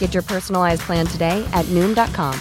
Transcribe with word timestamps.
Get 0.00 0.14
your 0.14 0.24
personalized 0.24 0.82
plan 0.82 1.06
today 1.06 1.46
at 1.52 1.64
Noom.com. 1.66 2.34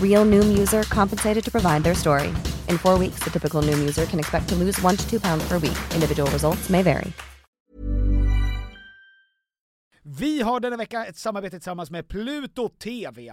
Real 0.00 0.26
Noom 0.26 0.58
user 0.58 0.82
compensated 0.82 1.44
to 1.44 1.50
provide 1.50 1.82
their 1.82 1.94
story. 1.94 2.28
In 2.68 2.78
four 2.78 2.98
weeks, 2.98 3.24
the 3.24 3.30
typical 3.30 3.62
Noom 3.62 3.78
user 3.80 4.04
can 4.04 4.18
expect 4.18 4.48
to 4.48 4.54
lose 4.54 4.80
one 4.82 4.96
to 4.96 5.10
two 5.10 5.20
pounds 5.20 5.48
per 5.48 5.58
week. 5.58 5.78
Individual 5.94 6.30
results 6.30 6.68
may 6.68 6.82
vary. 6.82 7.12
Vi 10.04 10.42
har 10.42 10.60
denna 10.60 10.76
vecka 10.76 11.04
ett 11.04 11.16
samarbete 11.16 11.50
tillsammans 11.50 11.90
med 11.90 12.08
Pluto 12.08 12.68
TV. 12.68 13.32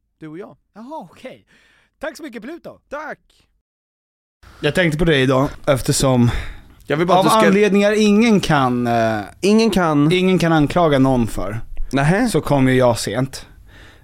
Du 0.21 0.27
och 0.27 0.37
jag. 0.37 0.57
Jaha, 0.73 1.07
okej. 1.11 1.45
Tack 1.99 2.17
så 2.17 2.23
mycket 2.23 2.41
Pluto! 2.41 2.79
Tack! 2.89 3.19
Jag 4.59 4.75
tänkte 4.75 4.97
på 4.97 5.05
det 5.05 5.17
idag 5.17 5.49
eftersom 5.67 6.31
Jag 6.87 6.97
vill 6.97 7.07
bara 7.07 7.19
av 7.19 7.25
att 7.25 7.33
du 7.33 7.39
ska... 7.39 7.47
anledningar 7.47 7.91
ingen 8.01 8.39
kan, 8.39 8.87
eh, 8.87 9.21
Ingen 9.41 9.69
kan... 9.69 10.11
ingen 10.11 10.39
kan 10.39 10.53
anklaga 10.53 10.99
någon 10.99 11.27
för, 11.27 11.61
Nähä? 11.91 12.27
så 12.29 12.41
kom 12.41 12.67
ju 12.67 12.73
jag 12.75 12.99
sent. 12.99 13.47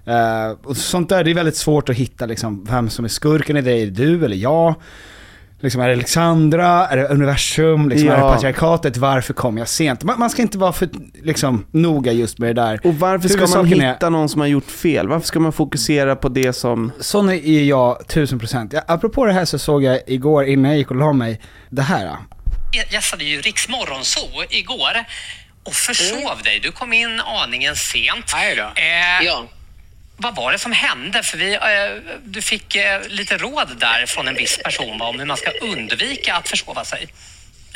Eh, 0.06 0.50
och 0.64 0.76
sånt 0.76 1.08
där, 1.08 1.24
det 1.24 1.30
är 1.30 1.34
väldigt 1.34 1.56
svårt 1.56 1.88
att 1.88 1.96
hitta 1.96 2.26
liksom, 2.26 2.64
vem 2.64 2.90
som 2.90 3.04
är 3.04 3.08
skurken 3.08 3.56
i 3.56 3.62
det, 3.62 3.72
är 3.72 3.86
det 3.86 4.04
du 4.04 4.24
eller 4.24 4.36
jag? 4.36 4.74
Liksom, 5.60 5.80
är 5.80 5.88
det 5.88 5.94
Alexandra? 5.94 6.86
Är 6.86 6.96
det 6.96 7.08
universum? 7.08 7.88
Liksom, 7.88 8.08
Ja. 8.08 8.14
Är 8.14 8.16
det 8.16 8.22
patriarkatet? 8.34 8.96
Varför 8.96 9.34
kom 9.34 9.58
jag 9.58 9.68
sent? 9.68 10.02
Man, 10.02 10.18
man 10.18 10.30
ska 10.30 10.42
inte 10.42 10.58
vara 10.58 10.72
för 10.72 10.88
liksom, 11.22 11.64
noga 11.70 12.12
just 12.12 12.38
med 12.38 12.56
det 12.56 12.62
där. 12.62 12.80
Och 12.84 12.94
varför 12.94 13.28
ska 13.28 13.38
man 13.40 13.48
Huvudsaken 13.48 13.80
är- 13.86 13.92
hitta 13.92 14.08
någon 14.10 14.28
som 14.28 14.40
har 14.40 14.48
gjort 14.48 14.70
fel? 14.70 15.08
Varför 15.08 15.26
ska 15.26 15.40
man 15.40 15.52
fokusera 15.52 16.16
på 16.16 16.28
det 16.28 16.52
som... 16.52 16.92
Sån 17.00 17.28
är 17.30 17.62
jag 17.62 18.08
tusen 18.08 18.38
procent. 18.38 18.72
Ja, 18.72 18.80
apropå 18.86 19.26
det 19.26 19.32
här 19.32 19.44
så 19.44 19.58
såg 19.58 19.82
jag 19.82 20.00
igår 20.06 20.44
innan 20.44 20.70
jag 20.70 20.78
gick 20.78 20.90
och 20.90 20.96
la 20.96 21.12
mig, 21.12 21.40
det 21.70 21.82
här. 21.82 22.04
ja. 22.06 22.16
Jag 22.72 22.92
gästade 22.92 23.24
ju 23.24 23.40
Riks 23.40 23.68
Morgonzoo 23.68 24.44
igår 24.50 24.92
och 25.64 25.72
försov 25.74 26.42
dig. 26.44 26.60
Du 26.62 26.72
kom 26.72 26.92
in 26.92 27.20
aningen 27.44 27.74
sent. 27.76 28.32
Nej 28.34 28.56
då. 28.56 28.62
Eh, 28.62 29.26
Ja. 29.26 29.44
Vad 30.20 30.36
var 30.36 30.52
det 30.52 30.58
som 30.58 30.72
hände? 30.72 31.22
För 31.22 31.38
vi, 31.38 31.54
eh, 31.54 32.14
du 32.24 32.42
fick 32.42 32.76
eh, 32.76 33.00
lite 33.08 33.36
råd 33.36 33.76
där 33.80 34.06
från 34.06 34.28
en 34.28 34.34
viss 34.34 34.58
person 34.64 34.98
va, 34.98 35.06
om 35.06 35.18
hur 35.18 35.26
man 35.26 35.36
ska 35.36 35.50
undvika 35.50 36.34
att 36.34 36.48
försova 36.48 36.84
sig. 36.84 37.08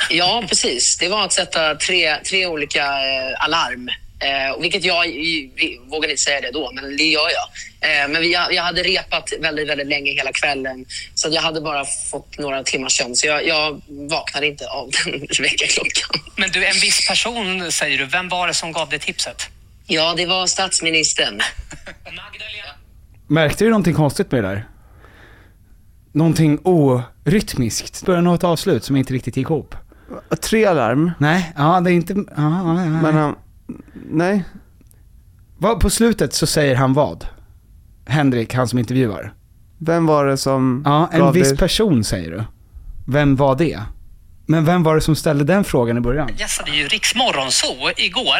ja, 0.09 0.43
precis. 0.49 0.97
Det 0.97 1.09
var 1.09 1.25
att 1.25 1.33
sätta 1.33 1.75
tre, 1.75 2.17
tre 2.17 2.45
olika 2.45 2.83
eh, 2.83 3.43
alarm. 3.43 3.89
Eh, 4.19 4.61
vilket 4.61 4.83
jag, 4.83 5.03
vi, 5.03 5.79
vågade 5.87 6.13
inte 6.13 6.23
säga 6.23 6.41
det 6.41 6.51
då, 6.51 6.71
men 6.71 6.97
det 6.97 7.03
gör 7.03 7.29
jag. 7.29 7.47
Eh, 7.89 8.07
men 8.07 8.21
vi, 8.21 8.31
jag 8.31 8.63
hade 8.63 8.83
repat 8.83 9.33
väldigt, 9.39 9.69
väldigt 9.69 9.87
länge 9.87 10.11
hela 10.11 10.31
kvällen. 10.31 10.85
Så 11.15 11.29
jag 11.31 11.41
hade 11.41 11.61
bara 11.61 11.85
fått 11.85 12.37
några 12.37 12.63
timmars 12.63 12.97
sömn. 12.97 13.15
Så 13.15 13.27
jag, 13.27 13.47
jag 13.47 13.81
vaknade 14.09 14.47
inte 14.47 14.67
av 14.67 14.91
den 15.05 15.27
väckarklockan. 15.39 16.19
Men 16.35 16.51
du, 16.51 16.65
en 16.65 16.79
viss 16.79 17.07
person 17.07 17.71
säger 17.71 17.97
du. 17.97 18.05
Vem 18.05 18.29
var 18.29 18.47
det 18.47 18.53
som 18.53 18.71
gav 18.71 18.89
dig 18.89 18.99
tipset? 18.99 19.49
Ja, 19.85 20.13
det 20.17 20.25
var 20.25 20.47
statsministern. 20.47 21.33
Magdalena. 22.05 22.73
Märkte 23.27 23.63
du 23.63 23.69
någonting 23.69 23.93
konstigt 23.93 24.31
med 24.31 24.43
det 24.43 24.49
där? 24.49 24.67
Någonting 26.11 26.59
orytmiskt? 26.63 28.05
Början 28.05 28.27
av 28.27 28.35
ett 28.35 28.43
avslut 28.43 28.83
som 28.83 28.95
inte 28.95 29.13
riktigt 29.13 29.37
gick 29.37 29.45
ihop. 29.47 29.75
Tre 30.41 30.65
alarm? 30.65 31.11
Nej, 31.19 31.53
ja 31.57 31.79
det 31.79 31.91
är 31.91 31.93
inte... 31.93 32.13
Ja, 32.13 32.23
ja, 32.37 32.83
ja. 32.83 32.85
Men 32.89 33.13
han... 33.15 33.35
Nej. 34.09 34.43
Vad, 35.57 35.79
på 35.79 35.89
slutet 35.89 36.33
så 36.33 36.47
säger 36.47 36.75
han 36.75 36.93
vad? 36.93 37.27
Henrik, 38.05 38.53
han 38.53 38.67
som 38.67 38.79
intervjuar. 38.79 39.33
Vem 39.77 40.05
var 40.05 40.25
det 40.25 40.37
som 40.37 40.81
Ja, 40.85 41.09
en 41.11 41.31
viss 41.33 41.49
dig- 41.49 41.57
person 41.57 42.03
säger 42.03 42.31
du. 42.31 42.43
Vem 43.07 43.35
var 43.35 43.55
det? 43.55 43.79
Men 44.45 44.65
vem 44.65 44.83
var 44.83 44.95
det 44.95 45.01
som 45.01 45.15
ställde 45.15 45.43
den 45.43 45.63
frågan 45.63 45.97
i 45.97 46.01
början? 46.01 46.29
gästade 46.37 46.71
ju 46.71 46.87
Riks 46.87 47.15
Morgonzoo 47.15 47.89
igår. 47.97 48.39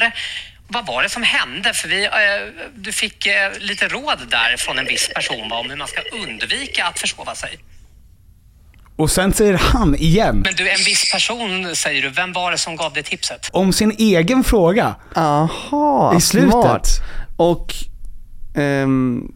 Vad 0.74 0.86
var 0.86 1.04
det 1.04 1.10
som 1.10 1.24
hände? 1.24 1.74
För 1.74 1.88
vi, 1.88 2.06
eh, 2.06 2.12
du 2.76 2.92
fick 2.92 3.26
eh, 3.26 3.34
lite 3.60 3.88
råd 3.88 4.18
där 4.30 4.58
från 4.58 4.80
en 4.80 4.86
viss 4.86 5.10
person 5.16 5.50
va, 5.50 5.58
om 5.60 5.70
hur 5.70 5.78
man 5.78 5.88
ska 5.88 6.02
undvika 6.24 6.86
att 6.86 7.00
försova 7.00 7.36
sig. 7.36 7.60
Och 8.96 9.12
sen 9.12 9.34
säger 9.34 9.54
han 9.54 9.96
igen, 9.96 10.40
Men 10.46 10.56
du, 10.56 10.70
en 10.70 10.78
viss 10.86 11.12
person 11.12 11.76
säger 11.76 12.02
du. 12.02 12.10
Vem 12.10 12.34
var 12.34 12.52
det 12.52 12.58
som 12.58 12.76
gav 12.76 12.94
dig 12.94 13.04
tipset? 13.04 13.50
om 13.54 13.74
sin 13.74 13.92
egen 13.98 14.44
fråga. 14.44 14.96
Aha, 15.16 16.16
I 16.18 16.22
slutet. 16.22 16.52
smart. 16.52 16.88
Och 17.38 17.74
ehm, 18.56 19.32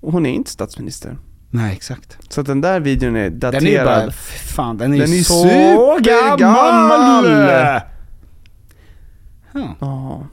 hon 0.00 0.26
är 0.26 0.30
inte 0.30 0.50
statsminister. 0.50 1.16
Nej, 1.50 1.72
exakt. 1.72 2.18
Så 2.28 2.40
att 2.40 2.46
den 2.46 2.60
där 2.60 2.80
videon 2.80 3.16
är 3.16 3.30
daterad. 3.30 3.62
Den 3.62 3.66
är 3.66 3.78
ju 3.78 3.84
bara, 3.84 4.10
fan 4.54 4.78
den 4.78 4.94
är, 4.94 4.98
Den 4.98 5.12
är 5.12 5.22
så 5.22 5.42
supergammal! 5.42 6.38
gammal! 6.38 7.80
Ja. 9.54 9.76
Ja. 9.80 10.26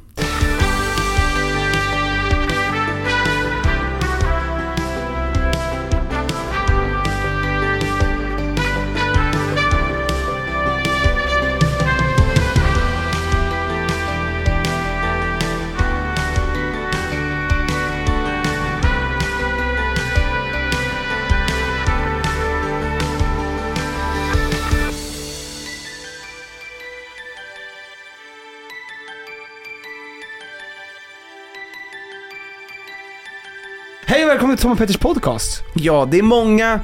Hej 34.14 34.24
och 34.24 34.30
välkommen 34.30 34.58
till 34.58 34.64
Tom 34.64 34.72
och 34.72 34.78
Petters 34.78 34.98
podcast. 34.98 35.64
Ja, 35.74 36.08
det 36.12 36.20
är 36.20 36.24
många 36.24 36.80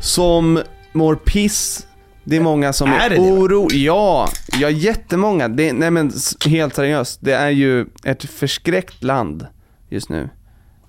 som 0.00 0.62
mår 0.92 1.14
piss. 1.14 1.86
Det 2.24 2.36
är 2.36 2.40
många 2.40 2.72
som 2.72 2.92
Är 2.92 3.10
är, 3.10 3.68
det. 3.68 3.76
Ja, 3.76 4.28
ja 4.60 4.70
jättemånga. 4.70 5.48
Det, 5.48 5.72
nej 5.72 5.90
men 5.90 6.12
helt 6.46 6.74
seriöst, 6.74 7.18
det 7.22 7.32
är 7.32 7.50
ju 7.50 7.86
ett 8.04 8.24
förskräckt 8.24 9.02
land 9.04 9.46
just 9.88 10.08
nu. 10.08 10.28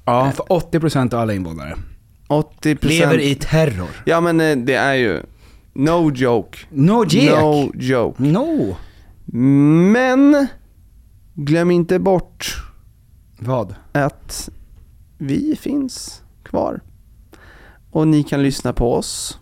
Ja, 0.05 0.31
för 0.31 0.43
80% 0.43 1.13
av 1.13 1.19
alla 1.19 1.33
invånare 1.33 1.75
80% 2.27 2.87
lever 2.87 3.19
i 3.19 3.35
terror. 3.35 3.89
Ja 4.05 4.21
men 4.21 4.41
eh, 4.41 4.57
det 4.57 4.75
är 4.75 4.93
ju, 4.93 5.19
no 5.73 6.11
joke. 6.11 6.57
No 6.69 7.05
jek. 7.09 7.39
No 7.39 7.71
joke. 7.75 8.23
No. 8.23 8.75
Men, 9.91 10.47
glöm 11.33 11.71
inte 11.71 11.99
bort 11.99 12.63
Vad? 13.39 13.75
att 13.91 14.49
vi 15.17 15.55
finns 15.61 16.21
kvar. 16.43 16.81
Och 17.91 18.07
ni 18.07 18.23
kan 18.23 18.43
lyssna 18.43 18.73
på 18.73 18.93
oss. 18.93 19.39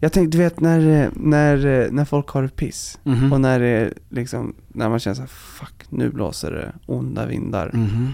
Jag 0.00 0.12
tänkte, 0.12 0.38
du 0.38 0.44
vet 0.44 0.60
när, 0.60 1.02
eh, 1.02 1.08
när, 1.12 1.66
eh, 1.66 1.90
när 1.90 2.04
folk 2.04 2.28
har 2.28 2.48
piss. 2.48 2.98
Mhm. 3.02 3.32
Och 3.32 3.40
när 3.40 3.60
det 3.60 3.92
liksom, 4.10 4.54
när 4.68 4.88
man 4.88 4.98
känner 4.98 5.14
såhär, 5.14 5.28
fuck 5.28 5.84
nu 5.88 6.10
blåser 6.10 6.52
det 6.52 6.72
onda 6.86 7.26
vindar. 7.26 7.70
Mhm. 7.74 8.12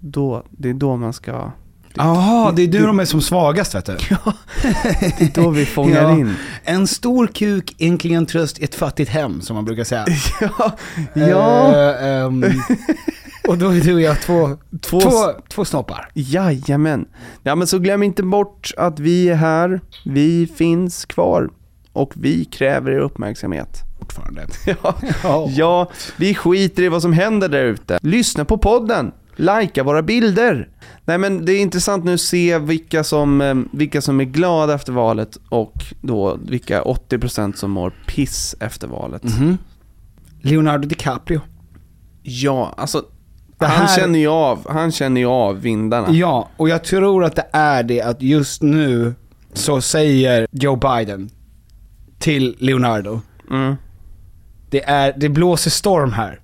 Då, 0.00 0.44
det 0.50 0.70
är 0.70 0.74
då 0.74 0.96
man 0.96 1.12
ska, 1.12 1.52
Jaha, 1.94 2.52
det 2.52 2.62
är 2.62 2.66
du 2.68 2.86
de 2.86 3.00
är 3.00 3.04
som 3.04 3.20
svagast 3.22 3.74
vet 3.74 3.84
du. 3.86 3.92
det 5.18 5.20
är 5.20 5.42
då 5.42 5.50
vi 5.50 5.66
fångar 5.66 6.02
Ja. 6.02 6.18
in. 6.18 6.34
En 6.64 6.86
stor 6.86 7.26
kuk, 7.26 7.74
en 7.78 7.98
klen 7.98 8.26
tröst 8.26 8.58
i 8.58 8.64
ett 8.64 8.74
fattigt 8.74 9.10
hem, 9.10 9.40
som 9.40 9.54
man 9.56 9.64
brukar 9.64 9.84
säga. 9.84 10.06
ja, 10.40 10.76
ja. 11.14 11.76
Eh, 11.76 12.06
ehm, 12.24 12.44
och 13.48 13.58
då 13.58 13.68
är 13.68 13.80
du 13.80 13.94
och 13.94 14.00
jag 14.00 14.20
två, 14.20 14.56
Två, 14.80 15.00
två, 15.00 15.10
två 15.48 15.64
snoppar. 15.64 16.08
Jajamän. 16.14 17.06
Ja 17.42 17.54
men 17.54 17.66
så 17.66 17.78
glöm 17.78 18.02
inte 18.02 18.22
bort 18.22 18.70
att 18.76 18.98
vi 19.00 19.28
är 19.28 19.34
här, 19.34 19.80
vi 20.04 20.46
finns 20.56 21.04
kvar 21.04 21.50
och 21.92 22.12
vi 22.16 22.44
kräver 22.44 22.90
er 22.90 22.98
uppmärksamhet. 22.98 23.82
Fortfarande. 23.98 24.46
Ja, 24.82 24.94
Ja. 25.22 25.46
ja 25.50 25.90
vi 26.16 26.34
skiter 26.34 26.82
i 26.82 26.88
vad 26.88 27.02
som 27.02 27.12
händer 27.12 27.48
där 27.48 27.64
ute. 27.64 27.98
Lyssna 28.02 28.44
på 28.44 28.58
podden, 28.58 29.12
likea 29.36 29.84
våra 29.84 30.02
bilder. 30.02 30.68
Nej 31.04 31.18
men 31.18 31.44
det 31.44 31.52
är 31.52 31.60
intressant 31.60 32.04
nu 32.04 32.14
att 32.14 32.20
se 32.20 32.58
vilka 32.58 33.04
som, 33.04 33.40
eh, 33.40 33.54
vilka 33.72 34.00
som 34.02 34.20
är 34.20 34.24
glada 34.24 34.74
efter 34.74 34.92
valet 34.92 35.38
och 35.48 35.74
då 36.00 36.38
vilka 36.48 36.82
80% 36.82 37.52
som 37.56 37.70
mår 37.70 37.92
piss 38.06 38.54
efter 38.60 38.86
valet. 38.88 39.24
Mhm. 39.24 39.58
Leonardo 40.42 40.88
DiCaprio. 40.88 41.40
Ja, 42.22 42.74
alltså 42.76 43.04
Det 43.60 43.66
han, 43.66 43.86
här- 43.86 43.96
känner 43.96 44.18
ju 44.18 44.28
av, 44.28 44.66
han 44.70 44.92
känner 44.92 45.20
ju 45.20 45.26
av 45.26 45.60
vindarna. 45.60 46.10
Ja, 46.10 46.48
och 46.56 46.68
jag 46.68 46.84
tror 46.84 47.24
att 47.24 47.36
det 47.36 47.46
är 47.52 47.82
det 47.82 48.02
att 48.02 48.22
just 48.22 48.62
nu 48.62 49.14
så 49.52 49.80
säger 49.80 50.46
Joe 50.50 50.76
Biden 50.76 51.30
till 52.18 52.56
Leonardo, 52.58 53.20
Mm. 53.50 53.74
det, 54.70 54.84
är, 54.84 55.14
det 55.16 55.28
blåser 55.28 55.70
storm 55.70 56.12
här. 56.12 56.40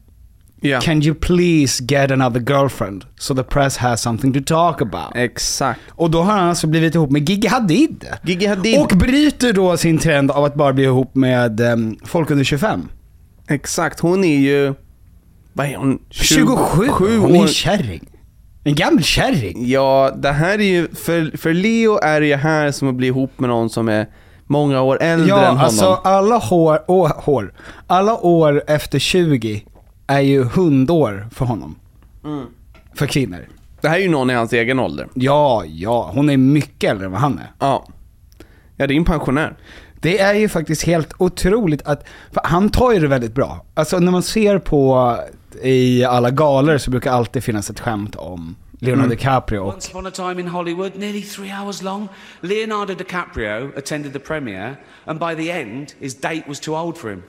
Ja. 0.61 0.81
Can 0.81 1.03
you 1.03 1.15
please 1.15 1.85
get 1.85 2.11
another 2.11 2.41
girlfriend 2.41 3.05
so 3.19 3.35
the 3.35 3.43
press 3.43 3.77
has 3.77 4.03
something 4.03 4.33
to 4.33 4.41
talk 4.55 4.83
about? 4.83 5.13
Exakt. 5.15 5.81
Och 5.91 6.11
då 6.11 6.23
har 6.23 6.33
han 6.33 6.49
alltså 6.49 6.67
blivit 6.67 6.95
ihop 6.95 7.11
med 7.11 7.29
Gigi 7.29 7.49
Hadid. 7.49 8.05
Gigi 8.23 8.47
Hadid. 8.47 8.81
Och 8.81 8.89
bryter 8.89 9.53
då 9.53 9.77
sin 9.77 9.99
trend 9.99 10.31
av 10.31 10.45
att 10.45 10.55
bara 10.55 10.73
bli 10.73 10.85
ihop 10.85 11.15
med 11.15 11.61
um, 11.61 11.97
folk 12.05 12.31
under 12.31 12.45
25. 12.45 12.89
Exakt, 13.49 14.01
hon 14.01 14.25
är 14.25 14.37
ju, 14.39 14.75
vad 15.57 15.67
är 15.67 15.77
hon? 15.77 15.99
27, 16.11 16.89
Sju 16.89 17.19
hon 17.19 17.35
är 17.35 17.43
en 17.43 17.49
kärring. 17.49 18.09
En 18.65 18.75
gammal 18.75 19.03
kärring. 19.03 19.69
Ja, 19.69 20.13
det 20.17 20.33
här 20.33 20.59
är 20.59 20.65
ju, 20.65 20.89
för, 20.95 21.37
för 21.37 21.53
Leo 21.55 21.99
är 22.03 22.21
det 22.21 22.27
ju 22.27 22.35
här 22.35 22.71
som 22.71 22.89
att 22.89 22.95
bli 22.95 23.07
ihop 23.07 23.39
med 23.41 23.49
någon 23.51 23.71
som 23.71 23.89
är 23.89 24.07
många 24.47 24.83
år 24.83 25.03
äldre 25.03 25.29
Ja, 25.29 25.39
än 25.41 25.47
honom. 25.47 25.65
alltså 25.65 26.01
alla 26.05 26.39
hår, 26.39 26.79
å, 26.89 27.07
hår, 27.09 27.55
alla 27.87 28.17
år 28.19 28.63
efter 28.67 28.99
20 28.99 29.65
är 30.07 30.21
ju 30.21 30.45
hundår 30.45 31.29
för 31.33 31.45
honom. 31.45 31.77
Mm. 32.25 32.45
För 32.95 33.07
kvinnor. 33.07 33.49
Det 33.81 33.89
här 33.89 33.97
är 33.99 34.03
ju 34.03 34.09
någon 34.09 34.31
i 34.31 34.35
hans 34.35 34.53
egen 34.53 34.79
ålder. 34.81 35.09
Ja, 35.15 35.65
ja, 35.67 36.11
hon 36.15 36.31
är 36.31 36.37
mycket 36.37 36.91
äldre 36.91 37.07
än 37.07 37.13
vad 37.13 37.21
han 37.21 37.39
är. 37.39 37.51
Ja. 37.59 37.87
Ja, 38.77 38.87
det 38.87 38.95
är 38.95 38.97
en 38.99 39.05
pensionär. 39.05 39.57
Det 40.01 40.19
är 40.21 40.35
ju 40.35 40.49
faktiskt 40.49 40.83
helt 40.83 41.13
otroligt 41.19 41.83
att, 41.87 42.05
han 42.45 42.71
tar 42.71 42.93
ju 42.93 42.99
det 43.01 43.09
väldigt 43.09 43.35
bra. 43.35 43.65
Alltså 43.75 43.99
när 43.99 44.13
man 44.13 44.23
ser 44.23 44.59
på 44.59 45.17
i 45.63 46.05
alla 46.05 46.31
galor 46.31 46.79
så 46.79 46.91
brukar 46.91 47.13
alltid 47.13 47.45
finnas 47.45 47.71
ett 47.71 47.81
skämt 47.81 48.17
om 48.17 48.57
Leonardo 48.79 49.09
DiCaprio 49.11 49.59
och 49.59 49.75
Once 49.75 49.91
upon 49.91 50.07
a 50.07 50.11
time 50.11 50.41
in 50.41 50.49
Hollywood, 50.49 50.93
nearly 50.99 51.23
three 51.23 51.51
hours 51.63 51.83
long, 51.83 52.09
Leonardo 52.41 52.95
DiCaprio 52.95 53.71
attended 53.79 54.13
the 54.13 54.19
premiere, 54.19 54.75
and 55.05 55.19
by 55.19 55.35
the 55.45 55.51
end, 55.51 55.87
his 56.01 56.21
date 56.21 56.43
was 56.49 56.61
too 56.61 56.77
old 56.77 56.97
for 56.97 57.11
him. 57.11 57.23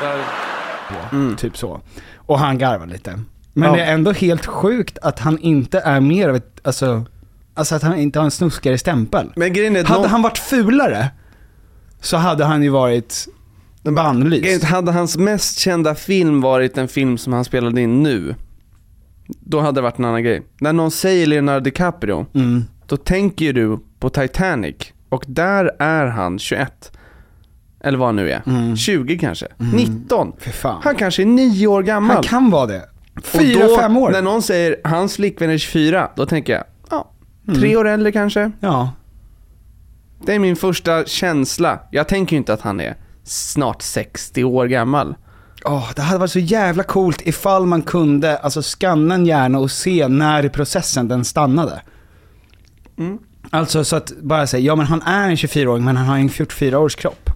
So, 0.00 1.36
typ 1.36 1.56
så. 1.56 1.80
Och 2.16 2.38
han 2.38 2.58
garvar 2.58 2.86
lite. 2.86 3.18
Men 3.52 3.68
Ja. 3.70 3.76
det 3.76 3.82
är 3.84 3.94
ändå 3.94 4.12
helt 4.12 4.46
sjukt 4.46 4.98
att 5.02 5.18
han 5.18 5.38
inte 5.38 5.80
är 5.80 6.00
mer 6.00 6.28
av 6.28 6.36
ett, 6.36 6.60
alltså, 6.62 7.04
alltså 7.54 7.74
att 7.74 7.82
han 7.82 7.98
inte 7.98 8.18
har 8.18 8.24
en 8.24 8.30
snuskigare 8.30 8.78
stämpel. 8.78 9.32
Men 9.36 9.52
grejen 9.52 9.76
är 9.76 9.80
att 9.80 9.86
Hade 9.88 10.00
någon- 10.00 10.10
han 10.10 10.22
varit 10.22 10.38
fulare 10.38 11.08
så 12.06 12.16
hade 12.16 12.44
han 12.44 12.62
ju 12.62 12.68
varit 12.68 13.28
bannlyst. 13.82 14.64
hade 14.64 14.92
hans 14.92 15.16
mest 15.16 15.58
kända 15.58 15.94
film 15.94 16.40
varit 16.40 16.78
en 16.78 16.88
film 16.88 17.18
som 17.18 17.32
han 17.32 17.44
spelade 17.44 17.80
in 17.80 18.02
nu, 18.02 18.34
då 19.28 19.60
hade 19.60 19.74
det 19.74 19.82
varit 19.82 19.98
en 19.98 20.04
annan 20.04 20.22
grej. 20.22 20.42
När 20.60 20.72
någon 20.72 20.90
säger 20.90 21.26
Leonardo 21.26 21.64
DiCaprio, 21.64 22.26
Mm. 22.34 22.64
då 22.86 22.96
tänker 22.96 23.44
ju 23.44 23.52
du 23.52 23.78
på 24.00 24.10
Titanic. 24.10 24.76
Och 25.08 25.24
där 25.28 25.70
är 25.78 26.06
han 26.06 26.38
21. 26.38 26.92
Eller 27.80 27.98
vad 27.98 28.08
han 28.08 28.16
nu 28.16 28.30
är. 28.30 28.76
20 28.76 29.18
kanske. 29.18 29.46
19. 29.74 30.26
Mm. 30.26 30.38
För 30.40 30.50
fan. 30.50 30.80
Han 30.84 30.94
kanske 30.94 31.22
är 31.22 31.26
9 31.26 31.66
år 31.66 31.82
gammal. 31.82 32.14
Han 32.16 32.22
kan 32.24 32.50
vara 32.50 32.66
det. 32.66 32.82
Och 33.16 33.24
Fyra, 33.26 33.66
då, 33.66 33.76
fem 33.78 33.96
år. 33.96 34.10
När 34.10 34.22
någon 34.22 34.42
säger 34.42 34.76
hans 34.84 35.16
flickvän 35.16 35.50
är 35.50 35.58
24, 35.58 36.10
då 36.16 36.26
tänker 36.26 36.52
jag, 36.52 36.64
ja, 36.90 37.10
Mm. 37.48 37.60
tre 37.60 37.76
år 37.76 37.88
äldre 37.88 38.12
kanske. 38.12 38.50
Ja. 38.60 38.92
Det 40.26 40.34
är 40.34 40.38
min 40.38 40.56
första 40.56 41.04
känsla. 41.04 41.78
Jag 41.90 42.08
tänker 42.08 42.32
ju 42.32 42.38
inte 42.38 42.52
att 42.52 42.60
han 42.60 42.80
är 42.80 42.96
snart 43.24 43.82
60 43.82 44.44
år 44.44 44.66
gammal. 44.66 45.14
Åh, 45.64 45.90
det 45.96 46.02
hade 46.02 46.18
varit 46.18 46.30
så 46.30 46.38
jävla 46.38 46.82
coolt 46.82 47.22
ifall 47.24 47.66
man 47.66 47.82
kunde 47.82 48.38
alltså 48.38 48.62
skanna 48.62 49.14
en 49.14 49.26
hjärna 49.26 49.58
och 49.58 49.70
se 49.70 50.08
när 50.08 50.44
i 50.44 50.48
processen 50.48 51.08
den 51.08 51.24
stannade. 51.24 51.82
Mm. 52.98 53.18
Alltså 53.50 53.84
så 53.84 53.96
att 53.96 54.12
bara 54.22 54.46
säga, 54.46 54.60
ja 54.60 54.76
men 54.76 54.86
han 54.86 55.02
är 55.02 55.28
en 55.28 55.36
24-åring 55.36 55.84
men 55.84 55.96
han 55.96 56.06
har 56.06 56.18
en 56.18 56.28
44-års 56.28 56.94
kropp. 56.94 57.30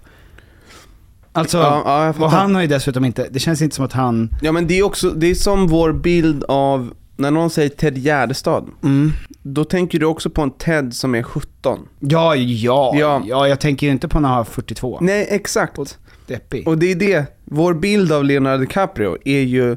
Alltså, 1.32 1.58
Ja, 1.58 1.82
ja, 1.84 2.24
och 2.24 2.30
han 2.30 2.54
har 2.54 2.62
ju 2.62 2.68
dessutom 2.68 3.04
inte, 3.04 3.28
det 3.30 3.38
känns 3.38 3.62
inte 3.62 3.76
som 3.76 3.84
att 3.84 3.92
han, 3.92 4.30
Ja 4.42 4.52
men 4.52 4.66
det 4.66 4.78
är 4.78 4.82
också, 4.82 5.10
det 5.10 5.26
är 5.26 5.34
som 5.34 5.66
vår 5.66 5.92
bild 5.92 6.44
av, 6.44 6.92
när 7.20 7.30
någon 7.30 7.50
säger 7.50 7.68
Ted 7.68 7.98
Gärdestad, 7.98 8.64
mm. 8.82 9.12
då 9.42 9.64
tänker 9.64 9.98
du 9.98 10.06
också 10.06 10.30
på 10.30 10.42
en 10.42 10.50
Ted 10.50 10.94
som 10.94 11.14
är 11.14 11.22
17. 11.22 11.88
ja, 11.98 12.34
ja, 12.36 12.92
ja, 12.96 13.22
Ja. 13.26 13.48
jag 13.48 13.60
tänker 13.60 13.86
ju 13.86 13.92
inte 13.92 14.08
på 14.08 14.20
när 14.20 14.28
han 14.28 14.36
har 14.38 14.44
42. 14.44 14.98
Nej, 15.00 15.26
exakt. 15.30 15.98
Deppig. 16.26 16.68
Och 16.68 16.78
det 16.78 16.90
är 16.92 16.94
det, 16.96 17.26
vår 17.44 17.74
bild 17.74 18.12
av 18.12 18.24
Leonardo 18.24 18.60
DiCaprio 18.60 19.16
är 19.24 19.40
ju, 19.40 19.76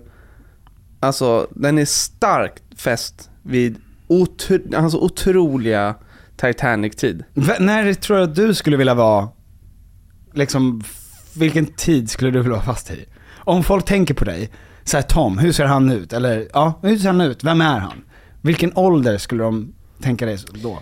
alltså 1.00 1.48
den 1.52 1.78
är 1.78 1.86
starkt 1.86 2.64
fäst 2.78 3.30
vid 3.42 3.76
otro, 4.08 4.58
alltså 4.76 4.98
otroliga 4.98 5.96
Titanic-tid. 6.38 7.24
V- 7.34 7.54
när 7.60 7.94
tror 7.94 8.18
du 8.18 8.24
att 8.24 8.36
du 8.36 8.54
skulle 8.54 8.78
vilja 8.78 8.94
vara, 8.94 9.30
liksom, 10.34 10.84
vilken 11.38 11.66
tid 11.66 12.10
skulle 12.10 12.32
du 12.32 12.40
vilja 12.40 12.52
vara 12.52 12.62
fast 12.62 12.92
i? 12.92 13.06
Om 13.38 13.64
folk 13.64 13.86
tänker 13.86 14.14
på 14.14 14.26
dig, 14.26 14.50
så 14.84 14.98
här, 14.98 15.02
Tom, 15.02 15.38
hur 15.38 15.52
ser 15.52 15.66
han 15.66 15.92
ut? 15.92 16.14
Eller, 16.14 16.48
ja, 16.54 16.80
hur 16.82 16.98
ser 16.98 17.08
han 17.08 17.22
ut? 17.22 17.44
Vem 17.44 17.62
är 17.62 17.80
han? 17.80 18.04
Vilken 18.42 18.72
ålder 18.76 19.18
skulle 19.18 19.44
de 19.44 19.74
tänka 20.02 20.26
dig 20.26 20.38
då? 20.64 20.80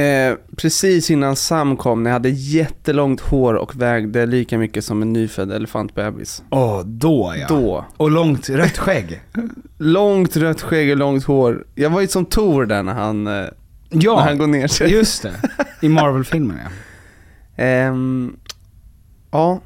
Eh, 0.00 0.34
precis 0.56 1.10
innan 1.10 1.36
Sam 1.36 1.76
kom, 1.76 2.02
när 2.02 2.10
jag 2.10 2.14
hade 2.14 2.28
jättelångt 2.28 3.20
hår 3.20 3.54
och 3.54 3.76
vägde 3.76 4.26
lika 4.26 4.58
mycket 4.58 4.84
som 4.84 5.02
en 5.02 5.12
nyfödd 5.12 5.52
elefantbebis. 5.52 6.42
Åh, 6.50 6.82
då 6.84 7.34
ja. 7.38 7.46
Då. 7.48 7.84
Och 7.96 8.10
långt 8.10 8.48
rött 8.48 8.78
skägg. 8.78 9.20
Långt 9.78 10.36
rött 10.36 10.62
skägg 10.62 10.90
och 10.90 10.96
långt 10.96 11.24
hår. 11.24 11.66
Jag 11.74 11.90
var 11.90 12.00
ju 12.00 12.08
som 12.08 12.24
Tor 12.26 12.66
där 12.66 12.82
när 12.82 12.94
han, 12.94 13.26
eh, 13.26 13.46
ja, 13.90 14.16
när 14.16 14.22
han 14.22 14.38
går 14.38 14.46
ner 14.46 14.68
sig. 14.68 14.90
just 14.90 15.22
det. 15.22 15.34
I 15.80 15.88
Marvel-filmen 15.88 16.56
ja. 16.64 16.70
Ehm, 17.64 18.36
ja, 19.30 19.60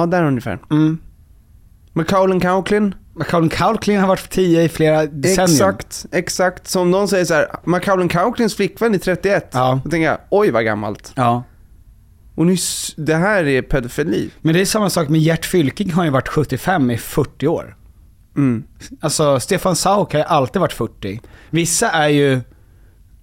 ja 0.00 0.06
där 0.06 0.24
ungefär. 0.24 0.58
Mm. 0.70 0.98
Macaulay 1.92 2.40
Culkin, 2.40 2.94
Macaulay 3.14 3.48
Culkin 3.50 4.00
har 4.00 4.08
varit 4.08 4.30
10 4.30 4.62
i 4.62 4.68
flera 4.68 5.06
decennier. 5.06 5.44
exakt, 5.54 6.06
exakt. 6.12 6.68
Som 6.68 6.90
någon 6.90 7.08
säger 7.08 7.24
så 7.24 7.34
här, 7.34 7.46
Macaulay 7.64 8.08
Culkins 8.08 8.54
flickvän 8.56 8.94
är 8.94 8.98
31. 8.98 9.48
Ja. 9.52 9.80
Då 9.84 9.90
tänker 9.90 10.06
jag, 10.06 10.18
oj 10.30 10.50
vad 10.50 10.64
gammalt. 10.64 11.12
Ja. 11.14 11.42
Och 12.34 12.46
nu, 12.46 12.52
s- 12.52 12.94
det 12.96 13.14
här 13.14 13.44
är 13.46 13.62
pedofili. 13.62 14.30
Men 14.40 14.54
det 14.54 14.60
är 14.60 14.64
samma 14.64 14.90
sak 14.90 15.08
med 15.08 15.20
Gert 15.20 15.44
Fylking 15.46 15.92
har 15.92 16.04
ju 16.04 16.10
varit 16.10 16.28
75 16.28 16.90
i 16.90 16.98
40 16.98 17.46
år. 17.48 17.76
Mm. 18.36 18.64
Alltså 19.00 19.40
Stefan 19.40 19.76
Sauk 19.76 20.12
har 20.12 20.18
ju 20.20 20.24
alltid 20.26 20.60
varit 20.60 20.72
40. 20.72 21.20
Vissa 21.50 21.90
är 21.90 22.08
ju 22.08 22.40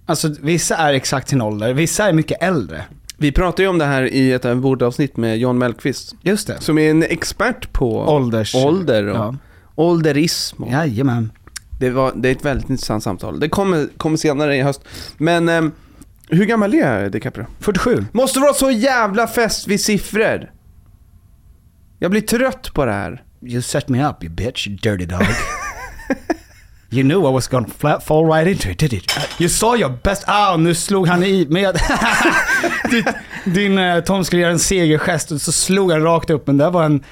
Alltså 0.06 0.28
vissa 0.40 0.76
är 0.76 0.94
exakt 0.94 1.28
sin 1.28 1.42
ålder, 1.42 1.72
vissa 1.74 2.08
är 2.08 2.12
mycket 2.12 2.42
äldre. 2.42 2.84
Vi 3.16 3.32
pratade 3.32 3.62
ju 3.62 3.68
om 3.68 3.78
det 3.78 3.84
här 3.84 4.02
i 4.02 4.32
ett 4.32 4.44
vårdavsnitt 4.44 5.16
med 5.16 5.38
John 5.38 5.58
Mellqvist. 5.58 6.14
Just 6.22 6.46
det. 6.46 6.60
Som 6.60 6.78
är 6.78 6.90
en 6.90 7.02
expert 7.02 7.72
på 7.72 7.98
Ålders... 8.00 8.54
ålder 8.54 9.06
och 9.06 9.16
Ja. 9.16 9.34
ålderism. 9.74 10.62
Och 10.62 10.72
Jajamän. 10.72 11.32
det, 11.80 11.90
var, 11.90 12.12
det 12.16 12.28
är 12.28 12.32
ett 12.32 12.44
väldigt 12.44 12.70
intressant 12.70 13.02
samtal. 13.02 13.40
Det 13.40 13.48
kommer, 13.48 13.88
kommer 13.96 14.16
senare 14.16 14.56
i 14.56 14.62
höst. 14.62 14.80
Men 15.16 15.48
ehm, 15.48 15.72
hur 16.28 16.44
gammal 16.44 16.74
är 16.74 17.08
DiCaprio? 17.10 17.46
47. 17.60 18.04
Måste 18.12 18.40
vara 18.40 18.54
så 18.54 18.70
jävla 18.70 19.26
fäst 19.26 19.68
vid 19.68 19.80
siffror. 19.80 20.50
Jag 21.98 22.10
blir 22.10 22.20
trött 22.20 22.74
på 22.74 22.84
det 22.84 22.92
här. 22.92 23.22
You 23.46 23.62
set 23.62 23.88
me 23.88 24.06
up 24.08 24.24
you 24.24 24.32
bitch, 24.34 24.68
you 24.68 24.76
dirty 24.76 25.06
dog. 25.06 25.20
you 26.94 27.02
knew 27.02 27.28
I 27.28 27.32
was 27.32 27.48
gonna 27.48 27.66
flat 27.78 28.04
fall 28.06 28.24
right 28.24 28.48
into 28.48 28.68
it, 28.70 28.78
did 28.78 28.92
it? 28.92 29.12
You 29.40 29.48
saw 29.48 29.76
your 29.76 29.92
best... 30.02 30.24
Ah, 30.26 30.56
nu 30.56 30.74
slog 30.74 31.08
han 31.08 31.22
i 31.24 31.46
med... 31.50 31.76
din 32.90 33.04
din 33.44 33.78
eh, 33.78 34.00
Tom 34.00 34.24
skulle 34.24 34.42
göra 34.42 34.52
en 34.52 34.58
segergest 34.58 35.30
och 35.30 35.40
så 35.40 35.52
slog 35.52 35.92
han 35.92 36.02
rakt 36.02 36.30
upp, 36.30 36.46
men 36.46 36.56
det 36.56 36.70
var 36.70 36.84
en... 36.84 37.04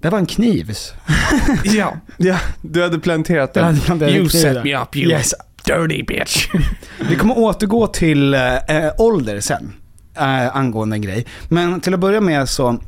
Det 0.00 0.10
var 0.10 0.18
en 0.18 0.26
kniv. 0.26 0.74
Ja. 1.64 1.96
ja 2.16 2.38
du 2.62 2.82
hade 2.82 2.98
planterat 2.98 3.50
Jag 3.56 3.64
den. 3.64 3.76
hade 3.76 4.10
You 4.10 4.28
kniv 4.28 4.40
set 4.40 4.64
me 4.64 4.76
up 4.82 4.96
you 4.96 5.10
Yes. 5.10 5.34
dirty 5.64 6.02
bitch. 6.02 6.48
Vi 7.08 7.16
kommer 7.16 7.38
återgå 7.38 7.86
till 7.86 8.34
eh, 8.34 8.54
eh, 8.56 8.92
ålder 8.98 9.40
sen, 9.40 9.72
eh, 10.16 10.56
angående 10.56 10.96
en 10.96 11.02
grej. 11.02 11.26
Men 11.48 11.80
till 11.80 11.94
att 11.94 12.00
börja 12.00 12.20
med 12.20 12.48
så, 12.48 12.78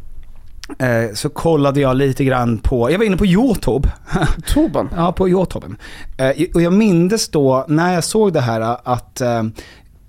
så 1.15 1.29
kollade 1.29 1.81
jag 1.81 1.97
lite 1.97 2.25
grann 2.25 2.59
på, 2.59 2.91
jag 2.91 2.99
var 2.99 3.05
inne 3.05 3.17
på 3.17 3.27
Youtube. 3.27 3.89
Toban. 4.47 4.89
Ja, 4.97 5.13
på 5.13 5.29
Youtube. 5.29 5.67
Eh, 6.17 6.31
och 6.55 6.63
jag 6.63 6.73
mindes 6.73 7.29
då 7.29 7.65
när 7.69 7.95
jag 7.95 8.05
såg 8.05 8.33
det 8.33 8.41
här 8.41 8.77
att 8.85 9.21
eh, 9.21 9.43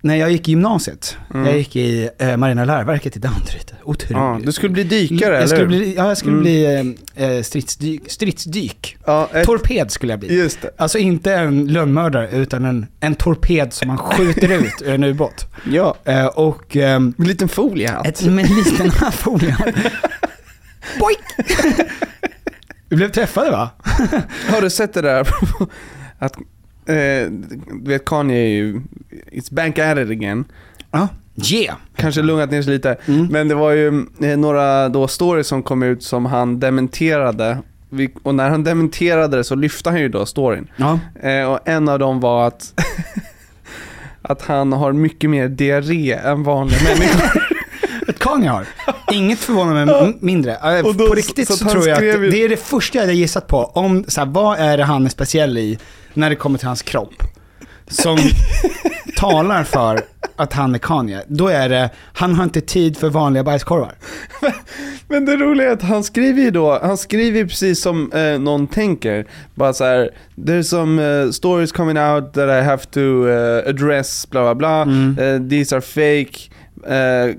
när 0.01 0.15
jag 0.15 0.31
gick 0.31 0.47
i 0.47 0.51
gymnasiet, 0.51 1.17
jag 1.33 1.57
gick 1.57 1.75
i 1.75 2.09
eh, 2.19 2.37
Marina 2.37 2.65
läroverket 2.65 3.15
i 3.15 3.19
Danderyd. 3.19 3.71
Otroligt. 3.83 4.11
Mm. 4.11 4.23
Ja, 4.23 4.39
du 4.45 4.51
skulle 4.51 4.69
bli 4.73 4.83
dykare, 4.83 5.35
jag 5.39 5.49
skulle 5.49 5.61
eller 5.65 5.75
hur? 5.75 5.79
bli, 5.83 5.95
Ja, 5.97 6.07
jag 6.07 6.17
skulle 6.17 6.33
Mm. 6.33 6.43
bli 6.43 6.95
eh, 7.15 7.41
stridsdyk. 7.41 8.11
stridsdyk. 8.11 8.97
Ja, 9.05 9.29
ett, 9.33 9.45
Torped 9.45 9.91
skulle 9.91 10.13
jag 10.13 10.19
bli. 10.19 10.35
just 10.39 10.61
det. 10.61 10.69
Alltså 10.77 10.97
inte 10.97 11.33
en 11.33 11.67
lönnmördare, 11.67 12.29
utan 12.31 12.65
en, 12.65 12.85
en 12.99 13.15
torped 13.15 13.73
som 13.73 13.87
man 13.87 13.97
skjuter 13.97 14.51
ut 14.51 14.81
ur 14.85 14.93
en 14.93 15.03
ubåt. 15.03 15.45
Ja, 15.71 15.95
Eh, 16.05 16.25
och 16.25 16.75
ehm, 16.75 17.13
en 17.17 17.25
liten 17.25 17.49
foliehatt. 17.49 18.07
ett, 18.07 18.25
med 18.25 18.45
en 18.45 18.55
liten 18.55 18.91
folie. 19.11 19.57
Boink! 20.99 21.19
Vi 22.89 22.95
blev 22.95 23.11
träffade 23.11 23.51
va? 23.51 23.69
Har 24.49 24.61
du 24.61 24.69
sett 24.69 24.93
det 24.93 25.01
där? 25.01 25.27
att, 26.19 26.37
eh, 26.85 27.31
du 27.81 27.89
vet 27.91 28.05
Kanye 28.05 28.37
är 28.37 28.47
ju, 28.47 28.81
it's 29.31 29.53
back 29.53 29.79
at 29.79 29.97
it 29.97 30.09
again. 30.09 30.45
Ja. 30.91 31.07
Yeah. 31.53 31.75
Kanske 31.95 32.21
lugnat 32.21 32.51
ner 32.51 32.61
sig 32.61 32.73
lite. 32.73 32.97
Mm. 33.05 33.25
Men 33.27 33.47
det 33.47 33.55
var 33.55 33.71
ju 33.71 33.87
eh, 34.21 34.37
några 34.37 34.89
då 34.89 35.07
stories 35.07 35.47
som 35.47 35.63
kom 35.63 35.83
ut 35.83 36.03
som 36.03 36.25
han 36.25 36.59
dementerade. 36.59 37.57
Vi- 37.89 38.13
Och 38.23 38.35
när 38.35 38.49
han 38.49 38.63
dementerade 38.63 39.37
det 39.37 39.43
så 39.43 39.55
lyfte 39.55 39.89
han 39.89 39.99
ju 39.99 40.09
då 40.09 40.25
storyn. 40.25 40.67
Ja. 40.77 40.99
Eh, 41.29 41.51
och 41.51 41.59
en 41.67 41.89
av 41.89 41.99
dem 41.99 42.19
var 42.19 42.47
att, 42.47 42.73
att 44.21 44.41
han 44.41 44.73
har 44.73 44.91
mycket 44.93 45.29
mer 45.29 45.47
diarré 45.47 46.13
än 46.13 46.43
vanliga 46.43 46.79
människor. 46.83 47.56
Ett 48.07 48.19
Kanye 48.19 48.49
har. 48.49 48.65
Inget 49.11 49.39
förvånar 49.39 49.85
mig 49.85 50.17
mindre. 50.19 50.81
Och 50.83 50.95
då- 50.95 51.07
på 51.07 51.13
riktigt 51.13 51.47
så 51.47 51.57
så, 51.57 51.65
tror 51.69 51.87
jag 51.87 51.95
att 51.95 52.31
det 52.31 52.43
är 52.43 52.49
det 52.49 52.57
första 52.57 52.97
jag 52.97 53.03
hade 53.03 53.13
gissat 53.13 53.47
på. 53.47 53.57
Om, 53.65 54.05
så 54.07 54.21
här, 54.21 54.27
vad 54.27 54.59
är 54.59 54.77
det 54.77 54.83
han 54.83 55.05
är 55.05 55.09
speciell 55.09 55.57
i 55.57 55.79
när 56.13 56.29
det 56.29 56.35
kommer 56.35 56.57
till 56.59 56.67
hans 56.67 56.81
kropp? 56.81 57.13
Som 57.87 58.17
talar 59.17 59.63
för 59.63 59.99
att 60.35 60.53
han 60.53 60.75
är 60.75 60.79
Kanye. 60.79 61.23
Då 61.27 61.47
är 61.47 61.69
det, 61.69 61.89
han 62.13 62.35
har 62.35 62.43
inte 62.43 62.61
tid 62.61 62.97
för 62.97 63.09
vanliga 63.09 63.43
bajskorvar. 63.43 63.93
Men 65.07 65.25
det 65.25 65.35
roliga 65.35 65.67
är 65.67 65.73
att 65.73 65.81
han 65.81 66.03
skriver 66.03 66.41
ju 66.41 66.51
då, 66.51 66.79
han 66.81 66.97
skriver 66.97 67.43
precis 67.45 67.81
som 67.81 68.11
eh, 68.11 68.39
någon 68.39 68.67
tänker. 68.67 69.27
Bara 69.55 69.73
så 69.73 69.83
här: 69.83 70.09
there's 70.35 70.61
some 70.63 71.21
eh, 71.23 71.29
stories 71.31 71.71
coming 71.71 71.97
out 71.97 72.33
that 72.33 72.49
I 72.49 72.61
have 72.65 72.83
to 72.91 73.27
eh, 73.29 73.69
address, 73.69 74.29
bla 74.29 74.41
bla 74.41 74.55
bla. 74.55 74.81
Mm. 74.81 75.17
Eh, 75.19 75.49
these 75.49 75.75
are 75.75 75.81
fake. 75.81 76.39
Eh, 76.87 77.33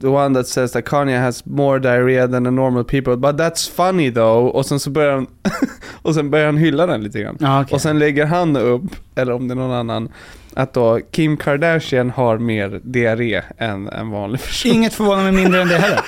the 0.00 0.06
one 0.06 0.34
that 0.34 0.48
says 0.48 0.72
that 0.72 0.84
Kanye 0.84 1.18
has 1.20 1.46
more 1.46 1.78
diarrhea 1.78 2.28
than 2.28 2.44
the 2.44 2.50
normal 2.50 2.84
people. 2.84 3.16
But 3.16 3.36
that's 3.36 3.70
funny 3.70 4.10
though. 4.12 4.46
Och 4.46 4.66
sen 4.66 4.80
så 4.80 4.90
börjar 4.90 5.12
han, 5.14 5.26
och 6.02 6.14
sen 6.14 6.30
börjar 6.30 6.46
han 6.46 6.56
hylla 6.56 6.86
den 6.86 7.00
lite 7.02 7.20
grann. 7.20 7.36
Ja, 7.40 7.62
okej. 7.62 7.74
Och 7.74 7.80
sen 7.80 7.98
lägger 7.98 8.26
han 8.26 8.56
upp, 8.56 8.82
eller 9.16 9.32
om 9.32 9.48
det 9.48 9.54
är 9.54 9.56
någon 9.56 9.72
annan, 9.72 10.08
att 10.54 10.74
då 10.74 11.00
Kim 11.10 11.36
Kardashian 11.36 12.10
har 12.10 12.38
mer 12.38 12.80
diarré 12.84 13.42
än 13.58 13.88
en 13.88 14.10
vanlig 14.10 14.40
person. 14.42 14.72
Inget 14.72 14.94
förvånar 14.94 15.22
mig 15.22 15.32
mindre 15.32 15.62
än 15.62 15.68
det 15.68 15.76
heller. 15.78 16.00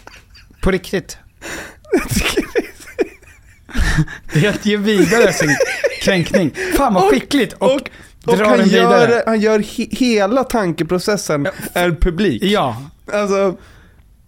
På 0.62 0.70
riktigt. 0.70 1.18
Det 4.32 4.46
är 4.46 4.50
att 4.50 4.66
ge 4.66 4.76
vidare 4.76 5.32
sin 5.32 5.56
kränkning. 6.02 6.50
Fan 6.76 6.94
vad 6.94 7.04
Och- 7.04 7.10
skickligt. 7.10 7.52
Och, 7.52 7.74
och- 7.74 7.88
Och 8.26 8.38
han 8.38 8.58
den 8.58 8.68
vidare. 8.68 9.10
gör, 9.10 9.22
han 9.26 9.40
gör 9.40 9.58
he, 9.58 9.86
hela 9.90 10.44
tankeprocessen 10.44 11.46
är 11.74 11.90
publik. 11.90 12.42
Ja. 12.44 12.76
Alltså, 13.12 13.56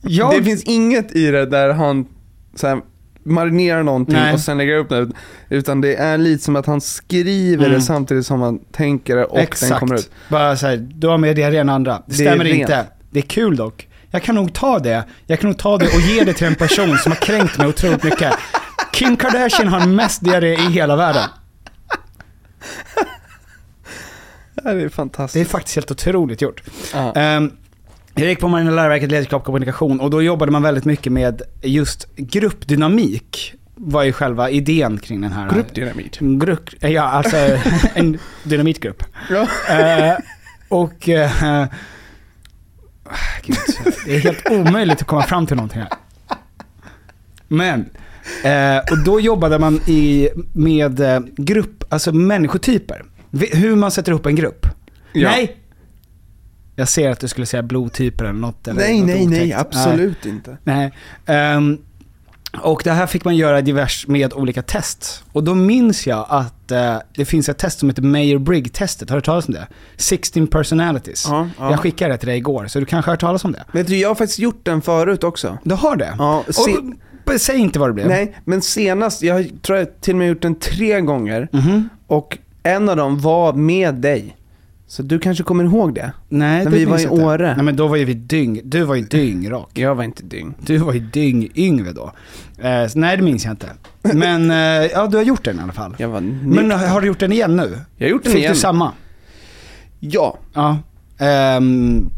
Jag, 0.02 0.34
det 0.38 0.44
finns 0.44 0.62
inget 0.64 1.16
i 1.16 1.30
det 1.30 1.46
där 1.46 1.72
han 1.72 2.06
så 2.54 2.66
här, 2.66 2.80
marinerar 3.24 3.82
någonting 3.82 4.14
Nej. 4.14 4.34
och 4.34 4.40
sen 4.40 4.58
lägger 4.58 4.76
upp 4.78 4.88
det. 4.88 5.08
Utan 5.48 5.80
det 5.80 5.94
är 5.96 6.18
lite 6.18 6.44
som 6.44 6.56
att 6.56 6.66
han 6.66 6.80
skriver 6.80 7.64
Mm. 7.66 7.78
det 7.78 7.84
samtidigt 7.84 8.26
som 8.26 8.40
han 8.40 8.58
tänker 8.58 9.16
det 9.16 9.24
och 9.24 9.38
den 9.60 9.78
kommer 9.78 9.94
ut. 9.94 10.10
Bara 10.28 10.56
såhär, 10.56 10.76
du 10.76 11.06
har 11.08 11.18
mer 11.18 11.34
diarré 11.34 11.56
än 11.58 11.68
andra. 11.68 11.92
Det 11.92 12.02
Det 12.06 12.12
är 12.12 12.26
stämmer 12.26 12.44
rent. 12.44 12.60
inte. 12.60 12.84
Det 13.10 13.18
är 13.18 13.22
kul 13.22 13.56
dock. 13.56 13.88
Jag 14.10 14.22
kan 14.22 14.34
nog 14.34 14.52
ta 14.52 14.78
det. 14.78 15.04
Jag 15.26 15.40
kan 15.40 15.50
nog 15.50 15.58
ta 15.58 15.78
det 15.78 15.86
och 15.86 16.00
ge 16.00 16.24
det 16.24 16.32
till 16.32 16.46
en 16.46 16.54
person 16.54 16.98
som 16.98 17.12
har 17.12 17.16
kränkt 17.20 17.58
mig 17.58 17.66
otroligt 17.68 18.02
mycket. 18.02 18.32
Kim 18.92 19.16
Kardashian 19.16 19.68
har 19.68 19.86
mest 19.86 20.24
diarré 20.24 20.54
i 20.54 20.70
hela 20.70 20.96
världen. 20.96 21.24
Ja, 24.64 24.70
det 24.70 24.70
är 24.70 24.74
Det 24.76 24.82
är 24.84 24.88
fantastiskt. 24.88 25.50
faktiskt 25.50 25.76
helt 25.76 25.90
otroligt 25.90 26.42
gjort. 26.42 26.62
Ja. 26.94 27.12
Ehm, 27.14 27.52
jag 28.14 28.28
gick 28.28 28.40
på 28.40 28.48
Marina 28.48 28.70
läroverket 28.70 29.10
ledarskap 29.10 29.40
och 29.40 29.46
kommunikation 29.46 30.00
och 30.00 30.10
då 30.10 30.22
jobbade 30.22 30.52
man 30.52 30.62
väldigt 30.62 30.84
mycket 30.84 31.12
med 31.12 31.42
just 31.62 32.08
gruppdynamik. 32.16 33.54
Var 33.74 34.02
ju 34.02 34.12
själva 34.12 34.50
idén 34.50 34.98
kring 34.98 35.20
den 35.20 35.32
här. 35.32 35.50
Gruppdynamit. 35.50 36.18
Grupp, 36.20 36.70
ja, 36.80 37.02
alltså 37.02 37.36
en 37.94 38.18
dynamitgrupp. 38.44 39.02
Ja. 39.30 39.46
Eh, 39.78 40.14
och... 40.68 41.08
eh, 41.08 41.66
gud, 43.42 43.56
det 44.06 44.14
är 44.16 44.20
helt 44.20 44.50
omöjligt 44.50 45.00
att 45.00 45.06
komma 45.06 45.22
fram 45.22 45.46
till 45.46 45.56
någonting 45.56 45.80
här. 45.80 45.90
Men, 47.48 47.90
eh, 48.44 48.78
och 48.92 48.98
då 49.04 49.20
jobbade 49.20 49.58
man 49.58 49.80
i, 49.86 50.28
med 50.52 51.00
eh, 51.00 51.20
grupp, 51.36 51.84
alltså 51.88 52.12
människotyper. 52.12 53.04
Hur 53.52 53.76
man 53.76 53.90
sätter 53.90 54.12
ihop 54.12 54.26
en 54.26 54.34
grupp. 54.36 54.66
Ja. 55.12 55.28
Nej! 55.30 55.56
Jag 56.76 56.88
ser 56.88 57.10
att 57.10 57.20
du 57.20 57.28
skulle 57.28 57.46
säga 57.46 57.62
blodtyper 57.62 58.24
eller 58.24 58.38
något. 58.38 58.68
Eller 58.68 58.80
Nej, 58.80 58.98
något 59.00 59.06
nej, 59.06 59.26
nej, 59.26 59.38
otäckt. 59.54 59.60
absolut 59.60 60.26
inte. 60.26 60.56
Nej. 60.64 60.92
Ehm, 61.26 61.78
och 62.62 62.80
det 62.84 62.90
här 62.92 63.06
fick 63.06 63.24
man 63.24 63.36
göra 63.36 63.60
divers 63.60 64.06
med 64.06 64.32
olika 64.32 64.62
test. 64.62 65.24
Och 65.32 65.44
då 65.44 65.54
minns 65.54 66.06
jag 66.06 66.26
att 66.28 66.70
eh, 66.70 66.96
det 67.16 67.24
finns 67.24 67.48
ett 67.48 67.58
test 67.58 67.78
som 67.78 67.88
heter 67.88 68.02
Mayer-Brigg-testet. 68.02 69.10
Har 69.10 69.16
du 69.16 69.18
hört 69.18 69.24
talas 69.24 69.48
om 69.48 69.54
det? 69.54 69.66
16 69.96 70.46
personalities. 70.46 71.26
Ja, 71.28 71.48
ja. 71.58 71.70
Jag 71.70 71.80
skickade 71.80 72.14
det 72.14 72.18
till 72.18 72.28
dig 72.28 72.36
igår, 72.36 72.66
så 72.66 72.80
du 72.80 72.86
kanske 72.86 73.08
har 73.08 73.12
hört 73.12 73.20
talas 73.20 73.44
om 73.44 73.52
det? 73.52 73.64
Vet 73.72 73.86
du, 73.86 73.96
jag 73.96 74.08
har 74.08 74.14
faktiskt 74.14 74.38
gjort 74.38 74.60
den 74.64 74.82
förut 74.82 75.24
också. 75.24 75.58
Du 75.64 75.74
har 75.74 75.96
det? 75.96 76.14
Ja, 76.18 76.44
Och, 77.26 77.40
säg 77.40 77.56
inte 77.58 77.78
vad 77.78 77.88
det 77.88 77.92
blev. 77.94 78.08
nej, 78.08 78.36
men 78.44 78.62
senast, 78.62 79.22
jag 79.22 79.50
tror 79.62 79.78
jag 79.78 80.00
till 80.00 80.14
och 80.14 80.18
med 80.18 80.28
gjort 80.28 80.42
den 80.42 80.54
tre 80.58 81.00
gånger. 81.00 81.48
Mhm. 81.52 81.88
Och 82.06 82.38
en 82.68 82.88
av 82.88 82.96
dem 82.96 83.18
var 83.18 83.52
med 83.52 83.94
dig. 83.94 84.36
Så 84.86 85.02
du 85.02 85.18
kanske 85.18 85.44
kommer 85.44 85.64
ihåg 85.64 85.94
det? 85.94 86.12
Nej, 86.28 86.64
När 86.64 86.70
det 86.70 86.78
vi 86.78 86.84
var 86.84 86.98
i 86.98 87.02
inte. 87.02 87.14
Åre. 87.14 87.54
Nej 87.54 87.64
men 87.64 87.76
då 87.76 87.86
var 87.86 87.96
ju 87.96 88.04
vi 88.04 88.14
dyng, 88.14 88.60
du 88.64 88.82
var 88.82 88.94
ju 88.94 89.02
dyngrak. 89.02 89.70
Jag 89.74 89.94
var 89.94 90.04
inte 90.04 90.22
dyng. 90.22 90.54
Du 90.60 90.78
var 90.78 90.92
ju 90.92 91.00
dyng-Yngve 91.00 91.92
då. 91.92 92.12
Eh, 92.68 92.86
så 92.88 92.98
nej 92.98 93.16
det 93.16 93.22
minns 93.22 93.44
jag 93.44 93.52
inte. 93.52 93.68
Men 94.02 94.50
eh, 94.50 94.56
ja, 94.92 95.06
du 95.06 95.16
har 95.16 95.24
gjort 95.24 95.44
den 95.44 95.58
i 95.58 95.62
alla 95.62 95.72
fall. 95.72 95.94
Jag 95.98 96.08
var 96.08 96.20
Men 96.20 96.70
har 96.70 97.00
du 97.00 97.06
gjort 97.06 97.18
den 97.18 97.32
igen 97.32 97.56
nu? 97.56 97.78
Jag 97.96 98.06
har 98.06 98.10
gjort 98.10 98.22
den 98.24 98.32
Fick 98.32 98.40
igen. 98.40 98.52
du 98.52 98.58
samma? 98.58 98.92
Ja. 100.00 100.38
Ja. 100.54 100.78
Ehm, 101.18 102.10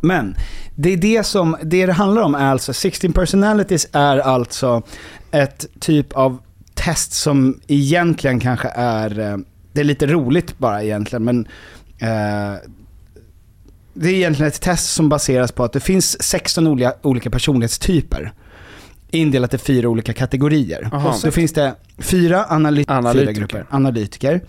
men 0.00 0.36
det 0.74 0.92
är 0.92 0.96
det 0.96 1.26
som, 1.26 1.56
det 1.62 1.86
det 1.86 1.92
handlar 1.92 2.22
om 2.22 2.34
är 2.34 2.50
alltså, 2.50 2.72
16 2.72 3.12
personalities 3.12 3.88
är 3.92 4.18
alltså 4.18 4.82
ett 5.30 5.66
typ 5.80 6.12
av 6.12 6.38
test 6.74 7.12
som 7.12 7.60
egentligen 7.66 8.40
kanske 8.40 8.68
är, 8.74 9.18
eh, 9.20 9.36
det 9.74 9.80
är 9.80 9.84
lite 9.84 10.06
roligt 10.06 10.58
bara 10.58 10.82
egentligen, 10.82 11.24
men 11.24 11.46
eh, 11.98 12.58
det 13.94 14.08
är 14.08 14.14
egentligen 14.14 14.48
ett 14.48 14.60
test 14.60 14.94
som 14.94 15.08
baseras 15.08 15.52
på 15.52 15.64
att 15.64 15.72
det 15.72 15.80
finns 15.80 16.22
16 16.22 16.66
olika, 16.66 16.94
olika 17.02 17.30
personlighetstyper 17.30 18.32
indelat 19.10 19.54
i 19.54 19.58
fyra 19.58 19.88
olika 19.88 20.12
kategorier. 20.12 20.88
Aha. 20.92 21.12
Så 21.12 21.30
finns 21.30 21.52
det 21.52 21.74
fyra 21.98 22.44
analy- 22.50 22.84
Analytiker. 22.88 23.24
Fyra 23.24 23.32
grupper, 23.32 23.66
analytiker. 23.70 24.40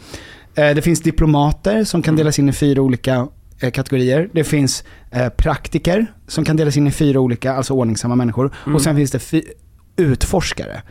Eh, 0.55 0.75
det 0.75 0.81
finns 0.81 1.01
diplomater 1.01 1.83
som 1.83 2.01
kan 2.01 2.15
delas 2.15 2.39
in 2.39 2.49
i 2.49 2.53
fyra 2.53 2.81
olika 2.81 3.27
eh, 3.59 3.71
kategorier. 3.71 4.29
Det 4.33 4.43
finns 4.43 4.83
eh, 5.11 5.29
praktiker 5.29 6.05
som 6.27 6.45
kan 6.45 6.55
delas 6.57 6.77
in 6.77 6.87
i 6.87 6.91
fyra 6.91 7.19
olika, 7.19 7.53
alltså 7.53 7.73
ordningsamma 7.73 8.15
människor. 8.15 8.51
Mm. 8.65 8.75
Och 8.75 8.81
sen 8.81 8.95
finns 8.95 9.11
det 9.11 9.43
utforskare. 9.97 10.81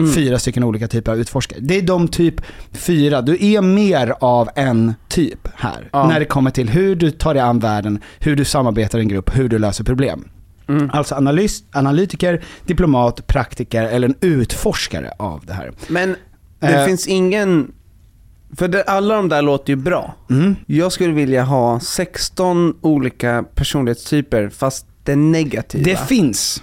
Mm. 0.00 0.14
Fyra 0.14 0.38
stycken 0.38 0.64
olika 0.64 0.88
typer 0.88 1.12
av 1.12 1.18
utforskare. 1.18 1.58
Det 1.62 1.78
är 1.78 1.82
de 1.82 2.08
typ 2.08 2.34
fyra, 2.72 3.22
du 3.22 3.36
är 3.54 3.62
mer 3.62 4.14
av 4.20 4.48
en 4.54 4.94
typ 5.08 5.48
här. 5.54 5.88
Ja. 5.92 6.08
När 6.08 6.18
det 6.20 6.24
kommer 6.26 6.50
till 6.50 6.68
hur 6.68 6.96
du 6.96 7.10
tar 7.10 7.34
dig 7.34 7.42
an 7.42 7.58
världen, 7.58 7.98
hur 8.18 8.36
du 8.36 8.44
samarbetar 8.44 8.98
i 8.98 9.02
en 9.02 9.08
grupp, 9.08 9.36
hur 9.36 9.48
du 9.48 9.58
löser 9.58 9.84
problem. 9.84 10.28
Mm. 10.68 10.90
Alltså 10.92 11.14
analys, 11.14 11.62
analytiker, 11.72 12.42
diplomat, 12.66 13.26
praktiker 13.26 13.82
eller 13.82 14.08
en 14.08 14.14
utforskare 14.20 15.12
av 15.18 15.42
det 15.46 15.52
här. 15.52 15.72
Men 15.88 16.16
det 16.60 16.66
Eh. 16.66 16.84
finns 16.86 17.06
ingen... 17.06 17.72
För 18.56 18.68
det, 18.68 18.82
alla 18.82 19.14
de 19.16 19.28
där 19.28 19.42
låter 19.42 19.70
ju 19.72 19.76
bra. 19.76 20.14
Mm. 20.30 20.56
Jag 20.66 20.92
skulle 20.92 21.14
vilja 21.14 21.42
ha 21.44 21.80
16 21.80 22.74
olika 22.80 23.44
personlighetstyper 23.54 24.48
fast 24.48 24.86
det 25.04 25.16
negativa. 25.16 25.84
Det 25.84 26.00
finns 26.08 26.62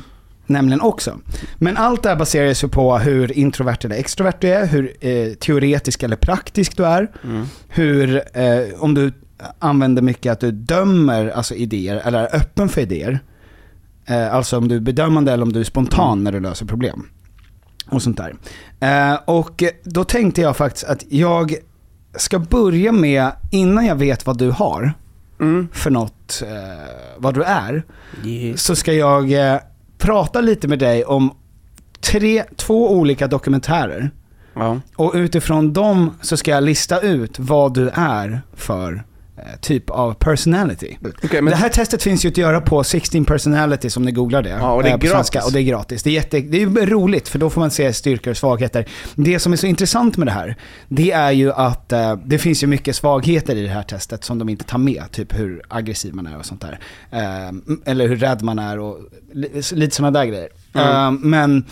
nämligen 0.50 0.82
också. 0.82 1.18
Men 1.58 1.78
allt 1.78 2.04
det 2.04 2.10
här 2.10 2.16
baserar 2.16 2.54
sig 2.54 2.70
på 2.70 2.98
hur 2.98 3.38
introvert 3.38 3.78
eller 3.86 3.96
extrovert 3.96 4.34
du 4.42 4.48
är, 4.48 4.66
hur 4.68 4.94
eh, 5.00 5.34
teoretisk 5.34 6.04
eller 6.04 6.16
praktisk 6.16 6.78
du 6.78 6.86
är, 6.86 7.12
Mm. 7.24 7.46
hur, 7.68 8.16
eh, 8.34 8.60
om 8.84 8.94
du 8.94 9.14
använder 9.60 10.02
mycket 10.02 10.32
att 10.32 10.40
du 10.40 10.52
dömer 10.52 11.30
alltså 11.30 11.56
idéer, 11.56 12.02
eller 12.06 12.20
är 12.24 12.36
öppen 12.36 12.70
för 12.70 12.82
idéer. 12.82 13.20
Eh, 14.06 14.34
alltså 14.36 14.58
om 14.58 14.68
du 14.68 14.76
är 14.76 14.80
bedömande 14.80 15.34
eller 15.34 15.44
om 15.44 15.54
du 15.54 15.60
är 15.60 15.64
spontan 15.64 16.24
när 16.24 16.32
du 16.32 16.40
löser 16.40 16.66
problem. 16.66 17.10
Och 17.90 18.02
sånt 18.02 18.18
där. 18.18 18.36
Eh, 18.80 19.20
och 19.26 19.64
då 19.84 20.04
tänkte 20.04 20.42
jag 20.42 20.58
faktiskt 20.58 20.86
att 20.86 21.04
jag 21.10 21.56
ska 22.16 22.40
börja 22.40 22.92
med, 22.92 23.32
innan 23.52 23.86
jag 23.86 23.96
vet 23.96 24.26
vad 24.26 24.38
du 24.38 24.50
har 24.52 24.94
Mm. 25.40 25.68
för 25.74 25.90
något, 25.90 26.44
eh, 26.46 26.88
vad 27.18 27.34
du 27.34 27.44
är, 27.44 27.84
Yes. 28.26 28.62
så 28.64 28.76
ska 28.76 28.94
jag 28.94 29.32
eh, 29.54 29.60
prata 29.98 30.42
lite 30.42 30.68
med 30.68 30.80
dig 30.80 31.06
om 31.06 31.32
tre, 32.00 32.44
två 32.56 32.92
olika 32.92 33.28
dokumentärer. 33.28 34.12
Ja. 34.54 34.80
Och 34.96 35.12
utifrån 35.16 35.74
dem 35.74 36.14
så 36.22 36.38
ska 36.38 36.52
jag 36.52 36.64
lista 36.64 37.00
ut 37.02 37.40
vad 37.40 37.74
du 37.74 37.90
är 37.94 38.42
för 38.54 39.04
typ 39.62 39.90
av 39.90 40.14
personality. 40.14 40.98
Okej, 41.24 41.42
men 41.42 41.52
Det 41.52 41.56
här 41.58 41.70
testet 41.70 42.04
finns 42.04 42.26
ju 42.26 42.30
att 42.30 42.38
göra 42.38 42.62
på 42.62 42.84
16 42.84 43.26
personality 43.26 43.90
om 43.98 44.04
ni 44.04 44.12
googlar 44.12 44.42
det. 44.42 44.50
Ja, 44.50 44.72
och 44.74 44.84
det 44.84 44.90
är 44.90 44.94
eh, 44.94 45.00
på 45.00 45.08
svenska, 45.08 45.40
gratis. 45.40 45.48
och 45.48 45.54
det 45.54 45.60
är 45.60 45.64
gratis. 45.64 46.04
Det 46.04 46.10
är, 46.10 46.14
jätte, 46.14 46.40
det 46.40 46.62
är 46.62 46.86
roligt 46.86 47.28
för 47.28 47.40
då 47.40 47.50
får 47.50 47.62
man 47.62 47.72
se 47.72 47.94
styrkor 47.94 48.32
och 48.32 48.38
svagheter. 48.38 48.86
Det 49.16 49.40
som 49.40 49.54
är 49.54 49.58
så 49.58 49.68
intressant 49.68 50.18
med 50.18 50.28
det 50.28 50.32
här, 50.32 50.56
det 50.88 51.12
är 51.12 51.32
ju 51.32 51.54
att 51.54 51.92
eh, 51.92 52.16
det 52.26 52.38
finns 52.38 52.64
ju 52.64 52.68
mycket 52.68 52.96
svagheter 52.96 53.56
i 53.56 53.62
det 53.62 53.70
här 53.70 53.84
testet 53.84 54.24
som 54.24 54.40
de 54.40 54.50
inte 54.50 54.64
tar 54.66 54.78
med. 54.78 55.04
Typ 55.12 55.40
hur 55.40 55.62
aggressiv 55.68 56.14
man 56.14 56.28
är 56.28 56.38
och 56.38 56.46
sånt 56.46 56.62
där. 56.62 56.80
Eh, 57.12 57.52
eller 57.92 58.08
hur 58.08 58.16
rädd 58.16 58.42
man 58.42 58.60
är 58.60 58.80
och 58.80 59.00
li- 59.34 59.62
lite 59.72 59.96
sådana 59.96 60.20
där 60.20 60.26
grejer. 60.26 60.50
Mm. 60.74 60.88
Eh, 60.90 61.12
men 61.12 61.66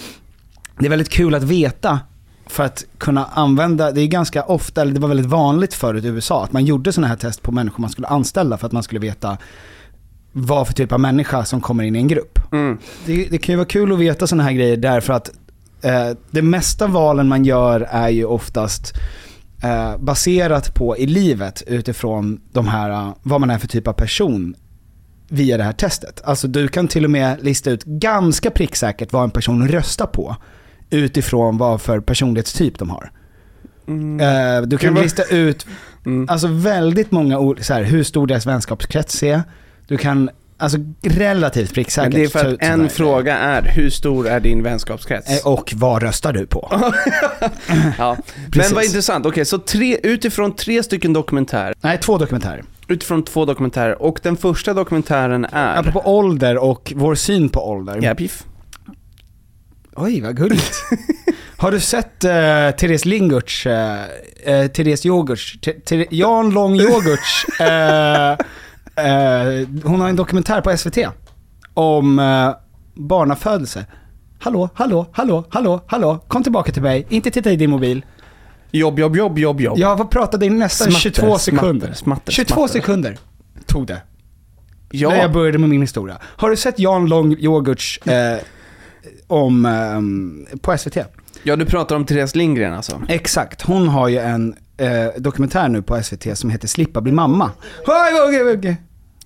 det 0.79 0.85
är 0.85 0.89
väldigt 0.89 1.09
kul 1.09 1.35
att 1.35 1.43
veta 1.43 1.99
för 2.45 2.63
att 2.63 2.85
kunna 2.97 3.25
använda, 3.25 3.91
det 3.91 4.01
är 4.01 4.07
ganska 4.07 4.43
ofta, 4.43 4.81
eller 4.81 4.93
det 4.93 4.99
var 4.99 5.07
väldigt 5.07 5.25
vanligt 5.25 5.73
förut 5.73 6.05
i 6.05 6.07
USA, 6.07 6.43
att 6.43 6.51
man 6.51 6.65
gjorde 6.65 6.93
sådana 6.93 7.07
här 7.07 7.15
test 7.15 7.41
på 7.41 7.51
människor 7.51 7.81
man 7.81 7.89
skulle 7.89 8.07
anställa 8.07 8.57
för 8.57 8.67
att 8.67 8.73
man 8.73 8.83
skulle 8.83 8.99
veta 8.99 9.37
vad 10.31 10.67
för 10.67 10.73
typ 10.73 10.91
av 10.91 10.99
människa 10.99 11.45
som 11.45 11.61
kommer 11.61 11.83
in 11.83 11.95
i 11.95 11.99
en 11.99 12.07
grupp. 12.07 12.39
Mm. 12.51 12.77
Det, 13.05 13.27
det 13.31 13.37
kan 13.37 13.53
ju 13.53 13.57
vara 13.57 13.67
kul 13.67 13.91
att 13.91 13.99
veta 13.99 14.27
sådana 14.27 14.43
här 14.43 14.51
grejer 14.51 14.77
därför 14.77 15.13
att 15.13 15.31
eh, 15.81 16.09
det 16.31 16.41
mesta 16.41 16.87
valen 16.87 17.27
man 17.27 17.45
gör 17.45 17.81
är 17.81 18.09
ju 18.09 18.25
oftast 18.25 18.93
eh, 19.63 19.97
baserat 19.97 20.75
på 20.75 20.97
i 20.97 21.05
livet 21.05 21.63
utifrån 21.67 22.41
de 22.51 22.67
här, 22.67 22.89
eh, 22.89 23.13
vad 23.23 23.39
man 23.39 23.49
är 23.49 23.57
för 23.57 23.67
typ 23.67 23.87
av 23.87 23.93
person 23.93 24.55
via 25.27 25.57
det 25.57 25.63
här 25.63 25.71
testet. 25.71 26.21
Alltså 26.25 26.47
du 26.47 26.67
kan 26.67 26.87
till 26.87 27.05
och 27.05 27.11
med 27.11 27.43
lista 27.43 27.71
ut 27.71 27.83
ganska 27.83 28.51
pricksäkert 28.51 29.13
vad 29.13 29.23
en 29.23 29.31
person 29.31 29.67
röstar 29.67 30.05
på 30.05 30.35
utifrån 30.89 31.57
vad 31.57 31.81
för 31.81 31.99
personlighetstyp 31.99 32.79
de 32.79 32.89
har. 32.89 33.11
Mm. 33.87 34.19
Eh, 34.19 34.67
du 34.67 34.77
kan 34.77 34.93
lista 34.93 35.23
ut 35.23 35.65
Mm. 36.05 36.29
alltså 36.29 36.47
väldigt 36.47 37.11
många 37.11 37.39
ord, 37.39 37.59
så 37.61 37.73
här, 37.73 37.83
hur 37.83 38.03
stor 38.03 38.27
deras 38.27 38.45
vänskapskrets 38.45 39.23
är. 39.23 39.41
Du 39.87 39.97
kan, 39.97 40.29
alltså 40.57 40.77
relativt 41.01 41.69
Men 41.69 41.73
pricksäkert 41.73 42.13
det 42.13 42.23
är 42.23 42.27
för 42.27 42.53
att 42.53 42.61
en 42.63 42.89
fråga 42.89 43.37
är, 43.37 43.61
hur 43.75 43.89
stor 43.89 44.27
är 44.27 44.39
din 44.39 44.63
vänskapskrets? 44.63 45.29
Eh, 45.45 45.47
Och 45.53 45.73
vad 45.75 46.03
röstar 46.03 46.33
du 46.33 46.45
på? 46.45 46.81
ja. 47.97 48.17
Men 48.55 48.73
vad 48.73 48.83
intressant, 48.83 49.25
okej 49.25 49.45
så 49.45 49.57
tre, 49.57 49.97
utifrån 50.03 50.55
tre 50.55 50.83
stycken 50.83 51.13
dokumentärer, 51.13 51.73
Nej, 51.81 51.97
två 51.99 52.17
dokumentärer. 52.17 52.63
utifrån 52.87 53.23
två 53.23 53.45
dokumentärer 53.45 54.01
och 54.01 54.19
den 54.23 54.37
första 54.37 54.73
dokumentären 54.73 55.45
är... 55.51 55.79
Apropå 55.79 56.01
ålder 56.05 56.57
och 56.57 56.93
vår 56.95 57.15
syn 57.15 57.49
på 57.49 57.69
ålder. 57.69 57.99
Ja, 58.01 58.15
piff. 58.15 58.43
Oj, 59.95 60.21
vad 60.21 60.37
gulligt. 60.37 60.75
Har 61.57 61.71
du 61.71 61.79
sett 61.79 62.23
uh, 62.23 62.77
Therese 62.77 63.05
Lingurts, 63.05 63.65
uh, 63.65 63.73
uh, 63.73 64.67
Therese 64.67 65.05
Yoghurts, 65.05 65.55
Jan 66.09 66.49
Lång 66.49 66.75
Yoghurts, 66.75 67.45
eh, 67.59 68.31
eh, 68.31 69.67
hon 69.83 70.01
har 70.01 70.09
en 70.09 70.15
dokumentär 70.15 70.61
på 70.61 70.77
SVT 70.77 70.97
om 71.73 72.19
uh, 72.19 72.51
barnafödelse. 72.93 73.85
Hallå, 74.39 74.69
hallå, 74.73 75.05
hallå, 75.11 75.45
hallå, 75.49 75.81
hallå, 75.87 76.25
kom 76.27 76.43
tillbaka 76.43 76.71
till 76.71 76.81
mig, 76.81 77.05
inte 77.09 77.31
titta 77.31 77.51
i 77.51 77.55
din 77.55 77.69
mobil. 77.69 78.05
Jobb, 78.71 78.99
jobb, 78.99 79.15
jobb, 79.15 79.39
jobb, 79.39 79.61
jobb. 79.61 79.77
Jag 79.77 79.95
var 79.95 80.05
pratade 80.05 80.45
i 80.45 80.49
nästan 80.49 80.91
Smatter, 80.91 80.99
22 80.99 81.37
sekunder. 81.37 81.69
smatter, 81.79 81.93
smatter, 81.93 82.31
22 82.31 82.53
smatter. 82.53 82.73
sekunder 82.73 83.17
tog 83.65 83.87
det. 83.87 84.01
ja. 84.91 85.09
När 85.09 85.17
jag 85.17 85.31
började 85.31 85.57
med 85.57 85.69
min 85.69 85.81
historia. 85.81 86.17
Har 86.21 86.49
du 86.49 86.55
sett 86.55 86.79
Jan 86.79 87.05
Lång 87.05 87.35
Yoghurts 87.39 87.97
eh, 88.07 88.37
om, 89.27 89.65
ehm, 89.65 90.45
på 90.61 90.77
SVT? 90.77 90.97
ja, 91.43 91.55
du 91.55 91.65
pratar 91.65 91.95
om 91.95 92.05
Therese 92.05 92.35
Lindgren 92.35 92.73
alltså. 92.73 93.01
Exakt, 93.07 93.61
hon 93.61 93.87
har 93.87 94.07
ju 94.07 94.17
en 94.17 94.55
eh, 94.77 95.05
dokumentär 95.17 95.69
nu 95.69 95.81
på 95.81 96.03
SVT 96.03 96.37
som 96.37 96.49
heter 96.49 96.67
Slippa 96.67 97.01
bli 97.01 97.11
mamma. 97.11 97.51
Oj, 97.87 98.19
oj, 98.27 98.57
oj. 98.63 98.77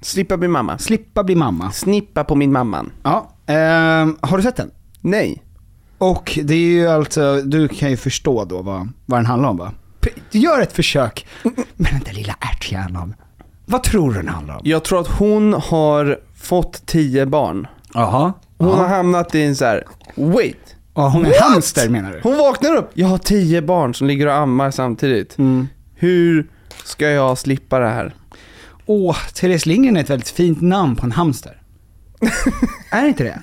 Slippa 0.02 0.38
bli 0.38 0.48
mamma. 0.48 0.78
Slippa 0.78 1.24
bli 1.24 1.36
mamma. 1.36 1.72
Snippa 1.72 2.24
på 2.24 2.36
min 2.36 2.52
mamman. 2.52 2.92
Ja, 3.04 3.30
ehm, 3.48 4.18
har 4.22 4.38
du 4.38 4.44
sett 4.44 4.56
den? 4.56 4.72
Nej. 5.02 5.44
Och 5.98 6.40
det 6.44 6.54
är 6.54 6.58
ju 6.58 6.88
alltså, 6.88 7.42
du 7.42 7.68
kan 7.68 7.90
ju 7.90 7.98
förstå 7.98 8.46
då 8.46 8.62
vad, 8.62 8.90
vad 9.06 9.20
den 9.20 9.26
handlar 9.26 9.50
om 9.50 9.58
va? 9.58 9.72
P- 10.02 10.10
Gör 10.32 10.62
ett 10.62 10.74
försök 10.74 11.28
med 11.76 11.92
den 11.94 12.02
där 12.06 12.14
lilla 12.14 12.36
ärthjärnan. 12.40 13.16
Vad 13.66 13.84
tror 13.84 14.12
du 14.14 14.18
den 14.18 14.28
handlar 14.28 14.56
om? 14.56 14.62
Jag 14.64 14.84
tror 14.84 15.02
att 15.02 15.08
hon 15.08 15.54
har 15.54 16.20
fått 16.36 16.86
tio 16.86 17.26
barn. 17.26 17.68
Jaha. 17.94 18.34
Hon 18.60 18.78
har 18.80 18.88
hamnat 18.88 19.36
i 19.36 19.41
en 19.41 19.56
så 19.56 19.65
här: 19.65 19.84
wait. 20.15 20.76
Ja, 20.95 21.10
hon 21.10 21.26
är 21.26 21.30
What? 21.30 21.39
hamster 21.39 21.89
menar 21.89 22.12
du? 22.12 22.19
Hon 22.24 22.38
vaknar 22.38 22.76
upp, 22.76 22.89
jag 22.93 23.08
har 23.08 23.17
tio 23.17 23.62
barn 23.62 23.93
som 23.95 24.08
ligger 24.08 24.28
och 24.28 24.34
ammar 24.34 24.72
samtidigt. 24.72 25.38
Mm. 25.38 25.67
Hur 25.95 26.48
ska 26.84 27.10
jag 27.10 27.38
slippa 27.38 27.80
det 27.80 27.88
här? 27.89 28.15
Åh, 28.86 29.17
Therese 29.34 29.65
Lindgren 29.65 29.98
är 29.98 30.02
ett 30.02 30.10
väldigt 30.10 30.30
fint 30.30 30.62
namn 30.62 30.95
på 30.95 31.06
en 31.06 31.12
hamster. 31.12 31.62
är 32.91 33.02
det 33.02 33.08
inte 33.08 33.24
det? 33.24 33.39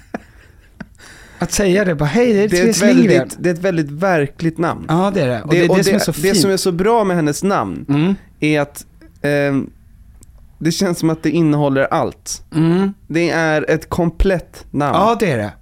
Att 1.38 1.52
säga 1.52 1.84
det 1.84 1.94
bara, 1.94 2.04
hej 2.04 2.32
det 2.32 2.42
är 2.44 2.48
Det 2.48 2.58
är, 2.58 2.62
Therese 2.62 2.82
ett 2.82 2.96
Lindgren. 2.96 3.18
väldigt, 3.18 3.36
det 3.40 3.48
är 3.50 3.54
ett 3.54 3.60
väldigt 3.60 3.90
verkligt 3.90 4.58
namn. 4.58 4.84
Ja 4.88 5.10
det 5.14 5.20
är 5.22 5.26
det. 5.28 5.42
Och 5.42 5.50
det, 5.50 5.64
är 5.64 5.76
det, 5.76 5.84
som 5.84 5.94
är 5.94 5.98
så 5.98 6.10
det 6.12 6.20
fint. 6.20 6.36
som 6.40 6.50
är 6.50 6.56
så 6.56 6.72
bra 6.72 7.04
med 7.04 7.16
hennes 7.16 7.42
namn 7.42 7.86
Mm. 7.88 8.14
är 8.40 8.60
att 8.60 8.86
ehm, 9.22 9.70
det 10.58 10.72
känns 10.72 10.98
som 10.98 11.10
att 11.10 11.22
det 11.22 11.30
innehåller 11.30 11.82
allt. 11.94 12.42
Mm. 12.54 12.94
Det 13.06 13.30
är 13.30 13.70
ett 13.70 13.88
komplett 13.88 14.64
namn. 14.70 14.94
Ja 14.94 15.16
det 15.20 15.30
är 15.30 15.36
det. 15.38 15.52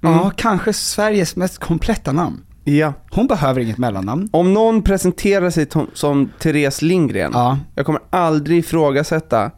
Ja, 0.00 0.08
Mm. 0.20 0.30
kanske 0.36 0.72
Sveriges 0.72 1.36
mest 1.36 1.58
kompletta 1.58 2.12
namn. 2.12 2.40
Ja. 2.64 2.92
Hon 3.10 3.26
behöver 3.26 3.60
inget 3.60 3.78
mellannamn. 3.78 4.28
Om 4.32 4.54
någon 4.54 4.82
presenterar 4.82 5.50
sig 5.50 5.66
som 5.94 6.30
Therese 6.38 6.82
Lindgren, 6.82 7.30
Ja. 7.34 7.58
jag 7.74 7.86
kommer 7.86 8.00
aldrig 8.10 8.58
ifrågasätta, 8.58 9.50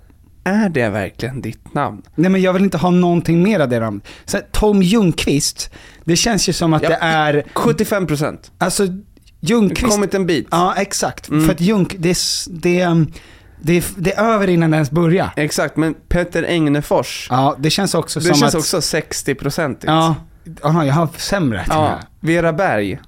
är 0.44 0.68
det 0.68 0.88
verkligen 0.88 1.40
ditt 1.40 1.74
namn? 1.74 2.02
Nej 2.14 2.30
men 2.30 2.42
jag 2.42 2.52
vill 2.52 2.62
inte 2.62 2.78
ha 2.78 2.90
någonting 2.90 3.42
mer 3.42 3.60
av 3.60 3.68
det 3.68 3.80
namnet. 3.80 4.06
Så 4.24 4.38
Tom 4.50 4.82
Ljungqvist, 4.82 5.70
det 6.04 6.16
känns 6.16 6.48
ju 6.48 6.52
som 6.52 6.72
att 6.72 6.82
Ja. 6.82 6.88
det 6.88 6.98
är, 7.00 7.44
75%. 7.54 8.50
alltså 8.58 8.86
Ljungqvist. 9.40 9.92
Kommit 9.94 10.14
en 10.14 10.26
bit. 10.26 10.46
Ja 10.50 10.74
exakt. 10.76 11.28
Mm. 11.28 11.44
För 11.44 11.52
att 11.52 11.60
Ljung, 11.60 11.86
det 11.98 12.18
det, 12.50 12.80
är, 12.80 13.06
det, 13.62 13.72
är, 13.76 13.84
det 13.96 14.12
är 14.14 14.24
över 14.34 14.48
innan 14.48 14.70
det 14.70 14.74
ens 14.76 14.90
börjar. 14.90 15.30
Exakt, 15.36 15.76
men 15.76 15.94
Petter 16.08 16.42
Engnefors, 16.42 17.26
Ja, 17.30 17.56
det 17.58 17.70
känns 17.70 17.94
också 17.94 18.20
det 18.20 18.26
som 18.26 18.34
känns 18.34 18.54
att... 18.54 18.60
också 18.60 18.78
60%igt. 18.78 19.84
Ja, 19.86 20.14
aha, 20.62 20.84
jag 20.84 20.94
har 20.94 21.08
sämre 21.16 21.64
ja. 21.68 21.98
Vera 22.20 22.52
Berg. 22.52 23.00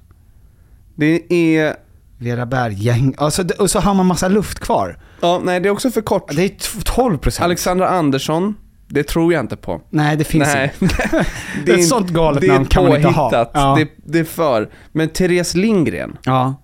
Det 0.95 1.33
är, 1.57 1.75
Vera 2.17 2.45
Berggäng. 2.45 3.15
Alltså, 3.17 3.43
och 3.59 3.71
så 3.71 3.79
har 3.79 3.93
man 3.93 4.05
massa 4.05 4.27
luft 4.27 4.59
kvar. 4.59 4.99
ja 5.21 5.41
nej 5.43 5.59
det 5.59 5.69
är 5.69 5.71
också 5.73 5.91
för 5.91 6.01
kort. 6.01 6.35
Det 6.35 6.41
är 6.43 6.49
t- 6.49 6.81
12 6.85 7.17
procent. 7.17 7.45
Alexandra 7.45 7.89
Andersson, 7.89 8.55
det 8.87 9.03
tror 9.03 9.33
jag 9.33 9.39
inte 9.43 9.55
på. 9.55 9.81
Nej, 9.89 10.17
det 10.17 10.23
finns 10.23 10.53
Nej. 10.53 10.73
inte. 10.79 10.95
Det 11.65 11.71
är 11.71 11.77
Ett 11.77 11.87
sånt 11.87 12.09
galet 12.09 12.41
det 12.41 12.47
namn 12.47 12.65
kan 12.65 12.83
man 12.83 12.95
inte 12.95 13.07
ha. 13.07 13.49
Ja. 13.53 13.75
Det, 13.79 13.89
det 14.11 14.19
är 14.19 14.23
för. 14.23 14.69
Men 14.91 15.09
Therese 15.09 15.55
Lindgren, 15.55 16.17
Ja. 16.23 16.55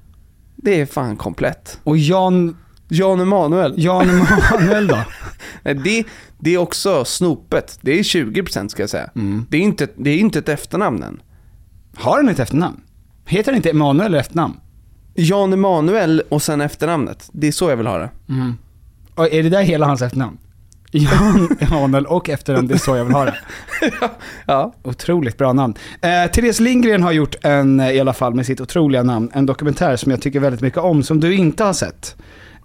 Det 0.56 0.82
är 0.82 0.86
fan 0.86 1.16
komplett. 1.18 1.80
Och 1.84 1.98
Jan, 1.98 2.58
Jan 2.94 3.20
Emanuel. 3.20 3.74
Jan 3.78 4.10
Emanuel 4.10 4.88
då? 4.88 4.98
Nej, 5.64 5.76
Det, 5.76 6.04
det 6.40 6.54
är 6.54 6.58
också 6.58 7.06
snopet. 7.06 7.80
Det 7.82 8.00
är 8.00 8.04
20% 8.04 8.68
ska 8.68 8.84
jag 8.84 8.90
säga. 8.90 9.10
Mm. 9.16 9.46
Det, 9.50 9.58
är 9.58 9.62
inte, 9.62 9.88
det 9.96 10.10
är 10.10 10.18
inte 10.18 10.40
ett 10.40 10.50
efternamn 10.50 11.04
än. 11.04 11.22
Har 11.96 12.16
han 12.18 12.30
ett 12.30 12.40
efternamn? 12.40 12.82
Heter 13.26 13.52
han 13.52 13.56
inte 13.58 13.70
Emanuel 13.70 14.16
efternamn? 14.16 14.54
Jan 15.14 15.54
Emanuel 15.54 16.24
och 16.30 16.42
sen 16.42 16.62
efternamnet. 16.62 17.30
Det 17.34 17.48
är 17.48 17.52
så 17.52 17.70
jag 17.70 17.78
vill 17.78 17.88
ha 17.88 17.98
det. 17.98 18.10
Och 19.16 19.34
är 19.34 19.44
det 19.44 19.50
där 19.50 19.62
hela 19.64 19.86
hans 19.86 20.02
efternamn? 20.02 20.38
Jan 20.92 21.58
Emanuel 21.60 22.06
och 22.06 22.30
efternamn, 22.30 22.68
det 22.68 22.74
är 22.74 22.78
så 22.78 22.96
jag 22.96 23.06
vill 23.06 23.14
ha 23.14 23.26
det. 23.26 23.36
Ja. 24.46 24.74
Otroligt 24.84 25.38
bra 25.38 25.54
namn. 25.54 25.74
Eh, 26.02 26.32
Therese 26.32 26.60
Lindgren 26.60 27.04
har 27.04 27.12
gjort 27.12 27.36
en, 27.42 27.80
eh, 27.80 27.92
i 27.92 28.00
alla 28.00 28.14
fall 28.14 28.34
med 28.34 28.46
sitt 28.46 28.62
otroliga 28.62 29.04
namn, 29.04 29.32
en 29.34 29.46
dokumentär 29.46 29.96
som 29.96 30.12
jag 30.12 30.22
tycker 30.22 30.40
väldigt 30.40 30.62
mycket 30.62 30.80
om, 30.80 31.04
som 31.04 31.20
du 31.20 31.36
inte 31.36 31.64
har 31.64 31.74
sett. 31.74 32.16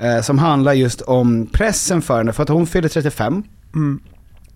Eh, 0.00 0.20
som 0.20 0.38
handlar 0.38 0.72
just 0.72 1.00
om 1.00 1.46
pressen 1.52 2.02
för 2.02 2.18
henne, 2.18 2.32
för 2.32 2.42
att 2.42 2.48
hon 2.48 2.66
fyller 2.66 2.88
35. 2.88 3.42
Mm. 3.74 4.00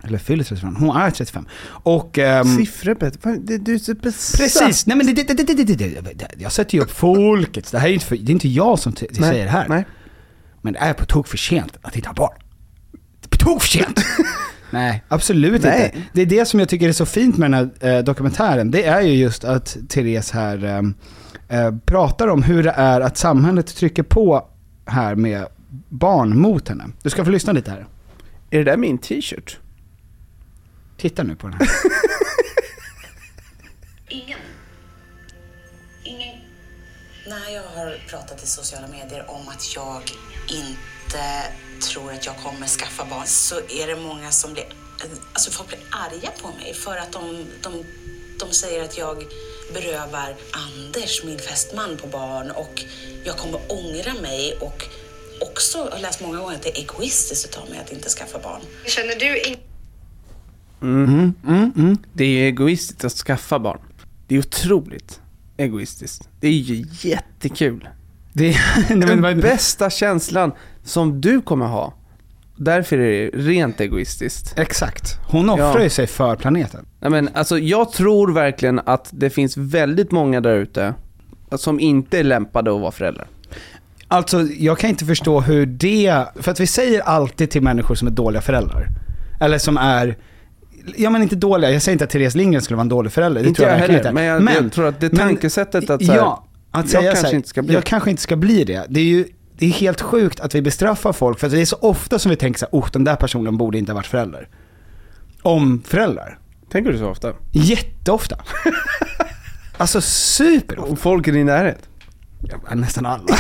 Eller 0.05 0.19
fyller 0.19 0.45
35, 0.45 0.77
hon 0.77 0.97
är 0.97 1.11
35. 1.11 1.47
Och... 1.67 2.19
ehm, 2.19 2.57
Siffror 2.57 2.95
Petter, 2.95 3.37
det- 3.41 3.59
du 3.59 3.75
är 3.75 3.79
så 3.79 3.95
besatt. 3.95 4.41
Precis, 4.41 4.87
nej 4.87 4.97
men 4.97 5.07
det, 5.07 5.13
det, 5.13 5.35
det, 5.35 5.55
det, 5.55 5.65
det, 5.65 5.75
det, 6.15 6.27
jag 6.39 6.53
sätter 6.53 6.75
ju 6.75 6.81
upp 6.85 6.91
folkets, 6.91 7.71
det 7.71 7.79
här 7.79 7.89
är 7.89 7.93
inte, 7.93 8.07
för, 8.07 8.17
det 8.17 8.31
är 8.31 8.35
inte 8.35 8.49
jag 8.49 8.79
som 8.79 8.93
Nej, 9.01 9.15
säger 9.15 9.45
det 9.45 9.51
här. 9.51 9.69
Nej. 9.69 9.85
Men 10.63 10.73
det 10.73 10.79
är 10.79 10.93
på 10.93 11.05
tok 11.05 11.29
för 11.29 11.37
sent 11.37 11.79
att 11.83 11.97
hitta 11.97 12.13
barn. 12.13 12.39
Det 13.21 13.27
är 13.27 13.29
på 13.29 13.37
tok 13.37 13.63
för 13.63 13.69
sent! 13.69 14.01
Nej, 14.71 15.05
absolut 15.09 15.63
Nej. 15.63 15.85
inte. 15.95 16.07
Det 16.13 16.23
är 16.23 16.27
det 16.27 16.45
som 16.45 16.61
jag 16.61 16.69
tycker 16.69 16.89
är 16.89 16.93
så 16.93 17.07
fint 17.07 17.37
med 17.37 17.51
den 17.51 17.71
här 17.83 17.97
eh, 17.99 18.05
dokumentären. 18.05 18.71
Det 18.71 18.85
är 18.85 19.01
ju 19.01 19.13
just 19.15 19.45
att 19.45 19.77
Therese 19.89 20.31
här 20.31 20.65
eh, 20.65 21.61
eh, 21.61 21.75
pratar 21.85 22.29
om 22.29 22.43
hur 22.43 22.63
det 22.63 22.71
är 22.77 23.01
att 23.01 23.17
samhället 23.19 23.77
trycker 23.77 24.03
på 24.03 24.47
här 24.91 25.15
med 25.15 25.47
barn 25.89 26.39
mot 26.39 26.69
henne. 26.69 26.85
Du 27.03 27.11
ska 27.11 27.25
få 27.25 27.31
lyssna 27.31 27.53
lite 27.53 27.71
här. 27.71 27.87
Är 28.51 28.59
det 28.59 28.65
där 28.65 28.77
min 28.77 28.99
t-shirt? 28.99 29.59
Titta 30.97 31.23
nu 31.23 31.37
på 31.37 31.49
den 31.49 31.59
här. 31.59 31.69
Ingen. 34.09 34.39
Ingen. 36.05 36.37
När 37.29 37.55
jag 37.55 37.63
har 37.63 38.09
pratat 38.09 38.45
i 38.45 38.47
sociala 38.47 38.89
medier 38.89 39.31
om 39.31 39.49
att 39.49 39.77
jag 39.77 40.03
inte 40.49 41.25
tror 41.81 42.13
att 42.13 42.27
jag 42.27 42.37
kommer 42.37 42.67
skaffa 42.67 43.05
barn 43.05 43.27
så 43.27 43.55
är 43.55 43.87
det 43.87 43.97
många 43.97 44.31
som 44.31 44.53
blir, 44.53 44.65
alltså 45.33 45.51
folk 45.51 45.69
blir 45.69 45.81
arga 45.91 46.31
på 46.43 46.49
mig 46.49 46.75
för 46.75 46.97
att 46.97 47.13
de, 47.13 47.47
de, 47.63 47.85
de 48.41 48.53
säger 48.53 48.85
att 48.85 48.99
jag 48.99 49.25
berövar 49.75 50.35
Anders, 50.53 51.25
min 51.25 51.39
fästman, 51.39 51.97
på 51.97 52.07
barn 52.07 52.51
och 52.51 52.85
jag 53.25 53.37
kommer 53.37 53.61
ångra 53.69 54.23
mig 54.23 54.59
och 54.61 54.85
också 55.41 55.89
har 55.93 55.99
läst 56.01 56.21
många 56.21 56.39
gånger 56.39 56.57
att 56.57 56.63
det 56.63 56.79
är 56.79 56.83
egoistiskt 56.83 57.59
av 57.59 57.71
mig 57.71 57.79
att 57.79 57.93
inte 57.93 58.09
skaffa 58.09 58.39
barn. 58.39 58.61
Känner 58.87 59.15
du 59.15 59.41
in... 59.41 59.57
Mm. 60.83 61.99
Det 62.13 62.25
är 62.25 62.29
ju 62.29 62.47
egoistiskt 62.47 63.05
att 63.05 63.13
skaffa 63.13 63.59
barn. 63.59 63.81
Det 64.29 64.35
är 64.35 64.39
otroligt 64.39 65.21
egoistiskt. 65.57 66.29
Det 66.41 66.49
är 66.49 66.53
ju 66.53 66.87
jättekul. 67.01 67.89
Det 68.33 68.49
är, 68.49 68.97
Den 69.07 69.41
bästa 69.41 69.91
känslan 69.91 70.53
som 70.85 71.21
du 71.21 71.43
kommer 71.43 71.67
ha. 71.67 71.95
Därför 72.63 72.99
är 72.99 73.31
det 73.31 73.39
rent 73.39 73.81
egoistiskt. 73.81 74.59
exakt. 74.59 75.19
Hon 75.29 75.51
offrar 75.51 75.77
Ja. 75.77 75.83
ju 75.83 75.91
sig 75.91 76.07
för 76.07 76.37
planeten. 76.37 76.87
Nej, 77.01 77.11
men, 77.11 77.29
alltså, 77.35 77.59
jag 77.59 77.93
tror 77.93 78.33
verkligen 78.33 78.79
att 78.85 79.09
det 79.11 79.31
finns 79.31 79.57
väldigt 79.57 80.11
många 80.11 80.41
där 80.41 80.57
ute 80.57 80.95
som 81.57 81.81
inte 81.81 82.19
är 82.19 82.25
lämpade 82.25 82.75
att 82.75 82.81
vara 82.81 82.91
föräldrar. 82.93 83.27
Alltså, 84.09 84.43
jag 84.43 84.79
kan 84.79 84.91
inte 84.91 85.05
förstå 85.05 85.41
hur 85.41 85.67
det... 85.67 86.25
För 86.37 86.51
att 86.51 86.61
vi 86.61 86.67
säger 86.67 87.01
alltid 87.01 87.51
till 87.51 87.63
människor 87.63 87.95
som 87.95 88.09
är 88.09 88.13
dåliga 88.13 88.43
föräldrar. 88.43 88.87
Eller 89.41 89.59
som 89.59 89.77
är... 89.77 90.17
Ja 90.97 91.11
men 91.11 91.23
inte 91.23 91.37
dåliga, 91.37 91.71
jag 91.71 91.83
säger 91.83 91.95
inte 91.95 92.05
att 92.05 92.11
Therese 92.11 92.35
Lindgren 92.35 92.63
skulle 92.63 92.77
vara 92.77 92.83
en 92.83 92.89
dålig 92.89 93.13
förälder. 93.13 93.43
Det 93.43 93.49
inte 93.49 93.59
tror 93.59 93.69
jag, 93.69 93.77
jag 93.79 93.81
heller, 93.81 93.99
inte. 93.99 94.13
men 94.13 94.25
jag, 94.25 94.43
jag 94.65 94.73
tror 94.73 94.87
att 94.87 95.01
det 95.01 95.09
tankesättet 95.09 95.91
att 95.91 96.05
så 96.05 96.13
här, 96.13 96.19
Ja, 96.19 96.47
att 96.71 96.81
jag 96.85 96.91
säga 96.91 97.03
kanske 97.03 97.21
så 97.21 97.27
här, 97.27 97.35
inte 97.35 97.49
ska 97.49 97.63
bli. 97.63 97.75
Jag 97.75 97.85
kanske 97.85 98.11
inte 98.11 98.23
ska 98.23 98.37
bli 98.37 98.65
det. 98.65 98.87
Det 98.89 99.01
är 99.01 99.05
ju 99.05 99.25
det 99.61 99.67
är 99.67 99.71
helt 99.71 100.01
sjukt 100.01 100.41
att 100.41 100.55
vi 100.55 100.63
bestraffar 100.63 101.13
folk, 101.13 101.39
för 101.39 101.49
det 101.49 101.61
är 101.61 101.65
så 101.65 101.77
ofta 101.77 102.19
som 102.19 102.31
vi 102.31 102.37
tänker 102.37 102.59
så 102.59 102.67
här, 102.67 102.81
oh 102.81 102.89
den 102.93 103.05
där 103.05 103.17
personen 103.17 103.57
borde 103.57 103.79
inte 103.79 103.93
ha 103.93 103.95
varit 103.95 104.07
förälder. 104.07 104.49
Om 105.43 105.83
föräldrar. 105.87 106.39
Tänker 106.71 106.93
du 106.93 106.99
så 106.99 107.09
ofta? 107.09 107.33
Jätteofta. 107.53 108.37
alltså 109.77 110.01
superofta. 110.01 110.93
Och 110.93 110.99
folk 110.99 111.29
i 111.29 111.31
din 111.31 111.47
närhet? 111.47 111.89
Ja, 112.43 112.75
nästan 112.75 113.07
alla. 113.07 113.25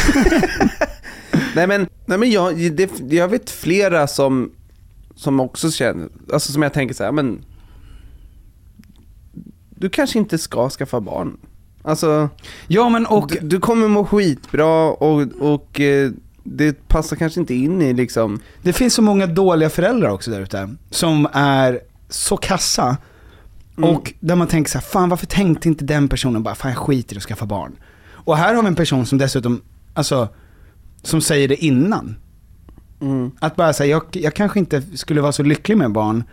Nej 1.54 1.66
men, 1.66 1.88
nej, 2.06 2.18
men 2.18 2.30
jag, 2.30 2.72
det, 2.72 2.90
jag 3.10 3.28
vet 3.28 3.50
flera 3.50 4.06
som, 4.06 4.52
som 5.14 5.40
också 5.40 5.70
känner, 5.70 6.08
alltså 6.32 6.52
som 6.52 6.62
jag 6.62 6.72
tänker 6.72 6.94
så 6.94 7.04
här, 7.04 7.12
men 7.12 7.44
du 9.70 9.90
kanske 9.90 10.18
inte 10.18 10.38
ska 10.38 10.70
skaffa 10.70 11.00
barn. 11.00 11.36
Alltså, 11.90 12.28
Ja 12.66 12.88
men 12.88 13.06
och... 13.06 13.28
du, 13.28 13.38
du 13.48 13.60
kommer 13.60 13.88
må 13.88 14.04
skitbra 14.04 14.90
och, 14.90 15.22
och 15.40 15.80
eh, 15.80 16.10
det 16.44 16.88
passar 16.88 17.16
kanske 17.16 17.40
inte 17.40 17.54
in 17.54 17.82
i 17.82 17.92
liksom, 17.92 18.40
Det 18.62 18.72
finns 18.72 18.94
så 18.94 19.02
många 19.02 19.26
dåliga 19.26 19.70
föräldrar 19.70 20.10
också 20.10 20.30
där 20.30 20.40
ute, 20.40 20.74
som 20.90 21.28
är 21.32 21.80
så 22.08 22.36
kassa. 22.36 22.96
Mm. 23.78 23.90
Och 23.90 24.12
där 24.20 24.36
man 24.36 24.46
tänker 24.46 24.70
så 24.70 24.78
här, 24.78 24.84
fan 24.84 25.08
varför 25.08 25.26
tänkte 25.26 25.68
inte 25.68 25.84
den 25.84 26.08
personen 26.08 26.42
bara, 26.42 26.54
fan 26.54 26.70
jag 26.70 26.78
skiter 26.78 27.14
i 27.14 27.18
att 27.18 27.22
skaffa 27.24 27.46
barn. 27.46 27.76
Och 28.10 28.36
här 28.36 28.54
har 28.54 28.62
vi 28.62 28.68
en 28.68 28.74
person 28.74 29.06
som 29.06 29.18
dessutom, 29.18 29.62
alltså, 29.94 30.28
som 31.02 31.20
säger 31.20 31.48
det 31.48 31.64
innan. 31.64 32.16
mm. 33.00 33.30
Att 33.40 33.56
bara 33.56 33.72
säga, 33.72 33.90
jag, 33.90 34.02
jag 34.12 34.34
kanske 34.34 34.58
inte 34.58 34.82
skulle 34.94 35.20
vara 35.20 35.32
så 35.32 35.42
lycklig 35.42 35.76
med 35.76 35.92
barn. 35.92 36.24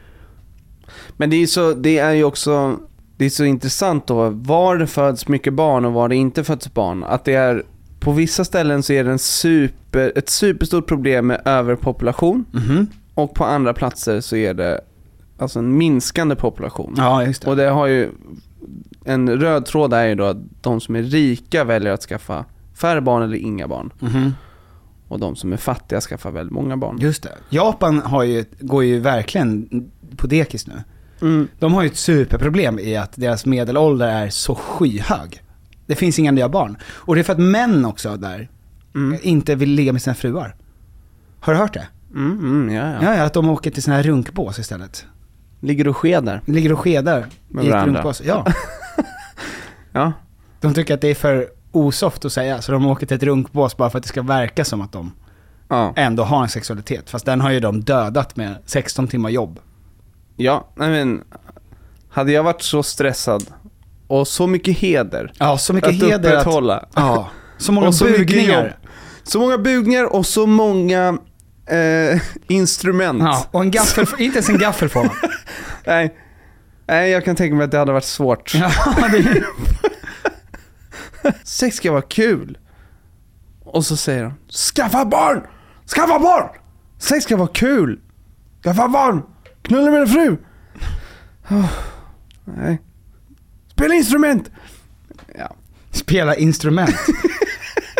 Men 1.17 1.29
det 1.29 1.35
är, 1.35 1.47
så, 1.47 1.73
det 1.73 1.97
är 1.97 2.11
ju 2.11 2.23
också, 2.23 2.79
det 3.17 3.25
är 3.25 3.29
så 3.29 3.43
intressant 3.45 4.07
då, 4.07 4.29
var 4.29 4.77
det 4.77 4.87
föds 4.87 5.27
mycket 5.27 5.53
barn 5.53 5.85
och 5.85 5.93
var 5.93 6.09
det 6.09 6.15
inte 6.15 6.43
föds 6.43 6.73
barn. 6.73 7.03
Att 7.03 7.25
det 7.25 7.33
är, 7.33 7.63
på 7.99 8.11
vissa 8.11 8.45
ställen 8.45 8.83
så 8.83 8.93
är 8.93 9.03
det 9.03 9.11
en 9.11 9.19
super, 9.19 10.13
ett 10.15 10.29
superstort 10.29 10.87
problem 10.87 11.27
med 11.27 11.41
överpopulation. 11.45 12.45
Mhm. 12.51 12.87
Och 13.13 13.35
på 13.35 13.45
andra 13.45 13.73
platser 13.73 14.21
så 14.21 14.35
är 14.35 14.53
det 14.53 14.81
alltså 15.37 15.59
en 15.59 15.77
minskande 15.77 16.35
population. 16.35 16.93
Ja, 16.97 17.23
just 17.25 17.41
det. 17.41 17.49
Och 17.49 17.55
det 17.55 17.69
har 17.69 17.87
ju, 17.87 18.09
en 19.05 19.29
röd 19.29 19.65
tråd 19.65 19.93
är 19.93 20.07
ju 20.07 20.15
då 20.15 20.23
att 20.23 20.37
de 20.61 20.81
som 20.81 20.95
är 20.95 21.03
rika 21.03 21.63
väljer 21.63 21.93
att 21.93 22.01
skaffa 22.01 22.45
färre 22.73 23.01
barn 23.01 23.23
eller 23.23 23.37
inga 23.37 23.67
barn. 23.67 23.93
Mhm. 23.99 24.33
Och 25.07 25.19
de 25.19 25.35
som 25.35 25.53
är 25.53 25.57
fattiga 25.57 26.01
skaffar 26.01 26.31
väldigt 26.31 26.53
många 26.53 26.77
barn. 26.77 26.97
Just 27.01 27.23
det. 27.23 27.31
Japan 27.49 27.99
har 27.99 28.23
ju, 28.23 28.45
går 28.59 28.83
ju 28.83 28.99
verkligen 28.99 29.69
på 30.17 30.27
dekis 30.27 30.67
nu. 30.67 30.73
Mm. 31.21 31.47
De 31.59 31.73
har 31.73 31.81
ju 31.81 31.87
ett 31.87 31.97
superproblem 31.97 32.79
i 32.79 32.95
att 32.97 33.11
deras 33.15 33.45
medelålder 33.45 34.07
är 34.07 34.29
så 34.29 34.55
skyhög. 34.55 35.41
Det 35.85 35.95
finns 35.95 36.19
inga 36.19 36.31
nya 36.31 36.49
barn. 36.49 36.77
Och 36.85 37.15
det 37.15 37.21
är 37.21 37.23
för 37.23 37.33
att 37.33 37.39
män 37.39 37.85
också 37.85 38.17
där 38.17 38.49
Mm. 38.95 39.19
inte 39.23 39.55
vill 39.55 39.69
ligga 39.69 39.93
med 39.93 40.01
sina 40.01 40.13
fruar. 40.15 40.55
Har 41.39 41.53
du 41.53 41.59
hört 41.59 41.73
det? 41.73 41.87
Mm, 42.15 42.39
mm, 42.39 42.75
ja, 42.75 42.87
ja. 42.91 42.97
Ja, 43.01 43.15
ja, 43.17 43.23
att 43.23 43.33
de 43.33 43.49
åker 43.49 43.71
till 43.71 43.83
såna 43.83 43.95
här 43.95 44.03
runkbås 44.03 44.59
istället. 44.59 45.05
Ligger 45.59 45.87
och 45.87 45.97
skedar. 45.97 46.41
Ligger 46.45 46.73
och 46.73 46.79
skedar 46.79 47.25
Med 47.47 47.63
i 47.63 47.67
ett 47.67 47.73
varandra. 47.73 47.93
runkbås. 47.95 48.21
Ja. 48.25 48.45
Ja. 49.91 50.13
De 50.61 50.73
tycker 50.73 50.93
att 50.93 51.01
det 51.01 51.07
är 51.07 51.15
för 51.15 51.47
osoft 51.71 52.25
att 52.25 52.31
säga, 52.33 52.61
så 52.61 52.71
de 52.71 52.85
åker 52.85 53.05
till 53.05 53.17
ett 53.17 53.23
runkbås 53.23 53.77
bara 53.77 53.89
för 53.89 53.97
att 53.97 54.03
det 54.03 54.07
ska 54.09 54.21
verka 54.21 54.65
som 54.65 54.81
att 54.81 54.91
de 54.91 55.11
Ja. 55.67 55.93
ändå 55.95 56.23
har 56.23 56.43
en 56.43 56.49
sexualitet. 56.49 57.09
Fast 57.09 57.25
den 57.25 57.41
har 57.41 57.51
ju 57.51 57.59
de 57.59 57.81
dödat 57.81 58.35
med 58.35 58.55
16 58.65 59.07
timmar 59.07 59.29
jobb. 59.29 59.59
Ja, 60.37 60.71
nej 60.75 60.89
men. 60.89 61.23
Hade 62.09 62.31
jag 62.31 62.43
varit 62.43 62.61
så 62.61 62.83
stressad 62.83 63.45
och 64.07 64.27
så 64.27 64.47
mycket 64.47 64.77
heder 64.77 65.33
Ja, 65.39 65.57
så 65.57 65.73
mycket 65.73 65.89
att 65.89 65.95
heder 65.95 66.13
att... 66.13 66.25
upprätthålla. 66.25 66.85
Ja, 66.95 67.29
så 67.57 67.71
många 67.71 67.91
så 67.91 68.05
bugningar. 68.05 68.77
Så 69.23 69.39
många 69.39 69.57
bugningar 69.57 70.05
och 70.05 70.25
så 70.25 70.45
många 70.45 71.17
eh, 71.65 72.21
instrument. 72.47 73.21
Ja, 73.21 73.45
och 73.51 73.61
en 73.61 73.71
gaffel, 73.71 74.05
inte 74.17 74.37
ens 74.37 74.49
en 74.49 74.57
gaffel 74.57 74.89
får. 74.89 75.09
Nej. 75.85 76.17
Nej, 76.87 77.11
jag 77.11 77.25
kan 77.25 77.35
tänka 77.35 77.55
mig 77.55 77.65
att 77.65 77.71
det 77.71 77.77
hade 77.77 77.91
varit 77.91 78.03
svårt. 78.03 78.53
Ja, 78.55 78.71
det, 79.11 79.43
Sex 81.43 81.77
ska 81.77 81.91
vara 81.91 82.01
kul. 82.01 82.57
Och 83.63 83.85
så 83.85 83.97
säger 83.97 84.23
de, 84.23 84.33
skaffa 84.75 85.05
barn! 85.05 85.41
Skaffa 85.95 86.19
barn! 86.19 86.49
Sex 86.99 87.23
ska 87.23 87.37
vara 87.37 87.47
kul! 87.47 87.99
Skaffa 88.63 88.87
barn! 88.87 89.23
Knulla 89.67 89.91
med 89.91 89.99
din 90.01 90.07
fru! 90.07 90.37
Oh, 91.49 91.69
nej. 92.45 92.81
Spela 93.71 93.93
instrument! 93.95 94.51
Ja. 95.37 95.55
spela 95.91 96.35
instrument. 96.35 96.95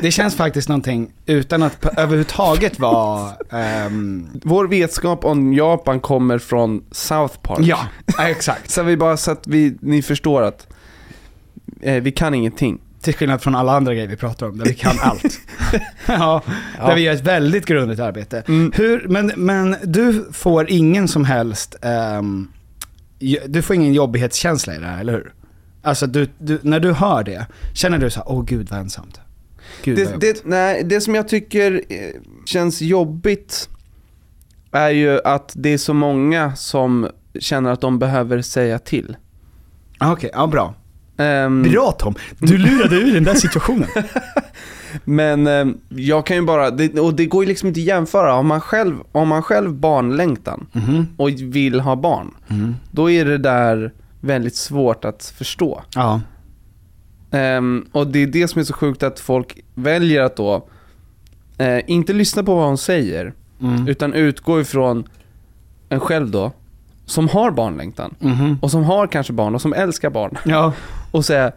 Det 0.02 0.12
känns 0.12 0.36
faktiskt 0.36 0.70
någonting 0.70 1.12
utan 1.26 1.64
att 1.64 1.86
överhuvudtaget 1.98 2.80
vara... 2.80 3.32
ehm, 3.52 4.28
Vår 4.44 4.68
vetskap 4.68 5.26
om 5.26 5.54
Japan 5.54 6.00
kommer 6.00 6.38
från 6.40 6.84
South 6.92 7.38
Park. 7.40 7.60
ja, 7.62 7.80
exakt. 8.20 8.72
Så 8.72 8.84
vi 8.84 8.98
bara 8.98 9.18
så 9.18 9.32
att 9.32 9.48
vi, 9.48 9.78
ni 9.82 10.02
förstår 10.02 10.42
att 10.42 10.68
eh, 11.82 12.04
vi 12.04 12.12
kan 12.12 12.34
ingenting. 12.34 12.80
Till 13.02 13.14
skillnad 13.14 13.42
från 13.42 13.56
alla 13.56 13.72
andra 13.78 13.94
grejer 13.94 14.08
vi 14.08 14.16
pratar 14.16 14.46
om, 14.50 14.58
där 14.58 14.66
vi 14.66 14.74
kan 14.74 14.96
allt. 15.02 15.40
ja, 16.08 16.44
där 16.78 16.96
vi 16.96 17.02
gör 17.02 17.14
ett 17.14 17.22
väldigt 17.28 17.66
grundligt 17.66 18.00
arbete. 18.00 18.44
Hur, 18.74 19.08
men, 19.08 19.32
men 19.36 19.76
du 19.84 20.28
får 20.32 20.70
ingen 20.70 21.08
som 21.08 21.26
helst, 21.26 21.76
ju- 23.20 23.42
du 23.48 23.62
får 23.62 23.76
ingen 23.76 23.94
jobbighetskänsla 23.94 24.76
i 24.76 24.78
det 24.80 24.86
här, 24.86 25.00
eller 25.00 25.14
hur? 25.14 25.34
Alltså 25.82 26.08
du, 26.08 26.28
du, 26.40 26.60
när 26.62 26.80
du 26.80 26.94
hör 26.94 27.24
det, 27.24 27.46
känner 27.74 27.98
du 27.98 28.10
så 28.10 28.20
här, 28.20 28.32
åh 28.32 28.46
gud 28.46 28.70
vad 28.70 28.80
ensamt. 28.80 29.20
Gud, 29.84 29.96
Det, 29.98 30.04
jobbigt." 30.04 30.20
det, 30.44 30.50
nej, 30.50 30.84
det 30.84 31.02
som 31.02 31.16
jag 31.16 31.28
tycker 31.28 31.82
eh, 31.90 31.98
känns 32.46 32.82
jobbigt 32.82 33.70
är 34.72 34.90
ju 34.90 35.20
att 35.24 35.52
det 35.56 35.70
är 35.70 35.78
så 35.78 35.94
många 35.94 36.56
som 36.56 37.08
känner 37.40 37.72
att 37.72 37.82
de 37.82 38.00
behöver 38.00 38.42
säga 38.42 38.80
till. 38.80 39.18
Ah, 39.98 40.12
Okej, 40.12 40.30
ja 40.34 40.48
bra. 40.48 40.74
Ehm, 41.18 41.64
Bra 41.64 41.92
Tom, 41.92 42.16
du 42.40 42.58
lurade 42.58 42.96
ur 42.96 43.14
den 43.14 43.24
där 43.24 43.34
situationen. 43.34 43.88
Men 45.04 45.48
eh, 45.48 45.66
jag 45.90 46.26
kan 46.26 46.36
ju 46.38 46.42
bara, 46.46 46.72
det, 46.72 47.00
och 47.00 47.14
det 47.14 47.26
går 47.26 47.44
ju 47.44 47.48
liksom 47.48 47.68
inte 47.68 47.80
att 47.80 47.86
jämföra. 47.86 48.34
Om 48.36 48.48
man 48.48 48.62
själv, 48.62 48.96
om 49.12 49.28
man 49.28 49.42
själv 49.44 49.74
barnlängtan 49.74 50.68
Mhm. 50.72 51.08
och 51.18 51.30
vill 51.30 51.80
ha 51.80 51.96
barn, 51.96 52.32
då 52.92 53.12
är 53.12 53.26
det 53.26 53.38
där 53.38 53.94
väldigt 54.22 54.56
svårt 54.56 55.06
att 55.06 55.34
förstå. 55.38 55.82
Ja. 55.96 56.22
Ehm, 57.32 57.86
och 57.92 58.08
det 58.08 58.20
är 58.24 58.28
det 58.28 58.48
som 58.48 58.60
är 58.60 58.64
så 58.66 58.74
sjukt 58.74 59.04
att 59.04 59.20
folk 59.20 59.60
väljer 59.76 60.22
att 60.24 60.36
då 60.36 60.68
eh, 61.58 61.80
inte 61.88 62.14
lyssna 62.14 62.44
på 62.44 62.56
vad 62.56 62.66
hon 62.68 62.78
säger, 62.78 63.34
Mm. 63.62 63.88
utan 63.88 64.14
utgå 64.14 64.62
ifrån 64.62 65.04
en 65.90 66.00
själv 66.00 66.32
då, 66.32 66.52
som 67.06 67.30
har 67.30 67.52
barnlängtan. 67.52 68.16
Mhm. 68.20 68.58
Och 68.62 68.72
som 68.72 68.84
har 68.84 69.08
kanske 69.08 69.34
barn 69.34 69.56
och 69.56 69.62
som 69.62 69.74
älskar 69.74 70.10
barn. 70.10 70.38
Ja. 70.46 70.74
Och 71.12 71.26
säga, 71.26 71.52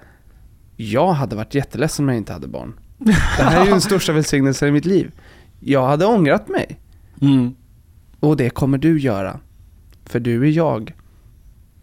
jag 0.76 1.12
hade 1.12 1.36
varit 1.36 1.54
jätteledsen 1.54 2.04
om 2.04 2.08
jag 2.08 2.16
inte 2.16 2.32
hade 2.32 2.48
barn. 2.48 2.74
Det 2.98 3.12
här 3.12 3.60
är 3.60 3.64
ju 3.64 3.70
den 3.70 3.80
största 3.80 4.12
välsignelsen 4.12 4.68
i 4.68 4.72
mitt 4.72 4.84
liv. 4.84 5.12
Jag 5.60 5.86
hade 5.86 6.06
ångrat 6.06 6.48
mig. 6.48 6.80
Mm. 7.20 7.54
Och 8.20 8.36
det 8.36 8.50
kommer 8.50 8.78
du 8.78 9.00
göra. 9.00 9.40
För 10.04 10.20
du 10.20 10.42
är 10.42 10.50
jag. 10.50 10.94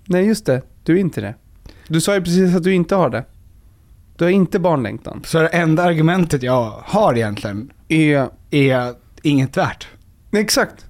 Nej 0.05 0.25
just 0.25 0.45
det, 0.45 0.61
du 0.83 0.95
är 0.95 0.99
inte 0.99 1.21
det. 1.21 1.35
Du 1.87 2.01
sa 2.01 2.15
ju 2.15 2.21
precis 2.21 2.55
att 2.55 2.63
du 2.63 2.73
inte 2.73 2.95
har 2.95 3.09
det. 3.09 3.25
Du 4.17 4.23
har 4.23 4.31
inte 4.31 4.59
barnlängtan. 4.59 5.21
Så 5.25 5.39
det 5.39 5.47
enda 5.47 5.83
argumentet 5.83 6.43
jag 6.43 6.83
har 6.85 7.15
egentligen 7.15 7.71
Är... 7.87 8.29
är 8.51 8.93
inget 9.21 9.57
värt. 9.57 9.87
Exakt. 10.31 10.85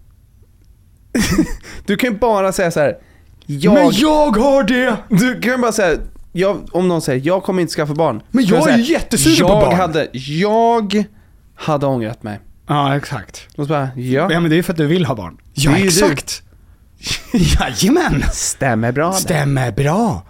du 1.85 1.97
kan 1.97 2.13
ju 2.13 2.17
bara 2.17 2.51
säga 2.51 2.71
så 2.71 2.79
här. 2.79 2.97
Jag... 3.45 3.73
Men 3.73 3.91
jag 3.91 4.31
har 4.37 4.63
det! 4.63 4.97
Du 5.09 5.41
kan 5.41 5.51
ju 5.51 5.57
bara 5.57 5.71
säga, 5.71 5.99
jag, 6.39 6.69
om 6.71 6.87
någon 6.87 7.01
säger 7.01 7.25
jag 7.27 7.43
kommer 7.43 7.61
inte 7.61 7.73
skaffa 7.73 7.93
barn. 7.93 8.21
Men 8.31 8.45
Kan 8.45 8.57
jag 8.57 8.69
är 8.69 8.77
ju 8.77 8.83
jättesugen 8.93 9.37
jag 9.37 9.47
på 9.59 9.65
barn." 9.65 9.75
Hade, 9.79 10.07
jag 10.13 11.03
hade 11.55 11.85
ångrat 11.85 12.23
mig. 12.23 12.39
Ja, 12.67 12.95
exakt. 12.97 13.47
Och 13.57 13.63
så 13.65 13.69
bara, 13.69 13.89
ja. 13.95 14.27
Ja 14.31 14.39
men 14.39 14.49
det 14.51 14.57
är 14.57 14.63
för 14.63 14.73
att 14.73 14.77
du 14.77 14.85
vill 14.87 15.05
ha 15.05 15.15
barn. 15.15 15.37
Ja, 15.53 15.71
Det 15.71 15.77
är 15.77 15.79
ju 15.79 15.89
du. 15.89 16.05
exakt. 16.05 16.41
Jajamän! 17.33 18.23
Stämmer 18.33 18.91
bra 18.91 19.07
det. 19.09 19.15
Stämmer 19.15 19.71
bra. 19.71 20.23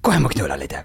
Gå 0.00 0.10
hem 0.10 0.24
och 0.26 0.32
knulla 0.32 0.56
lite. 0.56 0.76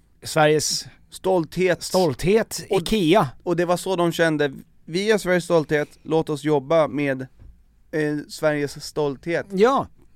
Sveriges 0.23 0.87
Stolthet. 1.09 1.83
stolthet, 1.83 2.65
IKEA. 2.69 3.27
Och 3.43 3.55
det 3.55 3.65
var 3.65 3.77
så 3.77 3.95
de 3.95 4.11
kände, 4.11 4.51
vi 4.85 5.11
är 5.11 5.17
Sveriges 5.17 5.43
stolthet, 5.43 5.89
låt 6.03 6.29
oss 6.29 6.43
jobba 6.43 6.87
med 6.87 7.21
eh, 7.91 8.17
Sveriges 8.29 8.85
stolthet. 8.85 9.45
Ja, 9.51 9.87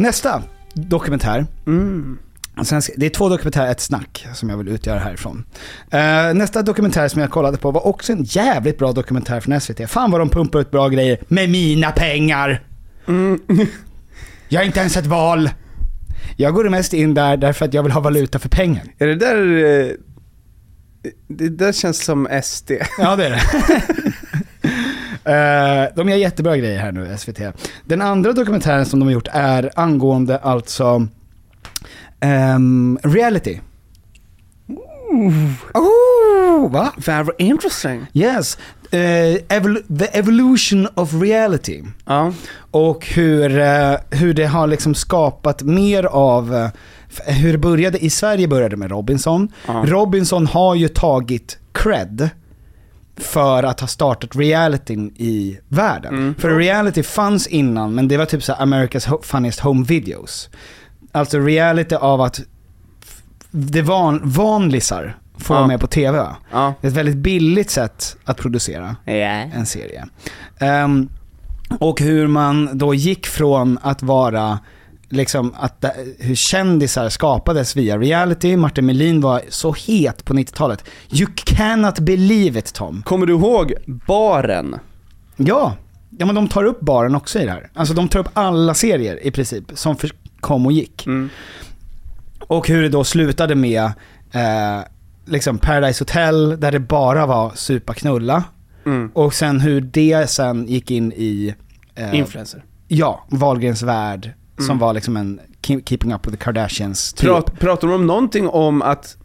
Nästa 0.00 0.42
dokumentär. 0.74 1.46
Mm. 1.66 2.18
Sen 2.64 2.82
ska- 2.82 2.92
Det 2.96 3.06
är 3.06 3.10
två 3.10 3.28
dokumentärer, 3.28 3.70
ett 3.70 3.80
snack, 3.80 4.26
som 4.34 4.50
jag 4.50 4.56
vill 4.56 4.68
utgöra 4.68 4.98
härifrån. 4.98 5.44
Eh, 5.90 6.34
nästa 6.34 6.62
dokumentär 6.62 7.08
som 7.08 7.20
jag 7.20 7.30
kollade 7.30 7.56
på 7.58 7.70
var 7.70 7.86
också 7.86 8.12
en 8.12 8.22
jävligt 8.24 8.78
bra 8.78 8.92
dokumentär 8.92 9.40
från 9.40 9.60
SVT. 9.60 9.86
Fan 9.90 10.10
vad 10.10 10.20
de 10.20 10.28
pumpar 10.28 10.60
ut 10.60 10.70
bra 10.70 10.88
grejer 10.88 11.18
med 11.28 11.50
mina 11.50 11.90
pengar! 11.92 12.62
Jag 14.48 14.60
har 14.60 14.64
inte 14.66 14.80
ens 14.80 14.96
ett 14.96 15.06
val. 15.06 15.50
Jag 16.36 16.54
går 16.54 16.68
mest 16.68 16.92
in 16.92 17.14
där 17.14 17.36
därför 17.36 17.64
att 17.64 17.74
jag 17.74 17.82
vill 17.82 17.92
ha 17.92 18.00
valuta 18.00 18.38
för 18.38 18.48
pengen. 18.48 18.88
Är 18.98 19.06
det 19.06 19.14
där... 19.16 19.36
eh, 19.80 19.92
Det 21.28 21.48
där 21.48 21.72
känns 21.72 22.04
som 22.04 22.28
SD. 22.42 22.70
Ja 22.98 23.16
det 23.16 23.26
är 23.26 23.30
det. 23.30 23.40
Eh, 25.24 25.84
de 25.96 26.08
gör 26.08 26.16
jättebra 26.16 26.56
grejer 26.56 26.78
här 26.78 26.92
nu, 26.92 27.16
SVT. 27.18 27.40
Den 27.84 28.02
andra 28.02 28.32
dokumentären 28.32 28.86
som 28.86 29.00
de 29.00 29.06
har 29.06 29.12
gjort 29.12 29.28
är 29.32 29.70
angående 29.76 30.38
alltså 30.38 31.06
ehm, 32.20 32.98
reality. 33.02 33.58
Oh, 35.74 36.70
va? 36.70 36.92
Very 36.96 37.32
interesting. 37.38 38.06
Yes. 38.12 38.58
Eh, 38.90 38.98
evol- 39.48 39.98
the 39.98 40.18
evolution 40.18 40.88
of 40.94 41.14
reality. 41.14 41.82
Ja. 42.06 42.32
Och 42.70 43.06
hur, 43.06 43.58
eh, 43.58 43.94
hur 44.10 44.34
det 44.34 44.46
har 44.46 44.66
liksom 44.66 44.94
skapat 44.94 45.62
mer 45.62 46.04
av, 46.04 46.68
hur 47.26 47.52
det 47.52 47.58
började, 47.58 48.04
i 48.04 48.10
Sverige 48.10 48.48
började 48.48 48.76
med 48.76 48.90
Robinson. 48.90 49.48
Robinson 49.84 50.46
har 50.46 50.74
ju 50.74 50.88
tagit 50.88 51.58
cred 51.72 52.30
för 53.22 53.62
att 53.62 53.80
ha 53.80 53.86
startat 53.88 54.36
realityn 54.36 55.12
i 55.16 55.58
världen. 55.68 56.14
Mm. 56.14 56.34
För 56.34 56.50
reality 56.58 57.02
fanns 57.02 57.46
innan, 57.46 57.94
men 57.94 58.08
det 58.08 58.16
var 58.16 58.24
typ 58.26 58.42
så 58.42 58.52
America's 58.52 59.22
Funniest 59.22 59.60
Home 59.60 59.84
Videos. 59.86 60.50
Alltså 61.12 61.38
reality 61.38 61.94
av 61.94 62.20
att 62.20 62.40
det 63.50 63.82
van, 63.82 64.20
vanlisar 64.24 65.16
får 65.38 65.56
Ja. 65.56 65.66
med 65.66 65.80
på 65.80 65.86
TV. 65.86 66.18
Ja. 66.52 66.74
Det 66.80 66.86
är 66.86 66.90
ett 66.90 66.96
väldigt 66.96 67.16
billigt 67.16 67.70
sätt 67.70 68.16
att 68.24 68.36
producera 68.36 68.96
en 69.04 69.66
serie. 69.66 70.06
Ehm, 70.58 71.08
och 71.80 72.00
hur 72.00 72.26
man 72.26 72.78
då 72.78 72.94
gick 72.94 73.26
från 73.26 73.78
att 73.82 74.02
vara, 74.02 74.58
liksom 75.10 75.54
att 75.58 75.80
det- 75.80 75.94
hur 76.18 76.34
kändisar 76.34 77.08
skapades 77.08 77.76
via 77.76 77.98
reality. 77.98 78.56
Martin 78.56 78.86
Melin 78.86 79.20
var 79.20 79.42
så 79.48 79.72
het 79.86 80.24
på 80.24 80.34
90-talet. 80.34 80.84
You 81.10 81.30
cannot 81.34 81.98
believe 81.98 82.58
it 82.58 82.72
Tom. 82.74 83.02
Kommer 83.02 83.26
du 83.26 83.32
ihåg 83.32 83.72
baren? 83.86 84.76
Ja, 85.36 85.74
ja 86.18 86.26
men 86.26 86.34
de 86.34 86.48
tar 86.48 86.64
upp 86.64 86.80
baren 86.80 87.14
också 87.14 87.38
i 87.38 87.44
det 87.44 87.50
här. 87.50 87.70
Alltså 87.74 87.94
de 87.94 88.08
tar 88.08 88.20
upp 88.20 88.28
alla 88.34 88.74
serier 88.74 89.26
i 89.26 89.30
princip 89.30 89.64
som 89.74 89.96
för, 89.96 90.10
kom 90.40 90.66
och 90.66 90.72
gick. 90.72 91.06
Och 92.40 92.68
hur 92.68 92.82
det 92.82 92.88
då 92.88 93.04
slutade 93.04 93.54
med 93.54 93.82
eh, 94.32 94.80
liksom 95.24 95.58
Paradise 95.58 96.00
Hotel 96.04 96.60
där 96.60 96.72
det 96.72 96.80
bara 96.80 97.26
var 97.26 97.52
supa 97.54 97.94
knulla. 97.94 98.44
Mm. 98.86 99.10
Och 99.14 99.34
sen 99.34 99.60
hur 99.60 99.80
det 99.80 100.30
sen 100.30 100.66
gick 100.68 100.90
in 100.90 101.12
i... 101.12 101.54
eh, 101.94 102.14
Influencer. 102.14 102.64
Ja, 102.88 103.24
Wahlgrens 103.28 103.82
värld. 103.82 104.32
Som 104.60 104.70
Mm. 104.70 104.78
var 104.78 104.92
liksom 104.94 105.16
en 105.16 105.40
Keep- 105.62 105.82
Keeping 105.88 106.12
Up 106.14 106.26
With 106.26 106.36
The 106.38 106.44
Kardashians 106.44 107.12
typ. 107.12 107.20
Prat, 107.28 107.58
pratar 107.58 107.88
de 107.88 107.94
om 107.94 108.06
någonting 108.06 108.48
om 108.48 108.82
att, 108.82 109.16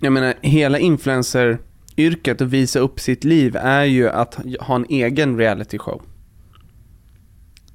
jag 0.00 0.12
menar, 0.12 0.34
hela 0.40 0.78
influencer-yrket 0.78 2.40
och 2.40 2.52
visa 2.52 2.78
upp 2.78 3.00
sitt 3.00 3.24
liv 3.24 3.56
är 3.56 3.84
ju 3.84 4.08
att 4.08 4.38
ha 4.60 4.74
en 4.74 4.86
egen 4.88 5.36
reality 5.38 5.78
show. 5.78 6.02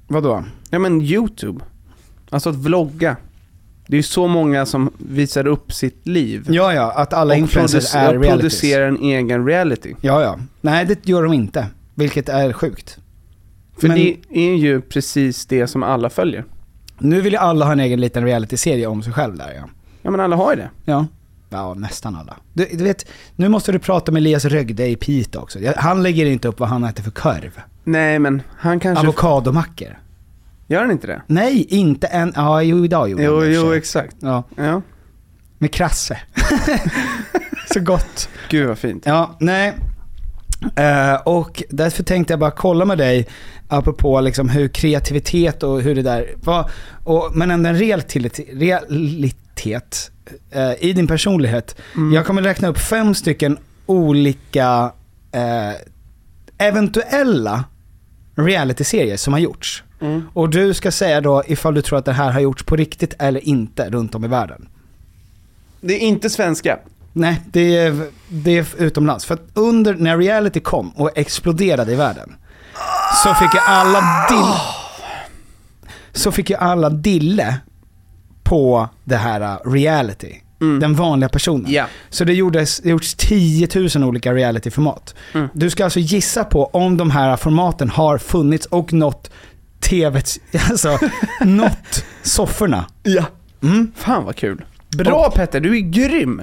Vadå? 0.06 0.44
Ja 0.70 0.78
men 0.78 1.00
YouTube. 1.02 1.64
Alltså 2.30 2.50
att 2.50 2.56
vlogga. 2.56 3.16
Det 3.86 3.94
är 3.94 3.96
ju 3.96 4.02
så 4.02 4.26
många 4.26 4.66
som 4.66 4.92
visar 4.98 5.46
upp 5.46 5.72
sitt 5.72 6.06
liv. 6.06 6.46
Ja, 6.48 6.74
ja, 6.74 6.92
att 6.96 7.12
alla 7.12 7.34
och 7.34 7.38
influencers 7.40 7.94
är 7.94 8.00
realities. 8.12 8.30
producerar 8.32 8.88
en 8.88 8.96
egen 9.02 9.46
reality. 9.46 9.94
Ja, 10.00 10.22
ja. 10.22 10.38
Nej, 10.60 10.84
det 10.86 11.06
gör 11.08 11.22
de 11.22 11.32
inte. 11.32 11.66
Vilket 11.94 12.28
är 12.28 12.52
sjukt. 12.52 12.98
För 13.80 13.88
Men- 13.88 13.96
det 13.96 14.16
är 14.30 14.54
ju 14.56 14.80
precis 14.80 15.46
det 15.46 15.66
som 15.66 15.82
alla 15.82 16.10
följer. 16.10 16.44
Nu 16.98 17.20
vill 17.20 17.32
ju 17.32 17.38
alla 17.38 17.64
ha 17.64 17.72
en 17.72 17.80
egen 17.80 18.00
liten 18.00 18.24
realityserie 18.24 18.86
om 18.86 19.02
sig 19.02 19.12
själv 19.12 19.36
där 19.36 19.52
ja. 19.56 19.68
Ja 20.02 20.10
men 20.10 20.20
alla 20.20 20.36
har 20.36 20.50
ju 20.50 20.56
det. 20.56 20.70
Ja. 20.84 21.06
Ja, 21.50 21.74
nästan 21.74 22.16
alla. 22.16 22.36
Du, 22.52 22.68
du 22.72 22.84
vet, 22.84 23.06
nu 23.36 23.48
måste 23.48 23.72
du 23.72 23.78
prata 23.78 24.12
med 24.12 24.20
Elias 24.20 24.44
Rögde 24.44 24.86
i 24.86 24.96
Piteå 24.96 25.42
också. 25.42 25.58
Han 25.76 26.02
lägger 26.02 26.26
inte 26.26 26.48
upp 26.48 26.60
vad 26.60 26.68
han 26.68 26.84
äter 26.84 27.02
för 27.02 27.10
korv. 27.10 27.60
Nej 27.84 28.18
men 28.18 28.42
han 28.56 28.80
kanske... 28.80 29.02
Avokadomackor. 29.04 29.98
Gör 30.66 30.80
han 30.80 30.90
inte 30.90 31.06
det? 31.06 31.22
Nej, 31.26 31.62
inte 31.68 32.06
än. 32.06 32.32
Ja, 32.36 32.62
jo 32.62 32.84
idag 32.84 33.08
gjorde 33.10 33.22
Jo, 33.22 33.34
han 33.38 33.44
det 33.48 33.54
jo 33.54 33.72
exakt. 33.72 34.16
Ja. 34.20 34.42
Ja. 34.56 34.82
Med 35.58 35.72
krasse. 35.72 36.18
Så 37.74 37.80
gott. 37.80 38.28
Gud 38.48 38.68
vad 38.68 38.78
fint. 38.78 39.02
Ja, 39.06 39.36
nej. 39.40 39.74
Eh, 40.76 41.14
och 41.14 41.62
därför 41.70 42.02
tänkte 42.02 42.32
jag 42.32 42.40
bara 42.40 42.50
kolla 42.50 42.84
med 42.84 42.98
dig, 42.98 43.26
apropå 43.68 44.20
liksom 44.20 44.48
hur 44.48 44.68
kreativitet 44.68 45.62
och 45.62 45.80
hur 45.80 45.94
det 45.94 46.02
där 46.02 46.34
var, 46.44 46.70
och, 47.04 47.30
men 47.34 47.50
ändå 47.50 47.68
en 47.68 47.78
realitet, 47.78 48.40
realitet 48.52 50.10
eh, 50.50 50.72
i 50.84 50.92
din 50.92 51.06
personlighet. 51.06 51.76
Jag 52.14 52.26
kommer 52.26 52.42
räkna 52.42 52.68
upp 52.68 52.78
fem 52.78 53.14
stycken 53.14 53.58
olika 53.86 54.92
eh, 55.32 55.74
eventuella 56.58 57.64
realityserier 58.34 59.16
som 59.16 59.32
har 59.32 59.40
gjorts. 59.40 59.84
Och 60.32 60.50
du 60.50 60.74
ska 60.74 60.90
säga 60.90 61.20
då 61.20 61.42
ifall 61.46 61.74
du 61.74 61.82
tror 61.82 61.98
att 61.98 62.04
det 62.04 62.12
här 62.12 62.30
har 62.30 62.40
gjorts 62.40 62.62
på 62.62 62.76
riktigt 62.76 63.14
eller 63.18 63.48
inte 63.48 63.90
runt 63.90 64.14
om 64.14 64.24
i 64.24 64.28
världen. 64.28 64.68
Det 65.80 65.94
är 65.94 65.98
inte 66.00 66.30
svenska. 66.30 66.78
Nej, 67.12 67.40
det 67.52 67.76
är, 67.76 68.06
det 68.28 68.58
är 68.58 68.66
utomlands. 68.78 69.24
För 69.24 69.34
att 69.34 69.46
under, 69.54 69.94
när 69.94 70.18
reality 70.18 70.60
kom 70.60 70.90
och 70.90 71.10
exploderade 71.18 71.92
i 71.92 71.96
världen, 71.96 72.34
så 73.24 73.34
fick 73.34 73.54
ju 73.54 73.60
alla 73.60 74.00
dille, 74.28 74.60
så 76.12 76.32
fick 76.32 76.50
ju 76.50 76.56
alla 76.56 76.90
dille 76.90 77.58
på 78.42 78.88
det 79.04 79.16
här 79.16 79.40
uh, 79.40 79.72
reality. 79.72 80.34
Den 80.80 80.94
vanliga 80.94 81.28
personen. 81.28 81.72
Ja. 81.72 81.86
Så 82.10 82.24
det 82.24 82.34
gjordes, 82.34 82.78
det 82.78 82.88
gjorts 82.88 83.14
10 83.14 83.68
000 83.94 84.04
olika 84.04 84.34
realityformat. 84.34 85.14
Mm. 85.34 85.48
Du 85.52 85.70
ska 85.70 85.84
alltså 85.84 86.00
gissa 86.00 86.44
på 86.44 86.66
om 86.66 86.96
de 86.96 87.10
här 87.10 87.36
formaten 87.36 87.90
har 87.90 88.18
funnits 88.18 88.66
och 88.66 88.92
nått 88.92 89.30
TVs, 89.80 90.40
alltså 90.70 90.98
nått 91.40 92.04
sofforna. 92.22 92.86
Ja. 93.02 93.24
Mm. 93.62 93.92
Fan 93.96 94.24
vad 94.24 94.36
kul. 94.36 94.64
Bra 94.96 95.30
Petter, 95.30 95.60
du 95.60 95.76
är 95.76 95.80
grym. 95.80 96.42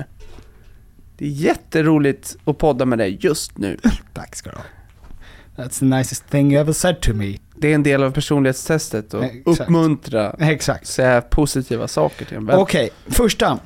Det 1.18 1.26
är 1.26 1.30
jätteroligt 1.30 2.38
att 2.46 2.58
podda 2.58 2.86
med 2.86 2.98
dig 2.98 3.18
just 3.22 3.58
nu. 3.58 3.78
Tack 4.14 4.36
ska 4.36 4.50
du 4.50 4.56
ha. 4.56 4.64
That's 5.64 5.80
the 5.80 5.86
nicest 5.86 6.30
thing 6.30 6.52
you 6.54 6.62
ever 6.62 6.74
said 6.74 7.02
to 7.02 7.14
me. 7.14 7.38
Det 7.58 7.72
är 7.72 7.76
en 7.76 7.84
del 7.84 8.04
av 8.04 8.12
personlighetstestet 8.12 9.14
och 9.14 9.24
Exakt. 9.24 9.62
uppmuntra, 9.62 10.36
Exakt. 10.40 10.88
säga 10.88 11.22
positiva 11.22 11.88
saker 11.88 12.26
till 12.26 12.38
en 12.38 12.46
vän. 12.46 12.58
Okej, 12.60 12.90
första. 13.08 13.60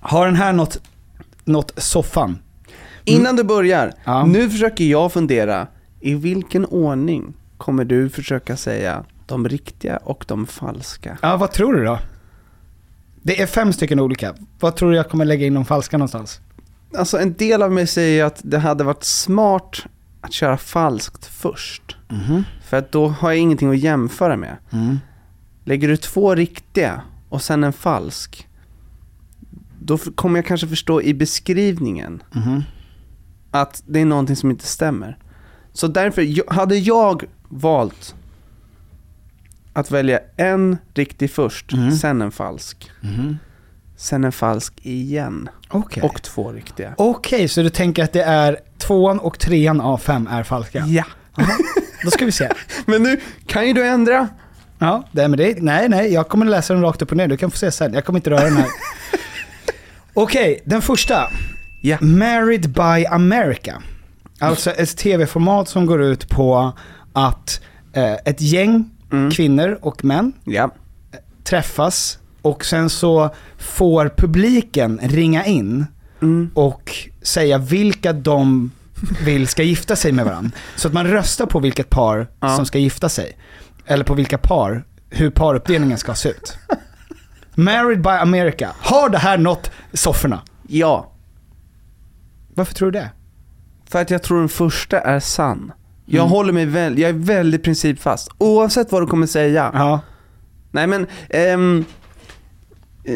Har 0.00 0.26
den 0.26 0.36
här 0.36 0.52
nått, 0.52 0.80
nått 1.44 1.72
soffan? 1.76 2.38
Innan 3.04 3.36
du 3.36 3.42
börjar, 3.44 3.92
Ja. 4.04 4.26
nu 4.26 4.50
försöker 4.50 4.84
jag 4.84 5.12
fundera, 5.12 5.66
i 6.00 6.14
vilken 6.14 6.66
ordning 6.66 7.34
kommer 7.58 7.84
du 7.84 8.08
försöka 8.08 8.56
säga 8.56 9.04
de 9.26 9.48
riktiga 9.48 9.96
och 9.96 10.24
de 10.28 10.46
falska? 10.46 11.18
Ja, 11.22 11.36
vad 11.36 11.52
tror 11.52 11.72
du 11.74 11.84
då? 11.84 11.98
Det 13.26 13.42
är 13.42 13.46
fem 13.46 13.72
stycken 13.72 14.00
olika. 14.00 14.34
Vad 14.60 14.76
tror 14.76 14.90
du 14.90 14.96
jag 14.96 15.08
kommer 15.10 15.24
lägga 15.24 15.46
in 15.46 15.54
de 15.54 15.64
falska 15.64 15.98
någonstans? 15.98 16.40
Alltså 16.98 17.18
en 17.18 17.32
del 17.34 17.62
av 17.62 17.72
mig 17.72 17.86
säger 17.86 18.24
att 18.24 18.40
det 18.44 18.58
hade 18.58 18.84
varit 18.84 19.04
smart 19.04 19.86
att 20.20 20.32
köra 20.32 20.56
falskt 20.56 21.26
först. 21.26 21.96
För 22.64 22.76
att 22.76 22.92
då 22.92 23.08
har 23.08 23.30
jag 23.30 23.38
ingenting 23.38 23.70
att 23.70 23.78
jämföra 23.78 24.36
med. 24.36 24.56
Mm. 24.72 24.98
Lägger 25.64 25.88
du 25.88 25.96
två 25.96 26.34
riktiga 26.34 27.02
och 27.28 27.42
sen 27.42 27.64
en 27.64 27.72
falsk, 27.72 28.48
då 29.80 29.98
kommer 29.98 30.38
jag 30.38 30.46
kanske 30.46 30.68
förstå 30.68 31.02
i 31.02 31.14
beskrivningen 31.14 32.22
Mhm. 32.32 32.62
att 33.50 33.82
det 33.86 34.00
är 34.00 34.04
någonting 34.04 34.36
som 34.36 34.50
inte 34.50 34.66
stämmer. 34.66 35.18
Så 35.72 35.86
därför, 35.86 36.52
hade 36.52 36.76
jag 36.76 37.24
valt 37.48 38.14
att 39.74 39.90
välja 39.90 40.18
en 40.36 40.78
riktig 40.94 41.30
först, 41.30 41.72
Mhm. 41.72 41.92
sen 41.96 42.22
en 42.22 42.30
falsk, 42.30 42.90
Mhm. 43.00 43.38
sen 43.96 44.24
en 44.24 44.32
falsk 44.32 44.74
igen 44.82 45.48
Okej. 45.68 46.02
och 46.02 46.22
två 46.22 46.52
riktiga. 46.52 46.94
Okej, 46.98 47.48
så 47.48 47.62
du 47.62 47.70
tänker 47.70 48.04
att 48.04 48.12
det 48.12 48.22
är 48.22 48.58
tvåan 48.78 49.18
och 49.18 49.38
trean 49.38 49.80
av 49.80 49.98
fem 49.98 50.26
är 50.30 50.42
falska? 50.42 50.84
Ja. 50.86 51.04
Då 52.04 52.10
ska 52.10 52.24
vi 52.24 52.32
se. 52.32 52.48
Men 52.86 53.02
nu 53.02 53.20
kan 53.46 53.66
ju 53.66 53.72
du 53.72 53.86
ändra. 53.86 54.28
Ja, 54.78 55.04
det, 55.12 55.28
men 55.28 55.38
det, 55.38 55.62
nej, 55.62 55.88
nej, 55.88 56.12
jag 56.12 56.28
kommer 56.28 56.46
läsa 56.46 56.74
den 56.74 56.82
rakt 56.82 57.02
upp 57.02 57.10
och 57.10 57.16
ner. 57.16 57.28
Du 57.28 57.36
kan 57.36 57.50
få 57.50 57.56
se 57.56 57.70
sen. 57.70 57.92
Jag 57.94 58.04
kommer 58.04 58.18
inte 58.18 58.30
röra 58.30 58.44
den 58.44 58.56
här. 58.56 58.66
Okej, 60.14 60.62
den 60.64 60.82
första. 60.82 61.30
Ja. 61.82 61.98
Married 62.00 62.70
by 62.70 63.06
America. 63.10 63.82
Alltså 64.38 64.70
ett 64.70 64.96
tv-format 64.96 65.68
som 65.68 65.86
går 65.86 66.02
ut 66.02 66.28
på 66.28 66.72
att 67.12 67.60
eh, 67.92 68.12
ett 68.24 68.40
gäng 68.40 68.90
kvinnor 69.32 69.78
och 69.82 70.04
män 70.04 70.32
Ja. 70.44 70.70
träffas 71.44 72.18
och 72.42 72.64
sen 72.64 72.90
så 72.90 73.34
får 73.58 74.08
publiken 74.16 74.98
ringa 75.02 75.44
in 75.44 75.86
och 76.54 76.92
säga 77.22 77.58
vilka 77.58 78.12
de 78.12 78.70
vill 79.24 79.48
ska 79.48 79.62
gifta 79.62 79.96
sig 79.96 80.12
med 80.12 80.24
varandra. 80.24 80.50
Så 80.76 80.88
att 80.88 80.94
man 80.94 81.06
röstar 81.06 81.46
på 81.46 81.58
vilket 81.60 81.90
par 81.90 82.26
Ja. 82.40 82.56
som 82.56 82.66
ska 82.66 82.78
gifta 82.78 83.08
sig. 83.08 83.38
Eller 83.86 84.04
på 84.04 84.14
vilka 84.14 84.38
par, 84.38 84.84
hur 85.10 85.30
paruppdelningen 85.30 85.98
ska 85.98 86.14
se 86.14 86.28
ut. 86.28 86.58
Married 87.54 88.02
by 88.02 88.08
America. 88.10 88.70
Har 88.80 89.08
det 89.08 89.18
här 89.18 89.38
nått 89.38 89.70
sofforna? 89.92 90.42
Ja. 90.68 91.10
Varför 92.54 92.74
tror 92.74 92.90
du 92.90 92.98
det? 92.98 93.10
För 93.88 94.00
att 94.00 94.10
jag 94.10 94.22
tror 94.22 94.38
den 94.38 94.48
första 94.48 95.00
är 95.00 95.20
sann. 95.20 95.72
Jag 96.06 96.20
Mm. 96.20 96.30
håller 96.30 96.52
mig 96.52 96.66
väl, 96.66 96.98
jag 96.98 97.08
är 97.08 97.12
väldigt 97.14 97.62
principfast. 97.62 98.28
Oavsett 98.38 98.92
vad 98.92 99.02
du 99.02 99.06
kommer 99.06 99.26
säga. 99.26 99.70
Ja. 99.74 100.00
Nej 100.70 100.86
men, 100.86 101.06
ehm, 101.30 101.84
eh, 103.04 103.14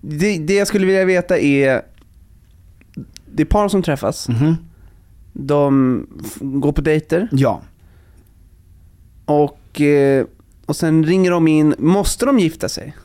det, 0.00 0.38
det 0.38 0.54
jag 0.54 0.66
skulle 0.68 0.86
vilja 0.86 1.04
veta 1.04 1.38
är, 1.38 1.82
det 3.32 3.42
är 3.42 3.46
par 3.46 3.68
som 3.68 3.82
träffas. 3.82 4.28
Mhm. 4.28 4.56
De 5.32 6.06
går 6.40 6.72
på 6.72 6.80
dejter. 6.80 7.28
Ja. 7.32 7.62
Och, 9.24 9.80
eh, 9.80 10.26
och 10.66 10.76
sen 10.76 11.04
ringer 11.06 11.30
de 11.30 11.48
in, 11.48 11.74
måste 11.78 12.26
de 12.26 12.38
gifta 12.38 12.68
sig? 12.68 12.96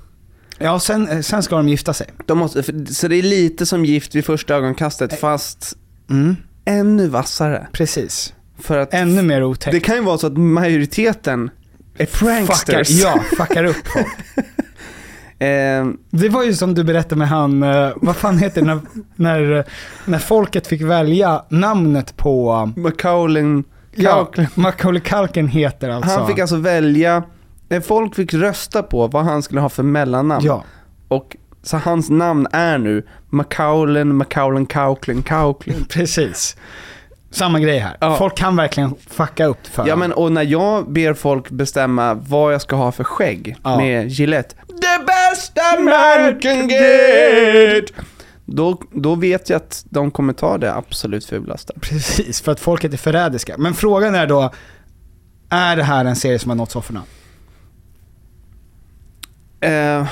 Ja, 0.60 0.80
sen, 0.80 1.08
eh, 1.08 1.20
sen 1.22 1.44
ska 1.44 1.56
de 1.58 1.70
gifta 1.70 1.94
sig. 1.94 2.08
De 2.26 2.38
måste, 2.38 2.64
för- 2.64 2.94
så 2.94 3.08
det 3.08 3.16
är 3.16 3.22
lite 3.24 3.66
som 3.66 3.86
gift 3.86 4.16
vid 4.16 4.26
första 4.26 4.56
ögonkastet 4.56 5.20
fast 5.20 5.78
Mm. 6.10 6.36
Ännu 6.66 7.08
vassare. 7.08 7.68
Precis. 7.72 8.34
För 8.60 8.78
att 8.78 8.94
Ännu 8.94 9.22
mer 9.22 9.44
otäckt. 9.44 9.72
det 9.72 9.80
kan 9.80 9.96
ju 9.96 10.02
vara 10.02 10.18
så 10.18 10.28
att 10.28 10.38
majoriteten 10.38 11.50
är 11.98 12.06
Fuckar, 12.06 12.26
pranksters. 12.46 12.90
ja, 12.90 13.20
fuckar 13.38 13.64
upp 13.64 13.88
folk. 13.88 14.08
Ehm, 15.40 15.98
Det 16.10 16.30
var 16.30 16.44
ju 16.44 16.54
som 16.54 16.74
du 16.74 16.84
berättade 16.84 17.16
med 17.16 17.28
han, 17.30 17.64
eh, 17.64 17.90
vad 17.96 18.16
fan 18.16 18.38
heter 18.38 18.62
det, 18.62 18.68
när, 18.68 18.80
när, 19.16 19.58
eh, 19.58 19.64
när 20.06 20.20
folket 20.20 20.68
fick 20.68 20.82
välja 20.82 21.46
namnet 21.50 22.18
på... 22.18 22.66
Macaulay 22.76 23.44
Ja, 23.96 24.26
Culkin. 24.26 24.48
Macaulay 24.56 25.02
Culkin 25.02 25.48
heter 25.48 25.90
alltså... 25.90 26.18
Han 26.20 26.28
fick 26.28 26.40
alltså 26.40 26.56
välja, 26.56 27.24
eh, 27.70 27.82
folk 27.82 28.16
fick 28.16 28.34
rösta 28.34 28.84
på 28.84 29.08
vad 29.08 29.24
han 29.26 29.44
skulle 29.44 29.62
ha 29.62 29.70
för 29.70 29.84
mellannamn. 29.84 30.46
Ja. 30.46 30.64
Och 31.08 31.36
så 31.66 31.78
hans 31.78 32.10
namn 32.10 32.48
är 32.52 32.78
nu 32.78 33.04
Macaulay, 33.30 34.04
Macaulay 34.04 34.66
Culkin, 34.66 35.24
Culkin. 35.24 35.86
Precis. 35.90 36.58
Samma 37.32 37.60
grej 37.60 37.80
här. 37.80 37.98
Ja. 38.00 38.18
Folk 38.18 38.38
kan 38.38 38.56
verkligen 38.56 38.96
fucka 39.08 39.46
upp 39.46 39.68
för 39.68 39.88
Ja 39.88 39.96
men 39.96 40.14
och 40.14 40.32
när 40.32 40.44
jag 40.44 40.92
ber 40.92 41.14
folk 41.14 41.50
bestämma 41.50 42.14
vad 42.14 42.54
jag 42.54 42.62
ska 42.62 42.76
ha 42.76 42.92
för 42.92 43.04
skägg 43.04 43.56
Ja. 43.64 43.78
med 43.78 44.08
Gillette. 44.08 44.56
The 44.68 45.06
best 45.06 45.58
a 45.58 45.80
man 45.80 46.40
can 46.40 46.68
get! 46.70 47.86
Då, 48.46 48.82
då 48.92 49.16
vet 49.16 49.50
jag 49.50 49.58
att 49.58 49.86
de 49.90 50.12
kommer 50.12 50.34
ta 50.34 50.58
det 50.58 50.74
absolut 50.74 51.26
fulaste. 51.26 51.74
Precis, 51.82 52.42
för 52.42 52.52
att 52.52 52.60
folket 52.60 52.94
är 52.94 52.98
förrädiska. 52.98 53.56
Men 53.58 53.74
frågan 53.74 54.16
är 54.16 54.28
då, 54.28 54.54
är 55.50 55.76
det 55.76 55.84
här 55.84 56.06
en 56.06 56.16
serie 56.16 56.40
som 56.40 56.50
har 56.50 56.56
nått 56.56 56.72
sofforna? 56.72 57.02
Eh, 59.62 60.08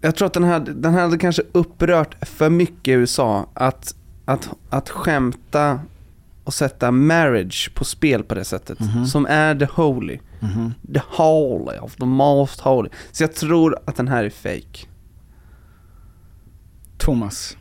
jag 0.00 0.14
tror 0.16 0.26
att 0.26 0.32
den, 0.32 0.44
här, 0.44 0.60
den 0.60 0.94
här 0.94 1.00
hade 1.02 1.18
kanske 1.18 1.42
upprört 1.52 2.16
för 2.24 2.50
mycket 2.50 2.88
i 2.88 2.94
USA 2.94 3.46
att, 3.54 3.94
att, 4.24 4.48
att 4.70 4.88
skämta 4.90 5.80
och 6.44 6.54
sätta 6.54 6.90
marriage 6.90 7.70
på 7.74 7.84
spel 7.84 8.22
på 8.22 8.34
det 8.34 8.44
sättet. 8.44 8.80
Mhm. 8.80 9.06
Som 9.06 9.26
är 9.26 9.54
the 9.54 9.64
holy. 9.64 10.18
The 10.94 11.02
holy 11.08 11.78
of 11.78 11.96
the 11.96 12.04
most 12.04 12.60
holy. 12.60 12.88
Så 13.12 13.22
jag 13.22 13.34
tror 13.34 13.78
att 13.84 13.96
den 13.96 14.08
här 14.08 14.24
är 14.24 14.30
fake. 14.30 14.86
Thomas. 16.98 17.56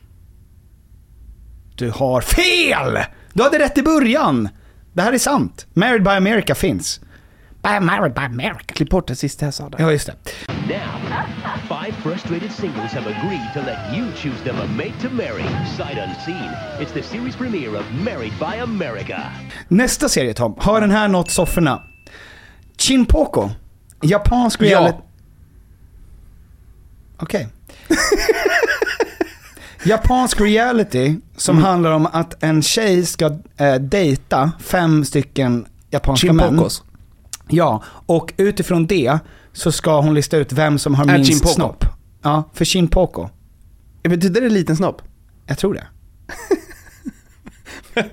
Du 1.76 1.92
har 1.92 2.22
fel! 2.22 3.04
Du 3.34 3.44
hade 3.44 3.60
rätt 3.60 3.78
i 3.78 3.84
början. 3.84 4.50
Det 4.94 5.02
här 5.02 5.14
är 5.14 5.18
sant. 5.18 5.68
Married 5.74 6.04
by 6.04 6.10
America 6.10 6.56
finns. 6.56 7.02
By 7.64 7.80
Married 7.86 8.14
by 8.14 8.22
America. 8.22 8.74
Klipp 8.74 8.90
bort 8.90 9.08
det 9.08 9.16
sista 9.16 9.46
jag 9.46 9.54
sa 9.54 9.70
där. 9.70 9.80
Ja, 9.80 9.92
just 9.92 10.06
det. 10.08 10.14
Now, 10.48 11.24
five 11.68 11.94
frustrated 12.04 12.52
singles 12.52 12.92
have 12.92 13.08
agreed 13.16 13.54
to 13.54 13.60
let 13.60 13.78
you 13.98 14.06
choose 14.16 14.44
them 14.44 14.56
a 14.56 14.66
mate 14.78 14.94
to 15.02 15.10
marry, 15.10 15.44
sight 15.78 15.98
unseen. 16.08 16.50
It's 16.80 16.94
the 16.94 17.04
series 17.04 17.36
premiere 17.36 17.78
of 17.80 17.86
Married 18.06 18.34
by 18.40 18.60
America. 18.64 19.22
Nästa 19.68 20.10
serie 20.10 20.34
Tom, 20.34 20.56
har 20.58 20.82
den 20.82 20.92
här 20.92 21.08
nått 21.08 21.32
sofforna? 21.32 21.82
Chinpoco. 22.78 23.50
Japansk 24.02 24.62
reality... 24.62 24.98
Okej. 27.18 27.48
Japansk 29.84 30.42
reality 30.42 31.16
som 31.38 31.56
Mm. 31.58 31.66
handlar 31.66 31.92
om 31.92 32.06
att 32.06 32.44
en 32.44 32.62
tjej 32.62 33.06
ska 33.06 33.26
eh, 33.58 33.76
dejta 33.76 34.52
fem 34.60 35.06
stycken 35.06 35.66
japanska 35.90 36.34
män. 36.34 36.70
Ja, 37.50 37.84
och 38.06 38.34
utifrån 38.38 38.88
det 38.88 39.20
så 39.54 39.72
ska 39.72 40.02
hon 40.02 40.14
lista 40.14 40.38
ut 40.38 40.52
vem 40.52 40.80
som 40.80 40.96
har 40.96 41.08
Är 41.10 41.14
minst 41.14 41.32
Chinpoco? 41.32 41.54
snopp. 41.54 41.86
Ja, 42.22 42.44
för 42.54 42.66
Chinpoco. 42.66 43.30
Betyder 44.04 44.42
det 44.42 44.50
liten 44.50 44.78
snopp? 44.78 45.02
Jag 45.46 45.58
tror 45.58 45.74
det. 45.74 45.88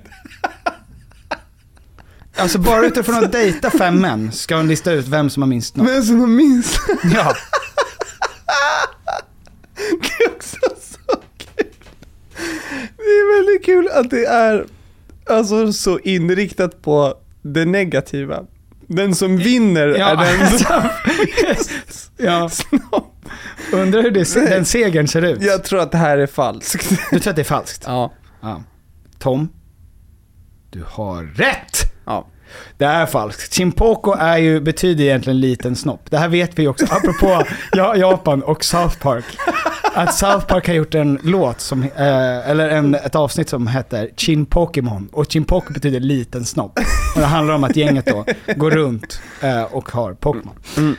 Alltså 2.38 2.58
bara 2.58 2.86
utifrån 2.86 3.24
att 3.24 3.32
dejta 3.32 3.70
fem 3.70 4.00
män 4.00 4.32
ska 4.32 4.56
hon 4.56 4.68
lista 4.68 4.92
ut 4.92 5.06
vem 5.08 5.30
som 5.30 5.42
har 5.42 5.48
minst 5.48 5.74
snopp. 5.74 5.88
Vem 5.88 6.02
som 6.02 6.20
har 6.20 6.26
minst? 6.26 6.78
Ja. 7.14 7.34
Det 9.76 10.24
är 10.24 10.30
också 10.36 10.56
så 10.80 11.16
kul. 11.38 11.66
Det 12.96 13.02
är 13.02 13.36
väldigt 13.38 13.64
kul 13.66 13.88
att 13.88 14.10
det 14.10 14.24
är 14.24 14.66
alltså 15.30 15.72
så 15.72 15.98
inriktat 15.98 16.82
på 16.82 17.14
det 17.42 17.64
negativa. 17.64 18.44
Den 18.88 19.14
som 19.14 19.36
vinner 19.36 19.88
Ja, 19.88 20.24
är 20.24 20.38
den 20.38 20.58
som... 20.58 20.82
ja. 22.16 22.50
Undrar 23.72 24.02
hur 24.02 24.10
det, 24.10 24.34
den 24.50 24.64
segern 24.64 25.08
ser 25.08 25.22
ut. 25.22 25.42
Jag 25.42 25.64
tror 25.64 25.80
att 25.80 25.92
det 25.92 25.98
här 25.98 26.18
är 26.18 26.26
falskt. 26.26 26.88
Du 27.10 27.20
tror 27.20 27.30
att 27.30 27.36
det 27.36 27.42
är 27.42 27.44
falskt? 27.44 27.84
Ja. 27.86 28.12
Ja. 28.42 28.62
Tom, 29.18 29.48
du 30.70 30.84
har 30.88 31.22
rätt! 31.22 31.92
Ja. 32.06 32.26
Det 32.78 32.84
är 32.84 33.06
falskt. 33.06 33.52
Chimpoko 33.54 34.12
är 34.12 34.36
ju, 34.36 34.60
betyder 34.60 35.04
egentligen 35.04 35.40
liten 35.40 35.76
snopp. 35.76 36.10
Det 36.10 36.18
här 36.18 36.28
vet 36.28 36.58
vi 36.58 36.68
också, 36.68 36.86
apropå 36.90 37.42
ja, 37.72 37.96
Japan 37.96 38.42
och 38.42 38.64
South 38.64 38.98
Park. 38.98 39.24
Att 39.96 40.14
South 40.14 40.46
Park 40.46 40.66
har 40.66 40.74
gjort 40.74 40.94
en 40.94 41.18
låt, 41.22 41.60
som, 41.60 41.82
eh, 41.82 42.50
eller 42.50 42.68
en, 42.68 42.94
ett 42.94 43.14
avsnitt 43.14 43.48
som 43.48 43.66
heter 43.66 44.10
Chin 44.16 44.46
Pokémon. 44.46 45.08
Och 45.12 45.32
Chin 45.32 45.44
Pokémon 45.44 45.72
betyder 45.72 46.00
liten 46.00 46.44
snopp. 46.44 46.78
Och 47.14 47.20
det 47.20 47.26
handlar 47.26 47.54
om 47.54 47.64
att 47.64 47.76
gänget 47.76 48.06
då 48.06 48.24
går 48.56 48.70
runt 48.70 49.20
eh, 49.42 49.62
och 49.62 49.90
har 49.90 50.14
Pokémon. 50.14 50.54
Mm. 50.76 50.96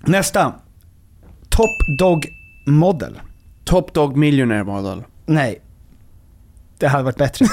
Nästa. 0.00 0.52
Top 1.48 1.98
Dog 1.98 2.26
Model. 2.66 3.20
Top 3.64 3.94
Dog 3.94 4.16
Millionaire 4.16 4.64
Model. 4.64 5.02
Nej. 5.26 5.60
Det 6.78 6.88
hade 6.88 7.04
varit 7.04 7.16
bättre. 7.16 7.46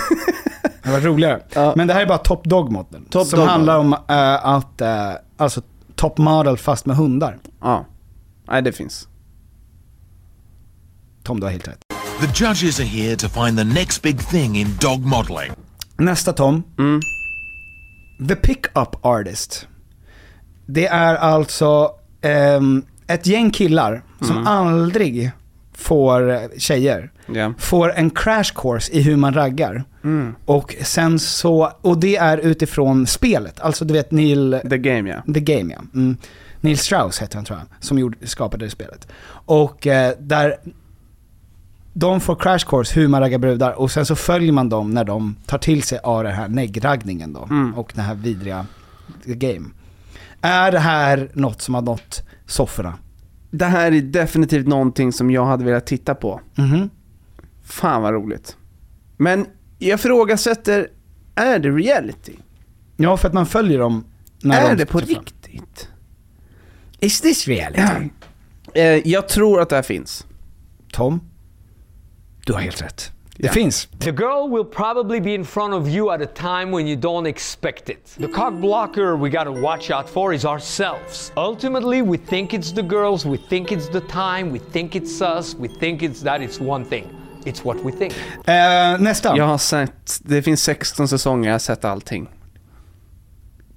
Det 0.61 0.89
hade 0.89 0.97
varit 0.97 1.05
roligare. 1.05 1.39
Ja. 1.53 1.73
Men 1.75 1.87
det 1.87 1.93
här 1.93 2.01
är 2.01 2.05
bara 2.05 2.17
Top 2.17 2.43
Dog 2.43 2.71
Model. 2.71 3.01
Top 3.09 3.27
som 3.27 3.39
Dog 3.39 3.49
handlar 3.49 3.77
om 3.77 3.93
eh, 3.93 4.45
att, 4.45 4.81
eh, 4.81 5.11
alltså 5.37 5.61
Top 5.95 6.17
Model 6.17 6.57
fast 6.57 6.85
med 6.85 6.95
hundar. 6.97 7.37
Ja. 7.61 7.85
Nej, 8.47 8.61
det 8.61 8.71
finns. 8.71 9.07
Tom, 11.27 11.39
du 11.39 11.45
har 11.45 11.51
helt 11.51 11.67
rätt. 11.67 11.79
The 12.19 12.45
judges 12.45 12.79
are 12.79 12.87
here 12.87 13.15
to 13.15 13.27
find 13.29 13.57
the 13.57 13.63
next 13.63 14.01
big 14.01 14.19
thing 14.27 14.57
in 14.57 14.67
dog 14.81 14.99
modeling. 15.05 15.51
Nästa 15.97 16.33
Tom. 16.33 16.63
Mm. 16.79 17.01
The 18.27 18.35
Pickup 18.35 18.95
Artist. 19.05 19.67
Det 20.65 20.87
är 20.87 21.15
alltså 21.15 21.91
ehm, 22.21 22.83
ett 23.07 23.27
gäng 23.27 23.51
killar 23.51 24.01
som 24.21 24.31
Mm. 24.31 24.47
aldrig 24.47 25.31
får 25.73 26.31
eh, 26.31 26.41
tjejer. 26.57 27.11
Ja. 27.33 27.53
Får 27.57 27.93
en 27.93 28.09
crash 28.09 28.53
course 28.55 28.91
i 28.93 29.01
hur 29.01 29.15
man 29.15 29.33
raggar. 29.33 29.83
Mm. 30.03 30.35
Och 30.45 30.75
sen 30.81 31.19
så, 31.19 31.71
och 31.81 31.97
det 31.99 32.15
är 32.15 32.37
utifrån 32.37 33.07
spelet. 33.07 33.59
Alltså 33.59 33.85
du 33.85 33.93
vet 33.93 34.11
Neil... 34.11 34.59
The 34.69 34.77
Game 34.77 35.09
ja. 35.09 35.33
The 35.33 35.39
Game 35.39 35.73
ja. 35.73 35.81
Mm. 35.93 36.17
Neil 36.61 36.77
Strauss 36.77 37.21
heter 37.21 37.35
han 37.35 37.45
tror 37.45 37.59
jag, 37.59 37.67
som 37.83 37.99
gjorde, 37.99 38.27
skapade 38.27 38.65
det 38.65 38.69
spelet. 38.71 39.07
Och 39.29 39.87
eh, 39.87 40.13
där 40.19 40.55
de 41.99 42.21
får 42.21 42.35
crash 42.35 42.59
course 42.67 42.99
hur 42.99 43.07
man 43.07 43.21
raggar 43.21 43.37
brudar 43.37 43.71
och 43.71 43.91
sen 43.91 44.05
så 44.05 44.15
följer 44.15 44.51
man 44.51 44.69
dem 44.69 44.91
när 44.93 45.03
de 45.03 45.35
tar 45.45 45.57
till 45.57 45.83
sig 45.83 45.99
av 46.03 46.23
den 46.23 46.33
här 46.33 46.47
neggraggningen 46.47 47.33
då. 47.33 47.43
Mm. 47.43 47.73
Och 47.73 47.91
den 47.95 48.05
här 48.05 48.15
vidriga 48.15 48.65
Game. 49.25 49.65
Är 50.41 50.71
det 50.71 50.79
här 50.79 51.29
något 51.33 51.61
som 51.61 51.73
har 51.75 51.81
nått 51.81 52.23
sofforna? 52.45 52.97
Det 53.51 53.65
här 53.65 53.91
är 53.91 54.01
definitivt 54.01 54.67
någonting 54.67 55.13
som 55.13 55.31
jag 55.31 55.45
hade 55.45 55.63
velat 55.65 55.85
titta 55.85 56.15
på. 56.15 56.41
Mhm. 56.55 56.89
Fan 57.63 58.01
vad 58.01 58.13
roligt. 58.13 58.57
Men 59.17 59.45
jag 59.79 59.99
frågasätter, 59.99 60.87
är 61.35 61.59
det 61.59 61.69
reality? 61.69 62.33
Ja, 62.97 63.17
för 63.17 63.27
att 63.27 63.33
man 63.33 63.45
följer 63.45 63.79
dem 63.79 64.05
när 64.41 64.61
är 64.61 64.69
de 64.69 64.75
det 64.75 64.85
på 64.85 64.99
träffar. 64.99 65.13
riktigt? 65.13 65.89
Is 66.99 67.21
this 67.21 67.47
reality? 67.47 68.09
Eh, 68.73 68.83
jag 69.07 69.27
tror 69.27 69.61
att 69.61 69.69
det 69.69 69.75
här 69.75 69.83
finns. 69.83 70.25
Tom, 70.91 71.19
du 72.47 72.53
har 72.53 72.59
helt 72.59 72.81
rätt. 72.81 73.11
Det 73.39 73.49
finns. 73.49 73.87
The 73.99 74.11
girl 74.11 74.49
will 74.51 74.65
probably 74.65 75.21
be 75.21 75.33
in 75.33 75.45
front 75.45 75.73
of 75.73 75.87
you 75.87 76.11
at 76.11 76.21
a 76.21 76.27
time 76.35 76.77
when 76.77 76.87
you 76.87 76.99
don't 76.99 77.27
expect 77.27 77.89
it. 77.89 78.15
The 78.17 78.27
cock 78.27 78.53
blocker 78.53 79.17
we 79.17 79.29
gotta 79.29 79.51
watch 79.51 79.91
out 79.91 80.09
for 80.09 80.33
is 80.33 80.45
ourselves. 80.45 81.31
Ultimately, 81.35 82.01
we 82.01 82.17
think 82.17 82.53
it's 82.53 82.75
the 82.75 82.81
girls, 82.81 83.25
we 83.25 83.37
think 83.49 83.71
it's 83.71 83.91
the 83.91 84.01
time, 84.01 84.51
we 84.51 84.59
think 84.59 84.95
it's 84.95 85.21
us, 85.21 85.55
we 85.59 85.67
think 85.67 86.01
it's 86.01 86.23
that, 86.23 86.41
it's 86.41 86.59
one 86.59 86.85
thing. 86.85 87.03
It's 87.45 87.65
what 87.65 87.77
we 87.85 87.91
think. 87.91 88.13
Eh, 88.47 88.99
nästa. 88.99 89.37
Jag 89.37 89.45
har 89.45 89.57
sett, 89.57 90.19
det 90.23 90.41
finns 90.41 90.63
16 90.63 91.07
säsonger, 91.07 91.49
jag 91.49 91.53
har 91.53 91.59
sett 91.59 91.85
allting. 91.85 92.29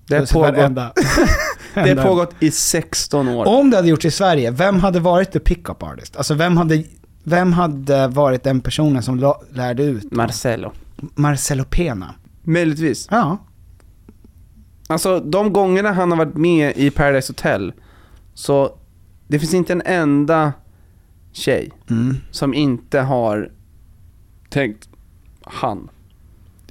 Det 0.09 0.17
har 0.17 0.27
pågått, 0.27 0.97
det 1.75 1.97
pågått 1.97 2.35
i 2.41 2.51
16 2.51 3.29
år. 3.29 3.47
Om 3.47 3.71
det 3.71 3.77
hade 3.77 3.89
gjorts 3.89 4.05
i 4.05 4.11
Sverige, 4.11 4.51
vem 4.51 4.81
hade 4.81 5.01
varit 5.01 5.33
the 5.33 5.41
pickup 5.41 5.83
artist? 5.83 6.17
Alltså 6.17 6.35
vem 6.35 6.57
hade, 6.57 6.85
vem 7.31 7.53
hade 7.53 8.09
varit 8.09 8.43
den 8.43 8.61
personen 8.61 9.03
som 9.03 9.35
lärde 9.51 9.83
ut? 9.83 10.13
Marcelo. 10.13 10.73
Marcelo 11.15 11.65
Pena. 11.65 12.15
Möjligtvis. 12.43 13.09
Ja. 13.11 13.39
Alltså 14.87 15.21
de 15.21 15.53
gångerna 15.53 15.93
han 15.93 16.11
har 16.11 16.19
varit 16.19 16.35
med 16.37 16.77
i 16.77 16.91
Paradise 16.91 17.31
Hotel, 17.33 17.73
så 18.35 18.77
det 19.29 19.39
finns 19.39 19.55
inte 19.55 19.73
en 19.73 19.83
enda 19.85 20.53
tjej 21.33 21.71
Mm. 21.91 22.17
som 22.31 22.55
inte 22.55 23.01
har 23.01 23.51
tänkt 24.49 24.89
han. 25.43 25.89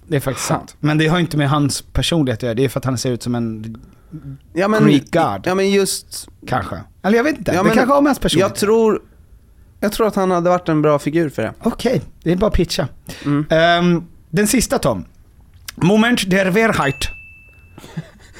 Det 0.07 0.15
är 0.15 0.19
faktiskt 0.19 0.49
Han. 0.49 0.59
sant. 0.59 0.75
Men 0.79 0.97
det 0.97 1.07
har 1.07 1.19
inte 1.19 1.37
med 1.37 1.49
hans 1.49 1.81
personlighet 1.81 2.39
att 2.39 2.43
göra, 2.43 2.53
det 2.53 2.65
är 2.65 2.69
för 2.69 2.79
att 2.79 2.85
han 2.85 2.97
ser 2.97 3.11
ut 3.11 3.23
som 3.23 3.35
en 3.35 3.77
Ja 4.53 4.67
men, 4.67 4.83
Greek 4.83 5.11
god. 5.13 5.41
ja, 5.43 5.55
men 5.55 5.69
just... 5.71 6.29
Kanske. 6.47 6.75
Eller 7.01 7.17
jag 7.17 7.23
vet 7.23 7.37
inte, 7.37 7.51
Ja, 7.51 7.57
det 7.57 7.63
men 7.67 7.75
kanske 7.77 7.93
har 7.93 8.01
med 8.01 8.09
hans 8.09 8.19
personlighet 8.19 8.49
Jag 8.49 8.59
tror, 8.59 9.01
jag 9.79 9.91
tror 9.91 10.07
att 10.07 10.15
han 10.15 10.31
hade 10.31 10.49
varit 10.49 10.69
en 10.69 10.81
bra 10.81 10.99
figur 10.99 11.29
för 11.29 11.41
det. 11.41 11.53
Okej, 11.61 12.01
det 12.23 12.31
är 12.31 12.35
bara 12.35 12.47
att 12.47 12.53
pitcha. 12.53 12.87
Mm. 13.25 13.45
Ehm, 13.49 14.03
den 14.29 14.47
sista 14.47 14.79
Tom. 14.79 15.05
Moment 15.75 16.29
der 16.29 16.45
Wehrheit. 16.45 17.09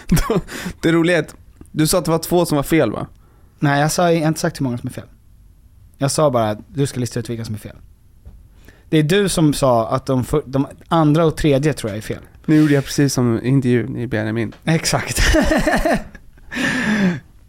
Det 0.81 0.91
roliga 0.91 1.17
är 1.17 1.21
att 1.21 1.35
du 1.71 1.87
sa 1.87 1.97
att 1.97 2.05
det 2.05 2.11
var 2.11 2.19
två 2.19 2.45
som 2.45 2.55
var 2.55 2.63
fel 2.63 2.91
va? 2.91 3.07
Nej, 3.59 3.81
jag, 3.81 3.91
sa, 3.91 4.11
jag 4.11 4.19
har 4.19 4.27
inte 4.27 4.39
sagt 4.39 4.59
hur 4.59 4.63
många 4.63 4.77
som 4.77 4.87
är 4.87 4.93
fel. 4.93 5.07
Jag 5.97 6.11
sa 6.11 6.31
bara 6.31 6.49
att 6.49 6.59
du 6.67 6.87
ska 6.87 6.99
lista 6.99 7.19
ut 7.19 7.29
vilka 7.29 7.45
som 7.45 7.55
är 7.55 7.59
fel. 7.59 7.75
Det 8.89 8.97
är 8.97 9.03
du 9.03 9.29
som 9.29 9.53
sa 9.53 9.89
att 9.89 10.05
de, 10.05 10.23
för, 10.23 10.43
de 10.45 10.67
andra 10.87 11.25
och 11.25 11.37
tredje 11.37 11.73
tror 11.73 11.89
jag 11.91 11.97
är 11.97 12.01
fel. 12.01 12.21
Nu 12.45 12.55
gjorde 12.55 12.73
jag 12.73 12.85
precis 12.85 13.13
som 13.13 13.43
intervjun 13.43 13.97
i 13.97 14.07
Benjamin. 14.07 14.53
Exakt. 14.65 15.21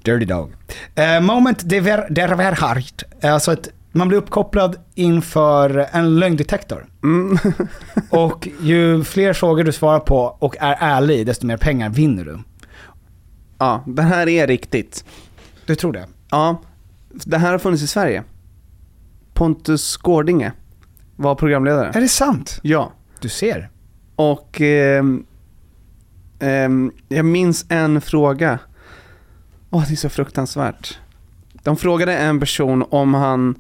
Dirty 0.03 0.25
dog. 0.25 0.53
Eh, 0.95 1.21
moment 1.21 1.71
der, 1.71 2.11
der 2.11 2.29
Wehrheit. 2.29 3.03
Alltså 3.23 3.51
att 3.51 3.69
man 3.93 4.09
blir 4.09 4.19
uppkopplad 4.19 4.77
inför 4.95 5.87
en 5.93 6.19
lögndetektor. 6.19 6.87
Mm. 7.03 7.39
och 8.11 8.49
ju 8.61 9.05
fler 9.05 9.33
frågor 9.33 9.65
du 9.65 9.73
svarar 9.73 10.01
på 10.01 10.19
och 10.19 10.57
är 10.61 10.77
ärlig, 10.81 11.27
desto 11.27 11.47
mer 11.47 11.57
pengar 11.57 11.91
vinner 11.91 12.25
du. 12.25 12.39
Ja, 13.59 13.85
det 13.87 14.03
här 14.03 14.29
är 14.29 14.47
riktigt. 14.47 15.05
Du 15.67 15.75
tror 15.75 15.93
det? 15.93 16.07
Ja, 16.31 16.63
det 17.09 17.39
här 17.39 17.53
har 17.53 17.59
funnits 17.59 17.83
i 17.83 17.87
Sverige. 17.87 18.25
Pontus 19.35 19.97
Gårdinge 19.97 20.53
var 21.17 21.35
programledare. 21.35 21.91
Är 21.95 22.01
det 22.01 22.09
sant? 22.09 22.59
Ja. 22.63 22.93
Du 23.21 23.29
ser. 23.29 23.71
Och 24.17 24.61
ehm, 24.61 25.25
ehm, 26.39 26.93
jag 27.09 27.25
minns 27.25 27.67
en 27.69 28.01
fråga. 28.01 28.59
Åh, 29.71 29.85
det 29.89 29.95
är 29.95 29.97
så 29.97 30.09
fruktansvärt. 30.09 30.99
De 31.63 31.77
frågade 31.77 32.17
en 32.17 32.41
person 32.41 32.85
om 32.91 33.15
han 33.15 33.55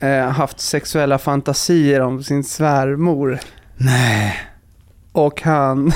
eh, 0.00 0.28
haft 0.28 0.60
sexuella 0.60 1.18
fantasier 1.18 2.00
om 2.00 2.22
sin 2.22 2.44
svärmor. 2.44 3.38
Nej. 3.76 4.36
Och 5.12 5.42
han... 5.42 5.92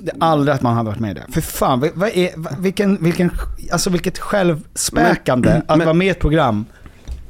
Det 0.00 0.10
är 0.10 0.16
aldrig 0.20 0.54
att 0.54 0.62
man 0.62 0.74
hade 0.76 0.88
varit 0.90 0.98
med 1.00 1.10
i 1.10 1.14
det. 1.14 1.32
För 1.32 1.40
fan, 1.40 1.80
vad, 1.80 1.90
vad 1.94 2.08
är, 2.08 2.30
vad, 2.36 2.58
vilken, 2.58 2.96
vilken, 3.04 3.30
alltså 3.72 3.90
vilket 3.90 4.18
självspäkande 4.18 5.48
Men- 5.48 5.62
att 5.66 5.78
men- 5.78 5.86
vara 5.86 5.94
med 5.94 6.06
i 6.06 6.10
ett 6.10 6.20
program. 6.20 6.64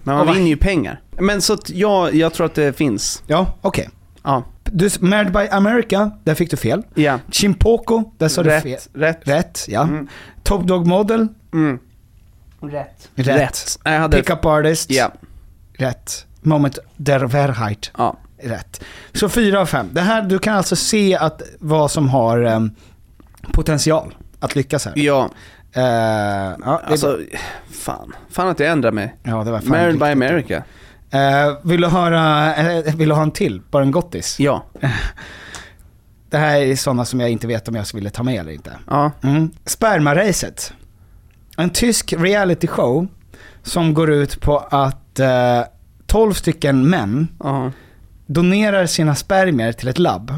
Men 0.03 0.17
man 0.17 0.35
vinner 0.35 0.49
ju 0.49 0.57
pengar. 0.57 1.01
Men 1.19 1.41
så 1.43 1.53
att 1.53 1.71
jag, 1.71 2.15
jag 2.15 2.33
tror 2.33 2.47
att 2.47 2.55
det 2.55 2.77
finns. 2.77 3.23
Ja, 3.27 3.59
okej. 3.61 3.89
Ja. 4.23 4.45
Du, 4.65 4.91
Married 5.01 5.33
by 5.33 5.49
America, 5.51 6.11
där 6.25 6.35
fick 6.35 6.51
du 6.51 6.57
fel. 6.57 6.83
Ja. 6.95 7.19
Chimpoko, 7.31 8.13
där 8.19 8.29
sa 8.29 8.43
du 8.43 8.51
Rätt, 8.51 8.63
fel. 8.63 8.79
rätt. 8.95 9.21
Rätt, 9.29 9.65
ja. 9.69 9.83
Mm. 9.83 10.09
Top 10.43 10.63
Dog 10.67 10.87
Model, 10.87 11.29
Mm. 11.53 11.79
Rätt. 12.61 13.09
Rätt. 13.15 13.79
Hade... 13.85 14.17
Pickup 14.17 14.45
Artist, 14.47 14.91
Ja. 14.91 15.13
Rätt. 15.83 16.27
Moment 16.43 16.79
der 16.97 17.21
Wehrheit, 17.27 17.91
Ja. 17.99 18.17
rätt. 18.43 18.85
Så 19.13 19.29
fyra 19.29 19.61
av 19.61 19.67
fem. 19.67 19.89
Det 19.93 20.01
här, 20.01 20.23
du 20.23 20.39
kan 20.39 20.57
alltså 20.57 20.77
se 20.77 21.17
att 21.17 21.43
vad 21.59 21.91
som 21.91 22.09
har 22.09 22.43
em, 22.43 22.71
potential 23.53 24.15
att 24.41 24.55
lyckas 24.57 24.85
här. 24.85 24.93
Ja. 24.97 25.31
Eh, 25.73 25.83
ja, 26.65 26.81
Alltså, 26.87 27.19
fan. 27.71 28.13
Fan 28.31 28.49
att 28.49 28.61
jag 28.61 28.69
ändrar 28.71 28.93
mig. 28.93 29.17
ja, 29.23 29.45
det 29.45 29.51
var 29.51 29.59
fan 29.61 29.69
Married 29.69 29.99
by. 29.99 30.05
America. 30.05 30.63
Eh, 31.11 31.57
vill 31.63 31.81
du 31.81 31.89
höra, 31.89 32.55
eh, 32.57 32.95
vill 32.97 33.09
du 33.09 33.15
ha 33.15 33.23
en 33.23 33.31
till? 33.31 33.63
Bara 33.71 33.83
en 33.83 33.91
gottis? 33.91 34.41
Ja. 34.41 34.65
Det 36.31 36.39
här 36.39 36.61
är 36.61 36.77
sådana 36.77 37.05
som 37.05 37.21
jag 37.21 37.31
inte 37.31 37.47
vet 37.47 37.69
om 37.69 37.75
jag 37.75 37.87
skulle 37.87 38.11
ta 38.11 38.23
med 38.23 38.41
eller 38.41 38.53
inte. 38.53 38.73
Ja. 38.91 39.11
Mm. 39.23 39.51
Spermaracet. 39.65 40.73
En 41.57 41.71
tysk 41.71 42.13
reality 42.13 42.67
show 42.67 43.07
som 43.63 43.95
går 43.95 44.11
ut 44.11 44.41
på 44.41 44.59
att 44.59 45.19
eh, 45.21 45.61
12 46.13 46.33
stycken 46.33 46.91
män 46.91 47.29
Ja. 47.41 47.73
donerar 48.27 48.87
sina 48.87 49.15
spermier 49.15 49.73
till 49.73 49.89
ett 49.89 49.99
labb. 49.99 50.33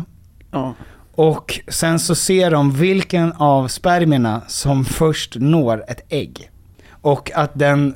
Ja. 0.50 0.74
Och 1.14 1.60
sen 1.68 1.98
så 1.98 2.14
ser 2.14 2.50
de 2.50 2.72
vilken 2.72 3.32
av 3.32 3.68
spermierna 3.68 4.42
som 4.48 4.84
först 4.84 5.36
når 5.36 5.84
ett 5.88 6.00
ägg. 6.08 6.50
Och 6.90 7.30
att 7.34 7.50
den, 7.54 7.94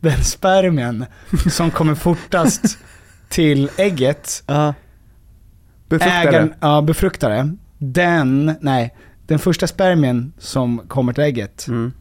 den 0.00 0.24
spermien 0.24 1.04
som 1.50 1.70
kommer 1.70 1.94
fortast 1.94 2.78
till 3.28 3.70
ägget, 3.78 4.42
Ja. 4.46 4.74
Befruktare. 5.88 6.20
ägaren, 6.28 6.54
ja, 6.60 6.82
befruktare, 6.82 7.50
den, 7.78 8.54
nej, 8.60 8.94
den 9.26 9.38
första 9.38 9.66
spermien 9.66 10.32
som 10.38 10.78
kommer 10.88 11.12
till 11.12 11.24
ägget, 11.24 11.66
Mm. 11.68 11.92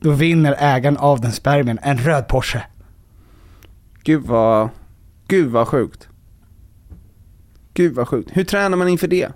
då 0.00 0.10
vinner 0.10 0.56
ägaren 0.58 0.96
av 0.96 1.20
den 1.20 1.32
spermien 1.32 1.78
en 1.82 1.98
röd 1.98 2.28
Porsche. 2.28 2.62
Gud 4.02 4.22
vad... 4.22 4.68
Gud 5.28 5.50
vad 5.50 5.68
sjukt. 5.68 6.08
Gud 7.74 7.94
vad 7.94 8.08
sjukt. 8.08 8.30
Hur 8.32 8.44
tränar 8.44 8.76
man 8.76 8.88
inför 8.88 9.08
det? 9.08 9.28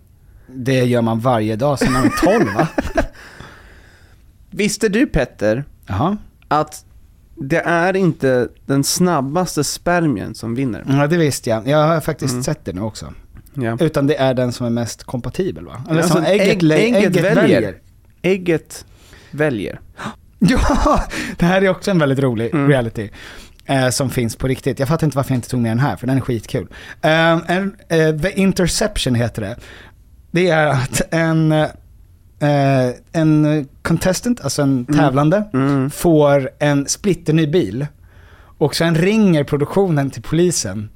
Det 0.46 0.84
gör 0.84 1.02
man 1.02 1.20
varje 1.20 1.56
dag 1.56 1.78
sedan 1.78 1.92
man 1.92 2.04
är 2.04 2.38
12 2.38 2.46
va? 2.56 2.68
Visste 4.50 4.88
du 4.88 5.06
Petter, 5.06 5.64
Jaha. 5.86 6.16
att 6.48 6.84
det 7.36 7.60
är 7.60 7.96
inte 7.96 8.48
den 8.66 8.84
snabbaste 8.84 9.64
spermien 9.64 10.34
som 10.34 10.54
vinner? 10.54 10.84
Ja 10.88 11.06
det 11.06 11.16
visste 11.16 11.50
jag. 11.50 11.68
Jag 11.68 11.86
har 11.86 12.00
faktiskt 12.00 12.32
Mm. 12.32 12.42
sett 12.44 12.64
det 12.64 12.72
nu 12.72 12.80
också. 12.80 13.12
Ja. 13.54 13.76
Utan 13.80 14.06
det 14.06 14.16
är 14.16 14.34
den 14.34 14.52
som 14.52 14.66
är 14.66 14.70
mest 14.70 15.04
kompatibel 15.04 15.64
va? 15.66 15.84
Eller 15.90 16.00
Alltså, 16.00 16.14
som 16.16 16.24
ägget, 16.24 16.62
ägg- 16.62 16.72
ägget 16.72 16.96
ägget 16.96 17.24
väljer. 17.24 17.34
väljer. 17.60 17.78
Ägget 18.22 18.84
väljer. 19.30 19.80
Ja, 20.38 21.04
det 21.38 21.46
här 21.46 21.62
är 21.62 21.68
också 21.68 21.90
en 21.90 21.98
väldigt 21.98 22.18
rolig 22.18 22.54
Mm. 22.54 22.68
reality. 22.68 23.10
Eh, 23.66 23.88
som 23.88 24.10
finns 24.10 24.36
på 24.36 24.48
riktigt. 24.48 24.78
Jag 24.78 24.88
fattar 24.88 25.06
inte 25.06 25.16
varför 25.16 25.30
jag 25.32 25.38
inte 25.38 25.48
tog 25.48 25.60
med 25.60 25.70
den 25.70 25.78
här, 25.78 25.96
för 25.96 26.06
den 26.06 26.16
är 26.16 26.20
skitkul. 26.20 26.66
Eh, 27.02 27.10
en, 27.50 27.76
eh, 27.88 28.16
The 28.22 28.40
Interception 28.40 29.14
heter 29.14 29.42
det. 29.42 29.56
Det 30.30 30.48
är 30.50 30.66
att 30.66 31.02
en, 31.14 31.52
eh, 31.52 31.68
en 33.12 33.68
contestant, 33.82 34.40
alltså 34.40 34.62
en 34.62 34.84
tävlande, 34.86 35.44
Mm. 35.54 35.90
får 35.90 36.50
en 36.58 36.86
splitterny 36.88 37.46
bil. 37.46 37.86
Och 38.58 38.74
sen 38.74 38.94
ringer 38.94 39.44
produktionen 39.44 40.10
till 40.10 40.22
polisen. 40.22 40.90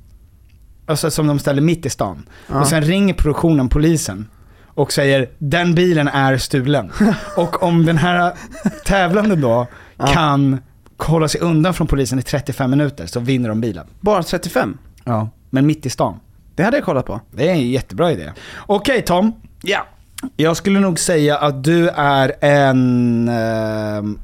Alltså 0.86 1.10
som 1.10 1.26
de 1.26 1.38
ställer 1.38 1.62
mitt 1.62 1.86
i 1.86 1.90
stan. 1.90 2.28
Ja. 2.48 2.60
Och 2.60 2.66
sen 2.66 2.82
ringer 2.82 3.14
produktionen 3.14 3.68
polisen. 3.68 4.26
Och 4.66 4.92
säger 4.92 5.28
den 5.38 5.74
bilen 5.74 6.08
är 6.08 6.36
stulen. 6.38 6.92
och 7.36 7.62
om 7.62 7.86
den 7.86 7.98
här 7.98 8.32
tävlanden 8.84 9.40
då 9.40 9.66
Ja. 9.96 10.06
kan 10.06 10.58
hålla 10.98 11.28
sig 11.28 11.40
undan 11.40 11.74
från 11.74 11.86
polisen 11.86 12.18
i 12.18 12.22
35 12.22 12.70
minuter 12.70 13.06
så 13.06 13.20
vinner 13.20 13.48
de 13.48 13.60
bilen. 13.60 13.86
Bara 14.00 14.22
35? 14.22 14.78
Ja, 15.04 15.28
men 15.50 15.66
mitt 15.66 15.86
i 15.86 15.90
stan. 15.90 16.20
Det 16.54 16.62
hade 16.62 16.76
jag 16.76 16.84
kollat 16.84 17.06
på. 17.06 17.20
Det 17.30 17.48
är 17.48 17.52
en 17.52 17.70
jättebra 17.70 18.12
idé. 18.12 18.32
Okej 18.66 19.02
Tom, 19.02 19.32
Ja. 19.62 19.86
jag 20.36 20.56
skulle 20.56 20.80
nog 20.80 20.98
säga 20.98 21.38
att 21.38 21.64
du 21.64 21.88
är 21.88 22.32
en... 22.44 23.28
ehm, 23.28 24.18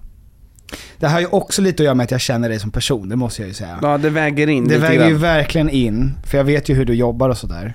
det 0.98 1.06
har 1.08 1.20
ju 1.20 1.26
också 1.26 1.62
lite 1.62 1.82
att 1.82 1.84
göra 1.84 1.94
med 1.94 2.04
att 2.04 2.10
jag 2.10 2.20
känner 2.20 2.48
dig 2.48 2.58
som 2.60 2.70
person, 2.70 3.08
det 3.08 3.16
måste 3.16 3.42
jag 3.42 3.48
ju 3.48 3.54
säga. 3.54 3.78
Ja, 3.82 3.98
det 3.98 4.10
väger 4.10 4.46
in 4.48 4.68
Det 4.68 4.78
väger 4.78 4.98
grann. 4.98 5.08
ju 5.08 5.14
verkligen 5.14 5.70
in, 5.70 6.12
för 6.26 6.38
jag 6.38 6.44
vet 6.44 6.68
ju 6.68 6.74
hur 6.74 6.84
du 6.84 6.94
jobbar 6.94 7.28
och 7.28 7.38
sådär. 7.38 7.74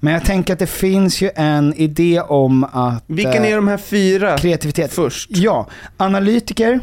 Men 0.00 0.12
jag 0.12 0.24
tänker 0.24 0.52
att 0.52 0.58
det 0.58 0.66
finns 0.66 1.20
ju 1.22 1.30
en 1.36 1.74
idé 1.74 2.20
om 2.20 2.64
att... 2.64 3.04
Vilken 3.06 3.44
eh, 3.44 3.50
är 3.50 3.56
de 3.56 3.68
här 3.68 3.76
fyra 3.76 4.38
Kreativitet. 4.38 4.92
först? 4.92 5.30
Ja, 5.32 5.66
analytiker, 5.96 6.80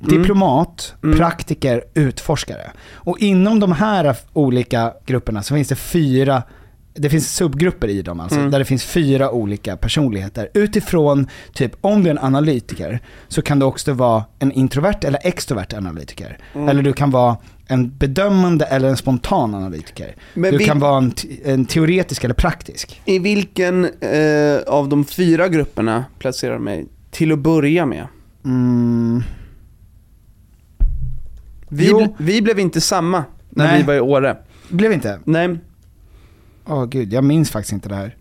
diplomat, 0.00 0.94
praktiker, 1.16 1.84
utforskare. 1.94 2.70
Och 2.94 3.18
inom 3.18 3.60
de 3.60 3.72
här 3.72 4.16
olika 4.32 4.92
grupperna 5.06 5.42
så 5.42 5.54
finns 5.54 5.68
det 5.68 5.76
fyra 5.76 6.42
det 6.94 7.10
finns 7.10 7.34
subgrupper 7.34 7.88
i 7.88 8.02
dem 8.02 8.20
alltså, 8.20 8.38
Mm. 8.38 8.50
där 8.50 8.58
det 8.58 8.64
finns 8.64 8.84
fyra 8.84 9.30
olika 9.30 9.76
personligheter. 9.76 10.48
Utifrån, 10.54 11.26
typ 11.52 11.72
om 11.80 12.02
du 12.02 12.10
är 12.10 12.14
en 12.14 12.18
analytiker, 12.24 13.00
så 13.28 13.42
kan 13.42 13.58
du 13.58 13.66
också 13.66 13.92
vara 13.92 14.24
en 14.38 14.52
introvert 14.52 14.96
eller 15.04 15.20
extrovert 15.26 15.66
analytiker. 15.76 16.38
Mm. 16.54 16.68
Eller 16.68 16.82
du 16.82 16.92
kan 16.92 17.10
vara 17.10 17.36
en 17.66 17.90
bedömande 17.98 18.64
eller 18.64 18.88
en 18.88 18.96
spontan 18.96 19.54
analytiker. 19.54 20.14
Men 20.34 20.50
du 20.52 20.58
vi- 20.58 20.64
kan 20.64 20.78
vara 20.78 20.98
en, 20.98 21.12
en 21.44 21.64
teoretisk 21.64 22.24
eller 22.24 22.34
praktisk. 22.34 23.00
I 23.04 23.18
vilken 23.18 23.84
eh, 23.84 24.58
av 24.66 24.88
de 24.88 25.04
fyra 25.04 25.48
grupperna 25.48 26.04
placerar 26.18 26.52
du 26.54 26.60
mig 26.60 26.86
till 27.10 27.32
att 27.32 27.38
börja 27.38 27.86
med? 27.86 28.06
Mm. 28.44 29.22
Vi, 31.70 31.92
ble- 31.92 32.14
vi 32.18 32.42
blev 32.42 32.58
inte 32.58 32.80
samma 32.80 33.24
när 33.50 33.66
Nej. 33.66 33.76
vi 33.78 33.82
var 33.86 33.94
i 33.94 34.00
Åre. 34.00 34.36
Blev 34.68 34.92
inte? 34.92 35.20
Nej, 35.24 35.58
Åh 36.66 36.84
gud, 36.86 37.12
jag 37.12 37.24
minns 37.24 37.50
faktiskt 37.50 37.72
inte 37.72 37.88
det 37.88 37.94
här. 37.94 38.16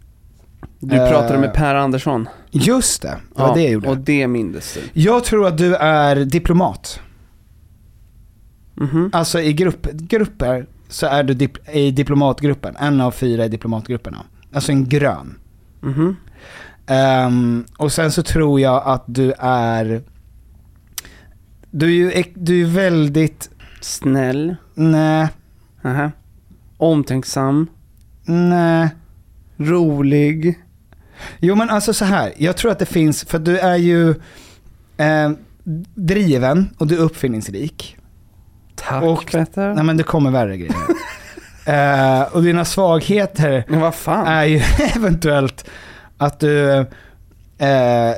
du 0.80 0.96
Eh, 0.96 1.10
pratade 1.10 1.40
med 1.40 1.54
Per 1.54 1.76
Andersson. 1.76 2.28
Just 2.52 3.02
det, 3.02 3.18
det 3.36 3.42
var 3.42 3.56
det 3.56 3.62
jag 3.62 3.72
gjorde. 3.72 3.90
Och 3.90 3.98
det 3.98 4.28
mindes 4.28 4.74
du. 4.94 5.02
Jag 5.02 5.24
tror 5.24 5.48
att 5.48 5.58
du 5.58 5.76
är 5.76 6.16
diplomat. 6.16 7.00
Mhm. 8.76 9.10
Alltså 9.14 9.40
i 9.42 9.54
grupp, 9.54 9.88
grupper 9.94 10.66
så 10.88 11.06
är 11.06 11.24
du 11.24 11.34
dip, 11.34 11.70
i 11.76 11.92
diplomatgruppen, 11.92 12.76
en 12.80 13.02
av 13.02 13.12
fyra 13.12 13.46
i 13.46 13.50
diplomatgrupperna. 13.50 14.18
Alltså 14.54 14.72
en 14.72 14.90
grön. 14.90 15.36
Mhm. 15.82 16.16
Ehm, 16.88 17.66
och 17.78 17.92
sen 17.92 18.12
så 18.12 18.24
tror 18.24 18.60
jag 18.60 18.84
att 18.86 19.04
du 19.08 19.34
är, 19.40 20.02
du 21.72 21.86
är 21.88 22.16
ju 22.18 22.24
du 22.36 22.62
är 22.62 22.66
väldigt, 22.66 23.50
Snäll. 23.82 24.56
nej, 24.74 25.28
Aha. 25.86 26.12
Omtänksam. 26.78 27.68
nej. 28.26 28.90
Rolig. 29.58 30.60
Jo 31.40 31.56
men 31.56 31.70
alltså 31.70 31.94
så 31.94 32.06
här, 32.06 32.34
jag 32.38 32.58
tror 32.58 32.72
att 32.72 32.80
det 32.80 32.86
finns, 32.86 33.24
för 33.26 33.40
du 33.40 33.58
är 33.60 33.76
ju 33.76 34.10
eh, 34.98 35.32
driven 35.96 36.70
och 36.78 36.88
du 36.88 36.96
är 36.96 37.00
uppfinningsrik. 37.00 37.98
Tack 38.76 39.04
Och- 39.04 39.32
Petter. 39.32 39.74
Nej 39.74 39.84
men 39.84 39.98
det 39.98 40.04
kommer 40.04 40.32
värre 40.32 40.58
grejer. 40.58 40.76
Eh, 41.66 42.22
och 42.22 42.44
dina 42.44 42.66
svagheter 42.66 43.66
Men 43.70 43.80
vad 43.80 43.96
fan. 43.96 44.28
är 44.28 44.44
ju 44.46 44.62
eventuellt 44.96 45.66
att 46.18 46.40
du 46.40 46.86
eh, 47.60 48.16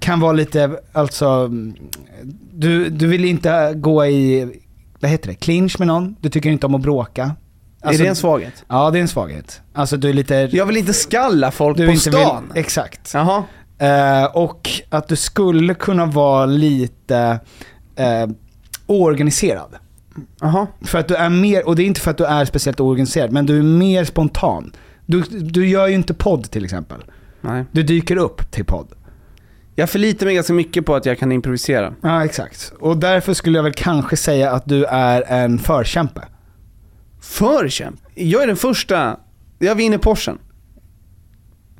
kan 0.00 0.20
vara 0.20 0.32
lite, 0.32 0.80
alltså, 0.92 1.26
mm, 1.26 1.74
du, 2.52 2.88
du 2.88 3.06
vill 3.06 3.24
inte 3.24 3.72
gå 3.76 4.06
i, 4.06 4.48
vad 5.00 5.10
heter 5.10 5.28
det, 5.28 5.34
clinch 5.34 5.78
med 5.78 5.88
någon, 5.88 6.16
du 6.20 6.28
tycker 6.28 6.50
inte 6.50 6.66
om 6.66 6.74
att 6.74 6.82
bråka. 6.82 7.36
Alltså, 7.82 8.02
är 8.02 8.04
det 8.04 8.10
en 8.10 8.16
svaghet? 8.16 8.64
Ja 8.68 8.90
det 8.90 8.98
är 8.98 9.02
en 9.02 9.08
svaghet. 9.08 9.60
Alltså 9.72 9.96
du 9.96 10.08
är 10.08 10.12
lite... 10.12 10.34
Jag 10.52 10.66
vill 10.66 10.76
inte 10.76 10.92
skalla 10.92 11.50
folk 11.50 11.76
du 11.76 11.92
på 11.92 11.96
stan. 11.96 12.48
Vill, 12.52 12.60
exakt. 12.60 13.10
Jaha. 13.14 13.44
Eh, 13.78 14.24
och 14.24 14.70
att 14.88 15.08
du 15.08 15.16
skulle 15.16 15.74
kunna 15.74 16.06
vara 16.06 16.46
lite 16.46 17.40
eh, 17.96 18.28
oorganiserad. 18.86 19.74
Jaha. 20.40 20.66
För 20.80 20.98
att 20.98 21.08
du 21.08 21.14
är 21.14 21.28
mer, 21.28 21.66
och 21.66 21.76
det 21.76 21.82
är 21.82 21.86
inte 21.86 22.00
för 22.00 22.10
att 22.10 22.18
du 22.18 22.24
är 22.24 22.44
speciellt 22.44 22.80
oorganiserad, 22.80 23.32
men 23.32 23.46
du 23.46 23.58
är 23.58 23.62
mer 23.62 24.04
spontan. 24.04 24.72
Du, 25.06 25.20
du 25.30 25.68
gör 25.68 25.86
ju 25.86 25.94
inte 25.94 26.14
podd 26.14 26.50
till 26.50 26.64
exempel. 26.64 26.98
Nej. 27.40 27.64
Du 27.72 27.82
dyker 27.82 28.16
upp 28.16 28.50
till 28.50 28.64
podd. 28.64 28.92
Jag 29.74 29.90
förlitar 29.90 30.26
mig 30.26 30.34
ganska 30.34 30.52
mycket 30.52 30.86
på 30.86 30.94
att 30.94 31.06
jag 31.06 31.18
kan 31.18 31.32
improvisera. 31.32 31.94
Ja, 32.00 32.24
exakt. 32.24 32.72
Och 32.80 32.96
därför 32.96 33.34
skulle 33.34 33.58
jag 33.58 33.62
väl 33.62 33.72
kanske 33.72 34.16
säga 34.16 34.52
att 34.52 34.68
du 34.68 34.84
är 34.84 35.22
en 35.22 35.58
förkämpe. 35.58 36.24
Förkämp. 37.20 38.00
Jag 38.14 38.42
är 38.42 38.46
den 38.46 38.56
första. 38.56 39.16
Jag 39.58 39.74
vinner 39.74 39.98
Porschen. 39.98 40.38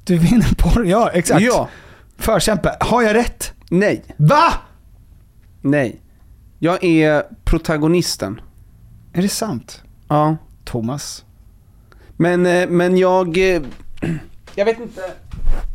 Du 0.04 0.18
vinner 0.18 0.54
på 0.54 0.84
ja 0.84 1.11
exakt. 1.11 1.40
Ja. 1.40 1.68
Förkämpe. 2.16 2.76
Har 2.80 3.02
jag 3.02 3.14
rätt? 3.14 3.52
Nej. 3.70 4.04
Va? 4.16 4.52
Nej. 5.62 6.00
Jag 6.59 6.84
är 6.84 7.22
protagonisten. 7.44 8.40
Är 9.12 9.22
det 9.22 9.28
sant? 9.28 9.82
Ja. 10.09 10.36
Thomas? 10.64 11.24
Men, 12.16 12.46
eh, 12.46 12.68
men 12.68 12.96
jag... 12.96 13.38
Jag 14.59 14.64
vet 14.64 14.80
inte... 14.80 15.00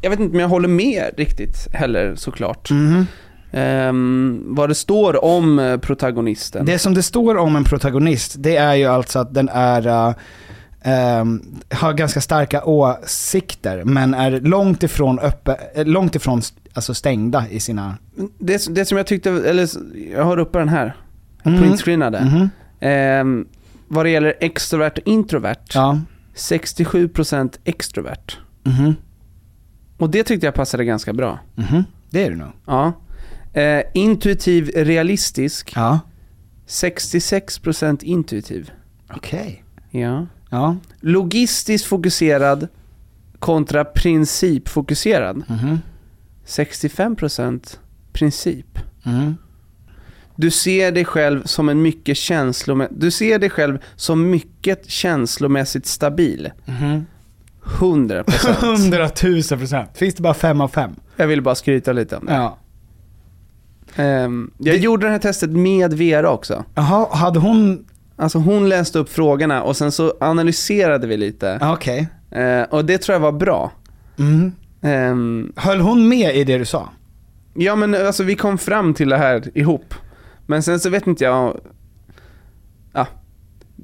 Jag 0.01 0.09
vet 0.09 0.19
inte 0.19 0.34
om 0.34 0.39
jag 0.39 0.47
håller 0.47 0.67
med 0.67 1.11
riktigt 1.17 1.67
heller 1.73 2.15
såklart. 2.15 2.69
Mhm. 2.71 3.05
Ehm, 3.51 4.43
vad 4.47 4.69
det 4.69 4.75
står 4.75 5.25
om 5.25 5.59
eh, 5.59 5.77
protagonisten. 5.77 6.65
Det 6.65 6.79
som 6.79 6.93
det 6.93 7.03
står 7.03 7.38
om 7.38 7.55
en 7.55 7.63
protagonist, 7.63 8.36
det 8.38 8.55
är 8.55 8.75
ju 8.75 8.86
alltså 8.86 9.19
att 9.19 9.34
den 9.34 9.49
är, 9.49 9.88
uh, 9.88 10.15
ehm, 10.81 11.41
har 11.71 11.93
ganska 11.93 12.21
starka 12.21 12.63
åsikter, 12.63 13.84
men 13.84 14.13
är 14.13 14.31
långt 14.31 14.84
ifrån, 14.84 15.19
öppe, 15.19 15.57
eh, 15.75 15.86
långt 15.86 16.15
ifrån 16.15 16.41
alltså 16.73 16.93
stängda 16.93 17.45
i 17.49 17.59
sina... 17.59 17.97
Det, 18.38 18.75
det 18.75 18.86
som 18.86 18.97
jag 18.97 19.07
tyckte, 19.07 19.29
eller 19.29 19.69
jag 20.13 20.23
har 20.23 20.39
uppe 20.39 20.59
den 20.59 20.69
här. 20.69 20.95
Mhm. 21.43 21.61
Printscreenade. 21.61 22.21
Mhm. 22.21 22.49
Ehm, 22.79 23.47
vad 23.88 24.05
det 24.05 24.09
gäller 24.09 24.34
extrovert 24.39 24.97
och 24.97 25.07
introvert. 25.07 25.65
Ja. 25.73 25.99
67% 26.36 27.59
extrovert. 27.63 28.38
Mhm. 28.64 28.95
Och 29.97 30.09
det 30.09 30.24
tyckte 30.24 30.47
jag 30.47 30.53
passade 30.53 30.86
ganska 30.86 31.14
bra. 31.14 31.39
Mhm. 31.55 31.84
Det 32.09 32.24
är 32.26 32.30
det 32.30 32.36
nog. 32.36 32.51
Ja. 32.66 32.93
Eh, 33.53 33.82
intuitiv 33.93 34.72
realistisk. 34.76 35.74
Ja. 35.76 35.99
66% 36.68 38.03
intuitiv. 38.03 38.72
Okej. 39.16 39.64
Ja. 39.91 40.28
Ja. 40.49 40.78
Logistiskt 40.99 41.86
fokuserad 41.88 42.68
kontra 43.39 43.86
principfokuserad. 43.86 45.43
Mhm. 45.49 45.80
65% 46.45 47.80
princip. 48.14 48.80
Mhm. 49.03 49.38
Du 50.36 50.51
ser 50.51 50.91
dig 50.91 51.05
själv 51.05 51.43
som 51.45 51.70
en 51.70 51.82
mycket 51.82 52.18
känslomä- 52.18 52.88
Du 52.91 53.11
ser 53.11 53.39
dig 53.39 53.49
själv 53.49 53.80
som 53.95 54.30
mycket 54.30 54.89
känslomässigt 54.89 55.86
stabil. 55.86 56.51
Mhm. 56.66 57.05
100%. 57.66 58.53
Hundratusen 58.61 59.59
procent. 59.59 59.89
Finns 59.93 60.16
det 60.16 60.22
bara 60.24 60.34
fem 60.34 60.61
av 60.61 60.68
fem? 60.68 60.95
Jag 61.18 61.28
vill 61.28 61.41
bara 61.41 61.55
skryta 61.55 61.93
lite 61.93 62.18
om 62.18 62.26
det. 62.26 62.34
Ja. 62.34 62.57
Ehm, 63.95 64.51
jag 64.57 64.78
gjorde 64.78 65.05
det 65.05 65.11
här 65.11 65.20
testet 65.20 65.49
med 65.49 65.93
Vera 65.93 66.30
också. 66.32 66.64
Jaha, 66.76 67.07
hade 67.16 67.39
hon... 67.39 67.86
Alltså 68.16 68.38
hon 68.38 68.70
läste 68.70 68.99
upp 68.99 69.09
frågorna 69.09 69.64
och 69.64 69.78
sen 69.78 69.91
så 69.91 70.14
analyserade 70.20 71.07
vi 71.07 71.18
lite. 71.18 71.59
Okej. 71.61 72.07
Eh, 72.32 72.61
och 72.61 72.86
det 72.86 72.97
tror 72.97 73.14
jag 73.14 73.20
var 73.20 73.32
bra. 73.32 73.72
Mm. 74.20 74.51
Ehm, 74.82 75.53
Höll 75.55 75.80
hon 75.80 76.07
med 76.09 76.36
i 76.36 76.43
det 76.43 76.57
du 76.57 76.66
sa? 76.66 76.89
ja 77.55 77.76
men 77.76 77.95
alltså 77.95 78.24
vi 78.24 78.36
kom 78.36 78.57
fram 78.57 78.93
till 78.93 79.09
det 79.09 79.18
här 79.18 79.57
ihop. 79.57 79.93
Men 80.45 80.64
sen 80.64 80.80
så 80.80 80.89
vet 80.89 81.07
inte 81.07 81.24
jag... 81.24 81.59
Ja. 82.93 83.07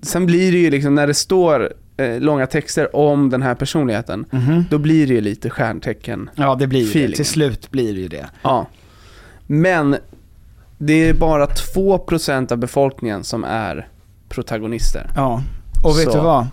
Sen 0.01 0.25
blir 0.25 0.51
det 0.51 0.57
ju 0.57 0.69
liksom 0.69 0.95
när 0.95 1.07
det 1.07 1.13
står 1.13 1.73
eh, 1.99 2.19
långa 2.19 2.47
texter 2.47 2.95
om 2.95 3.29
den 3.29 3.41
här 3.41 3.55
personligheten. 3.55 4.25
Mhm. 4.31 4.65
Då 4.69 4.77
blir 4.77 5.07
det 5.07 5.13
ju 5.13 5.21
lite 5.21 5.49
stjärntecken. 5.49 6.29
Ja, 6.35 6.55
det 6.55 6.67
blir 6.67 6.95
ju 6.95 7.07
det. 7.07 7.15
Till 7.15 7.25
slut 7.25 7.71
blir 7.71 7.93
det 7.93 7.99
ju 7.99 8.07
det. 8.07 8.25
Ja. 8.41 8.67
Men 9.47 9.95
det 10.77 10.93
är 11.09 11.13
bara 11.13 11.45
2% 11.47 12.51
av 12.51 12.57
befolkningen 12.57 13.23
som 13.23 13.43
är 13.43 13.87
protagonister. 14.29 15.09
Ja. 15.15 15.43
Och 15.83 15.97
vet 15.99 16.03
Så. 16.11 16.15
du 16.17 16.23
vad? 16.23 16.47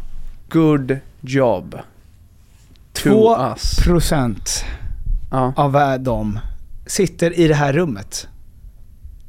Good 0.49 0.97
job. 1.21 1.75
To 2.93 3.03
Två 3.03 3.37
us. 3.53 3.79
procent 3.85 4.65
Ja. 5.31 5.53
av 5.57 6.01
dem 6.01 6.39
sitter 6.87 7.39
i 7.41 7.49
det 7.49 7.55
här 7.55 7.73
rummet. 7.73 8.29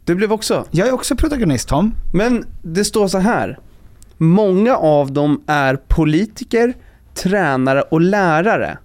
Du 0.06 0.16
blev 0.16 0.32
också. 0.32 0.66
Jag 0.72 0.88
är 0.88 0.94
också 0.94 1.16
protagonist 1.16 1.68
Tom. 1.70 1.96
Men 2.14 2.46
det 2.62 2.86
står 2.86 3.08
så 3.08 3.18
här. 3.18 3.60
Många 4.18 4.78
av 4.78 5.12
dem 5.12 5.44
är 5.48 5.76
politiker, 5.76 6.74
tränare 7.14 7.82
och 7.82 8.02
lärare. 8.02 8.78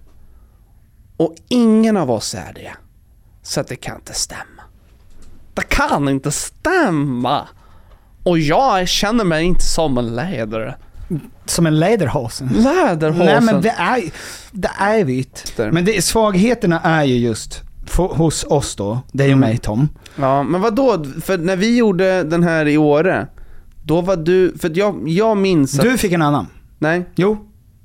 Och 1.17 1.35
ingen 1.49 1.97
av 1.97 2.11
oss 2.11 2.35
är 2.35 2.53
det. 2.53 2.71
Så 3.43 3.59
att 3.59 3.67
det 3.67 3.75
kan 3.75 3.95
inte 3.95 4.13
stämma. 4.13 4.63
Det 5.53 5.61
kan 5.69 6.09
inte 6.09 6.31
stämma. 6.31 7.47
Och 8.23 8.39
jag 8.39 8.87
känner 8.87 9.23
mig 9.23 9.43
inte 9.45 9.63
som 9.63 9.97
en 9.97 10.15
ledare. 10.15 10.75
Som 11.45 11.65
en 11.65 11.79
läderhosen. 11.79 12.47
Läderhosen. 12.47 13.25
Nej 13.25 13.41
men 13.41 13.61
det 13.61 13.69
är, 13.77 14.01
det 14.51 14.71
är 14.79 15.03
vitt. 15.03 15.53
Men 15.71 15.85
det, 15.85 16.01
svagheterna 16.05 16.79
är 16.81 17.03
ju 17.03 17.15
just 17.17 17.61
få- 17.85 18.13
hos 18.13 18.43
oss 18.43 18.75
då, 18.75 18.99
dig 19.11 19.25
och 19.27 19.31
Mm. 19.37 19.39
mig 19.39 19.57
Tom. 19.57 19.89
Ja, 20.15 20.43
men 20.43 20.61
vad 20.61 20.75
då? 20.75 21.03
För 21.21 21.37
när 21.37 21.55
vi 21.55 21.77
gjorde 21.77 22.23
den 22.23 22.43
här 22.43 22.65
i 22.67 22.77
Åre, 22.77 23.27
då 23.83 24.01
var 24.01 24.15
du, 24.15 24.57
för 24.57 24.71
jag, 24.77 25.09
jag 25.09 25.37
minns 25.37 25.79
att... 25.79 25.85
Du 25.85 25.97
fick 25.97 26.11
en 26.11 26.21
annan. 26.21 26.47
Nej. 26.79 27.05
Jo, 27.15 27.37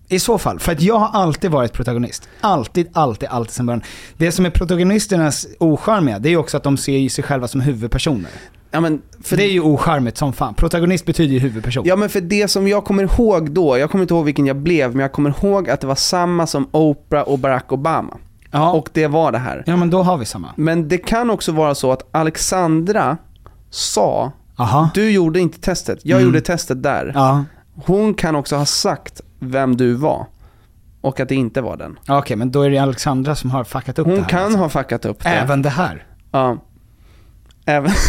i 0.08 0.18
så 0.18 0.38
fall. 0.38 0.58
För 0.58 0.72
att 0.72 0.82
jag 0.82 0.98
har 0.98 1.20
alltid 1.22 1.50
varit 1.50 1.72
protagonist. 1.72 2.28
Alltid, 2.40 2.88
alltid, 2.92 3.28
alltid 3.28 3.54
sedan 3.54 3.66
början. 3.66 3.82
Det 4.16 4.32
som 4.32 4.46
är 4.46 4.50
protagonisternas 4.50 5.46
ocharmiga, 5.58 6.18
det 6.18 6.28
är 6.28 6.30
ju 6.30 6.36
också 6.36 6.56
att 6.56 6.62
de 6.62 6.76
ser 6.76 7.08
sig 7.08 7.24
själva 7.24 7.48
som 7.48 7.60
huvudpersoner. 7.60 8.30
Ja, 8.70 8.80
men 8.80 9.02
för, 9.22 9.36
Det 9.36 9.42
är 9.44 9.50
ju 9.52 9.60
ocharmigt 9.60 10.16
som 10.16 10.32
fan. 10.32 10.54
Protagonist 10.54 11.06
betyder 11.06 11.34
ju 11.34 11.38
huvudperson. 11.38 11.84
ja 11.86 11.96
men 11.96 12.08
för 12.08 12.20
det 12.20 12.48
som 12.48 12.68
jag 12.68 12.84
kommer 12.84 13.02
ihåg 13.02 13.50
då, 13.50 13.78
jag 13.78 13.90
kommer 13.90 14.02
inte 14.02 14.14
ihåg 14.14 14.24
vilken 14.24 14.46
jag 14.46 14.56
blev, 14.56 14.90
men 14.90 15.00
jag 15.00 15.12
kommer 15.12 15.30
ihåg 15.30 15.70
att 15.70 15.80
det 15.80 15.86
var 15.86 15.94
samma 15.94 16.46
som 16.46 16.68
Oprah 16.70 17.22
och 17.22 17.38
Barack 17.38 17.72
Obama. 17.72 18.16
Ja. 18.50 18.72
Och 18.72 18.88
det 18.92 19.06
var 19.06 19.32
det 19.32 19.38
här. 19.38 19.62
Ja 19.66 19.76
men 19.76 19.90
då 19.90 20.02
har 20.02 20.16
vi 20.16 20.24
samma. 20.24 20.48
Men 20.56 20.88
det 20.88 20.98
kan 20.98 21.30
också 21.30 21.52
vara 21.52 21.74
så 21.74 21.92
att 21.92 22.08
Alexandra 22.10 23.16
sa, 23.70 24.32
Aha. 24.58 24.90
du 24.94 25.10
gjorde 25.10 25.40
inte 25.40 25.60
testet, 25.60 25.98
jag 26.02 26.16
Mm. 26.16 26.26
gjorde 26.26 26.40
testet 26.40 26.82
där. 26.82 27.12
Ja. 27.14 27.44
Hon 27.84 28.14
kan 28.14 28.36
också 28.36 28.56
ha 28.56 28.66
sagt 28.66 29.20
vem 29.40 29.76
du 29.76 29.94
var. 29.94 30.26
Och 31.00 31.20
att 31.20 31.28
det 31.28 31.34
inte 31.34 31.60
var 31.60 31.76
den. 31.76 31.98
Okej, 32.08 32.36
men 32.36 32.50
då 32.50 32.62
är 32.62 32.70
det 32.70 32.78
Alexandra 32.78 33.34
som 33.34 33.50
har 33.50 33.64
fuckat 33.64 33.98
upp 33.98 34.06
det 34.06 34.12
Hon 34.12 34.20
här. 34.22 34.28
kan 34.28 34.42
alltså. 34.44 34.58
ha 34.58 34.68
fuckat 34.68 35.04
upp 35.04 35.22
det. 35.22 35.28
Även 35.28 35.62
det 35.62 35.70
här. 35.70 36.06
Ja. 36.32 36.64
Även... 37.66 37.92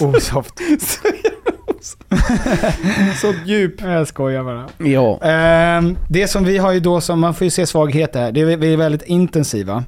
Osoft. 0.00 0.60
Så 3.20 3.34
djup. 3.44 3.80
Jag 3.80 4.08
skojar 4.08 4.44
bara. 4.44 4.68
Ja. 4.90 5.20
Ehm, 5.22 5.96
det 6.08 6.28
som 6.28 6.44
vi 6.44 6.58
har 6.58 6.72
ju 6.72 6.80
då 6.80 7.00
som, 7.00 7.20
man 7.20 7.34
får 7.34 7.44
ju 7.44 7.50
se 7.50 7.66
svagheter 7.66 8.20
här. 8.20 8.32
Det 8.32 8.40
är, 8.40 8.56
vi 8.56 8.72
är 8.72 8.76
väldigt 8.76 9.02
intensiva. 9.02 9.84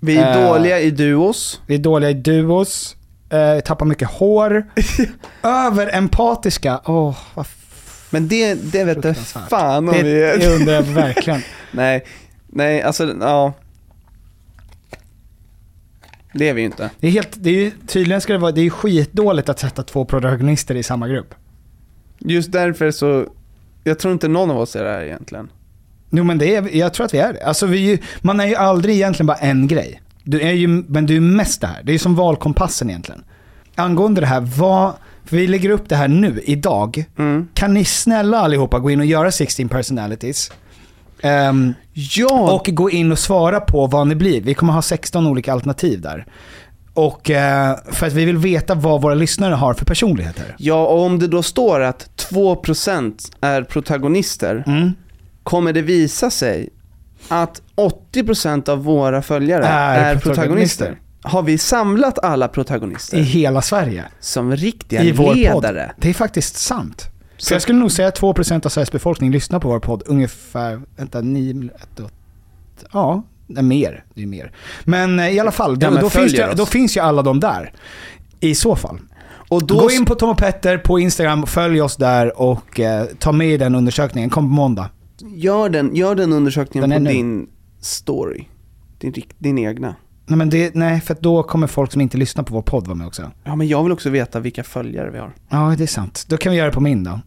Vi 0.00 0.16
är 0.16 0.42
Eh, 0.42 0.48
dåliga 0.48 0.80
i 0.80 0.90
duos. 0.90 1.60
Vi 1.66 1.74
är 1.74 1.78
dåliga 1.78 2.10
i 2.10 2.14
duos. 2.14 2.96
Uh, 3.34 3.60
tappar 3.60 3.86
mycket 3.86 4.08
hår. 4.10 4.66
Överempatiska. 5.42 6.80
Åh, 6.84 7.16
vad 7.34 7.46
Men 8.10 8.28
det, 8.28 8.54
det 8.54 8.84
vet 8.84 8.94
Fruktansvärt. 8.94 9.48
fan 9.50 9.88
om 9.88 9.94
det, 9.94 10.02
vi 10.02 10.22
är. 10.22 10.38
det 10.38 10.54
undrar 10.54 10.74
jag 10.74 10.82
verkligen. 10.82 11.42
Nej, 11.70 12.04
nej 12.46 12.82
alltså 12.82 13.14
ja. 13.20 13.52
Det 16.34 16.48
är 16.48 16.54
vi 16.54 16.62
inte. 16.62 16.90
Det 17.00 17.06
är 17.06 17.10
helt, 17.10 17.28
det 17.34 17.50
är 17.50 17.54
ju, 17.54 17.70
tydligen 17.86 18.20
ska 18.20 18.32
det 18.32 18.38
vara, 18.38 18.52
det 18.52 18.60
är 18.60 18.70
skitdåligt 18.70 19.48
att 19.48 19.58
sätta 19.58 19.82
två 19.82 20.04
protagonister 20.04 20.74
i 20.74 20.82
samma 20.82 21.08
grupp. 21.08 21.34
Just 22.18 22.52
därför 22.52 22.90
så, 22.90 23.26
jag 23.84 23.98
tror 23.98 24.12
inte 24.12 24.28
någon 24.28 24.50
av 24.50 24.58
oss 24.58 24.76
är 24.76 24.84
det 24.84 24.90
här 24.90 25.02
egentligen. 25.02 25.50
Jo 26.10 26.24
men 26.24 26.38
det 26.38 26.54
är, 26.54 26.76
jag 26.76 26.94
tror 26.94 27.06
att 27.06 27.14
vi 27.14 27.18
är 27.18 27.32
det. 27.32 27.46
Alltså 27.46 27.66
vi 27.66 28.02
man 28.20 28.40
är 28.40 28.46
ju 28.46 28.54
aldrig 28.54 28.94
egentligen 28.94 29.26
bara 29.26 29.36
en 29.36 29.66
grej. 29.66 30.00
Du 30.24 30.40
är 30.40 30.52
ju, 30.52 30.68
men 30.68 31.06
du 31.06 31.16
är 31.16 31.20
mest 31.20 31.60
det 31.60 31.66
här. 31.66 31.82
Det 31.82 31.90
är 31.90 31.92
ju 31.92 31.98
som 31.98 32.14
valkompassen 32.14 32.90
egentligen. 32.90 33.24
Angående 33.74 34.20
det 34.20 34.26
här, 34.26 34.40
vad, 34.40 34.92
för 35.24 35.36
vi 35.36 35.46
lägger 35.46 35.70
upp 35.70 35.88
det 35.88 35.96
här 35.96 36.08
nu, 36.08 36.40
idag. 36.44 37.04
Mm. 37.18 37.48
Kan 37.54 37.74
ni 37.74 37.84
snälla 37.84 38.38
allihopa 38.38 38.78
gå 38.78 38.90
in 38.90 39.00
och 39.00 39.06
göra 39.06 39.32
16 39.32 39.68
personalities? 39.68 40.52
Ehm, 41.24 41.74
Ja! 41.92 42.52
och 42.54 42.66
gå 42.72 42.90
in 42.90 43.12
och 43.12 43.18
svara 43.18 43.60
på 43.60 43.86
vad 43.86 44.06
ni 44.06 44.14
blir. 44.14 44.40
Vi 44.40 44.54
kommer 44.54 44.72
ha 44.72 44.82
16 44.82 45.26
olika 45.26 45.52
alternativ 45.52 46.00
där. 46.00 46.26
Och 46.94 47.30
eh, 47.30 47.76
för 47.90 48.06
att 48.06 48.12
vi 48.12 48.24
vill 48.24 48.36
veta 48.36 48.74
vad 48.74 49.02
våra 49.02 49.14
lyssnare 49.14 49.54
har 49.54 49.74
för 49.74 49.84
personligheter. 49.84 50.54
Ja, 50.58 50.86
och 50.86 51.02
om 51.02 51.18
det 51.18 51.26
då 51.28 51.42
står 51.42 51.80
att 51.80 52.10
2% 52.30 53.14
är 53.40 53.62
protagonister, 53.62 54.64
Mm. 54.66 54.92
kommer 55.42 55.72
det 55.72 55.82
visa 55.82 56.30
sig 56.30 56.68
att 57.28 57.62
80% 58.12 58.68
av 58.68 58.84
våra 58.84 59.22
följare 59.22 59.64
Är 59.66 59.98
är, 59.98 60.16
protagonister. 60.16 60.84
protagonister? 60.84 60.98
Har 61.22 61.42
vi 61.42 61.58
samlat 61.58 62.18
alla 62.18 62.48
protagonister 62.48 63.16
I 63.18 63.22
hela 63.22 63.62
Sverige. 63.62 64.04
som 64.20 64.56
riktiga 64.56 65.02
I 65.02 65.12
vår 65.12 65.24
podd. 65.26 65.36
ledare? 65.36 65.92
Det 65.98 66.08
är 66.10 66.14
faktiskt 66.14 66.56
sant. 66.56 67.06
Så 67.36 67.54
jag 67.54 67.62
skulle 67.62 67.78
nog 67.78 67.92
säga 67.92 68.08
att 68.08 68.20
2% 68.20 68.66
av 68.66 68.70
Sveriges 68.70 68.92
befolkning 68.92 69.30
lyssnar 69.30 69.60
på 69.60 69.68
vår 69.68 69.80
podd. 69.80 70.02
Ungefär, 70.06 70.80
vänta, 70.96 71.20
9, 71.20 71.70
1, 71.74 72.00
8, 72.00 72.10
ja, 72.92 73.22
nej, 73.46 73.62
mer. 73.62 74.04
Det 74.14 74.22
är 74.22 74.26
mer. 74.26 74.52
Men 74.84 75.18
eh, 75.18 75.28
i 75.28 75.40
alla 75.40 75.50
fall, 75.50 75.78
då, 75.78 75.86
Ja, 75.86 76.00
då, 76.00 76.10
finns 76.10 76.32
det, 76.32 76.54
då 76.56 76.66
finns 76.66 76.96
ju 76.96 77.00
alla 77.00 77.22
de 77.22 77.40
där. 77.40 77.72
I 78.40 78.54
så 78.54 78.76
fall. 78.76 78.98
Och 79.48 79.66
då 79.66 79.78
Gå 79.80 79.90
in 79.90 80.04
på 80.04 80.14
Tom 80.14 80.30
och 80.30 80.38
Petter 80.38 80.78
på 80.78 80.98
Instagram, 80.98 81.46
följ 81.46 81.80
oss 81.82 81.96
där 81.96 82.40
och 82.40 82.80
eh, 82.80 83.04
ta 83.18 83.32
med 83.32 83.60
den 83.60 83.74
undersökningen. 83.74 84.30
Kom 84.30 84.44
på 84.44 84.54
måndag. 84.54 84.90
gör, 85.34 85.68
den, 85.68 85.96
gör 85.96 86.14
den 86.14 86.32
undersökningen 86.32 86.90
Den 86.90 87.04
på 87.04 87.10
din 87.10 87.48
story. 87.80 88.44
Din, 88.98 89.14
din 89.38 89.58
egna. 89.58 89.94
Nej, 90.26 90.36
men 90.38 90.50
det, 90.50 90.74
nej, 90.74 91.00
för 91.00 91.16
då 91.20 91.42
kommer 91.42 91.66
folk 91.66 91.92
som 91.92 92.00
inte 92.00 92.16
lyssnar 92.16 92.44
på 92.44 92.54
vår 92.54 92.62
podd 92.62 92.86
vara 92.86 92.94
med 92.96 93.06
också. 93.06 93.30
Ja, 93.44 93.56
men 93.56 93.68
jag 93.68 93.82
vill 93.82 93.92
också 93.92 94.10
veta 94.10 94.40
vilka 94.40 94.64
följare 94.64 95.10
vi 95.10 95.18
har. 95.18 95.32
Ja, 95.48 95.74
det 95.78 95.82
är 95.84 95.86
sant. 95.86 96.24
Då 96.28 96.36
kan 96.36 96.52
vi 96.52 96.58
göra 96.58 96.66
det 96.68 96.74
på 96.74 96.80
min 96.80 97.04
då. 97.04 97.20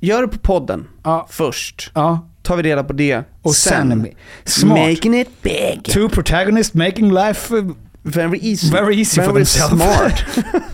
Gör 0.00 0.22
det 0.22 0.28
på 0.28 0.38
podden 0.38 0.86
Ja. 1.04 1.26
först. 1.30 1.90
Ja. 1.94 2.28
Tar 2.42 2.56
vi 2.56 2.62
reda 2.62 2.84
på 2.84 2.92
det. 2.92 3.24
Och 3.42 3.54
sen, 3.54 4.06
smart. 4.44 4.78
Making 4.78 5.20
it 5.20 5.42
big. 5.42 5.84
Two 5.84 6.08
protagonists 6.08 6.74
making 6.74 7.12
life 7.14 7.54
Very 8.02 8.38
easy. 8.42 8.70
very 8.70 8.98
easy 8.98 9.22
for 9.22 9.32
themselves. 9.32 9.82
smart. 9.82 10.24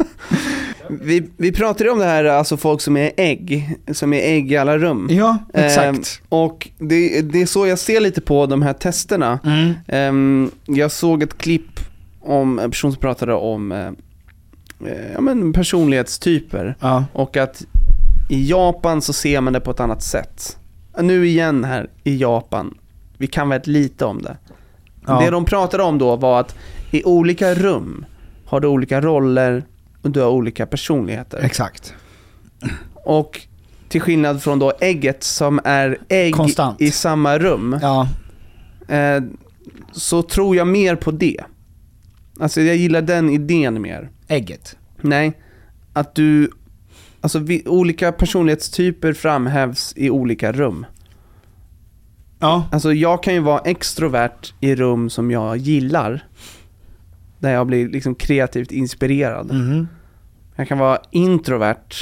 vi, 0.90 1.30
vi 1.36 1.52
pratade 1.52 1.90
om 1.90 1.98
det 1.98 2.04
här, 2.04 2.24
alltså 2.24 2.56
folk 2.56 2.80
som 2.80 2.96
är 2.96 3.12
ägg, 3.16 3.78
som 3.92 4.12
är 4.12 4.20
ägg 4.20 4.52
i 4.52 4.56
alla 4.56 4.78
rum. 4.78 5.08
Ja, 5.10 5.38
exakt. 5.54 5.86
Ehm, 5.88 6.02
och 6.28 6.68
det, 6.78 7.22
det 7.22 7.42
är 7.42 7.46
så 7.46 7.66
jag 7.66 7.78
ser 7.78 8.00
lite 8.00 8.20
på 8.20 8.46
de 8.46 8.62
här 8.62 8.72
testerna. 8.72 9.38
Mm. 9.44 9.74
Ehm, 9.88 10.50
jag 10.64 10.92
såg 10.92 11.22
ett 11.22 11.38
klipp 11.38 11.80
om 12.20 12.58
en 12.58 12.70
person 12.70 12.92
som 12.92 13.00
pratade 13.00 13.34
om 13.34 13.72
eh, 13.72 13.86
eh, 14.86 15.12
ja, 15.14 15.20
men 15.20 15.52
personlighetstyper. 15.52 16.76
Ja. 16.80 17.04
Och 17.12 17.36
att 17.36 17.64
i 18.30 18.50
Japan 18.50 19.02
så 19.02 19.12
ser 19.12 19.40
man 19.40 19.52
det 19.52 19.60
på 19.60 19.70
ett 19.70 19.80
annat 19.80 20.02
sätt. 20.02 20.58
Nu 21.00 21.26
igen 21.26 21.64
här 21.64 21.90
i 22.04 22.16
Japan, 22.16 22.74
vi 23.18 23.26
kan 23.26 23.48
väldigt 23.48 23.66
lite 23.66 24.04
om 24.04 24.22
det. 24.22 24.36
Ja. 25.06 25.20
Det 25.20 25.30
de 25.30 25.44
pratade 25.44 25.82
om 25.82 25.98
då 25.98 26.16
var 26.16 26.40
att 26.40 26.56
i 26.90 27.04
olika 27.04 27.54
rum 27.54 28.06
har 28.44 28.60
du 28.60 28.68
olika 28.68 29.00
roller 29.00 29.64
och 30.04 30.10
du 30.10 30.20
har 30.20 30.28
olika 30.30 30.66
personligheter. 30.66 31.38
Exakt. 31.38 31.94
Och 32.94 33.40
till 33.88 34.00
skillnad 34.00 34.42
från 34.42 34.58
då 34.58 34.72
ägget 34.80 35.24
som 35.24 35.60
är 35.64 35.98
ägg 36.08 36.34
Konstant. 36.34 36.80
i 36.80 36.90
samma 36.90 37.38
rum, 37.38 37.78
Ja. 37.82 38.08
eh, 38.88 39.22
så 39.92 40.22
tror 40.22 40.56
jag 40.56 40.66
mer 40.66 40.96
på 40.96 41.10
det. 41.10 41.40
Alltså 42.40 42.60
jag 42.60 42.76
gillar 42.76 43.02
den 43.02 43.30
idén 43.30 43.82
mer. 43.82 44.10
Ägget. 44.28 44.76
Nej, 45.00 45.32
att 45.92 46.14
du, 46.14 46.50
alltså 47.20 47.38
vi, 47.38 47.62
olika 47.66 48.12
personlighetstyper 48.12 49.12
framhävs 49.12 49.92
i 49.96 50.10
olika 50.10 50.52
rum. 50.52 50.86
Ja. 52.38 52.68
Alltså 52.72 52.92
jag 52.92 53.22
kan 53.22 53.34
ju 53.34 53.40
vara 53.40 53.58
extrovert 53.60 54.54
i 54.60 54.74
rum 54.74 55.10
som 55.10 55.30
jag 55.30 55.56
gillar. 55.56 56.24
Där 57.44 57.52
jag 57.52 57.66
blir 57.66 57.88
liksom 57.88 58.14
kreativt 58.14 58.72
inspirerad. 58.72 59.52
Mhm. 59.52 59.88
Jag 60.56 60.68
kan 60.68 60.78
vara 60.78 60.98
introvert 61.10 61.94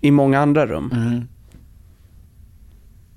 i 0.00 0.10
många 0.10 0.40
andra 0.40 0.66
rum. 0.66 0.90
Mhm. 0.92 1.28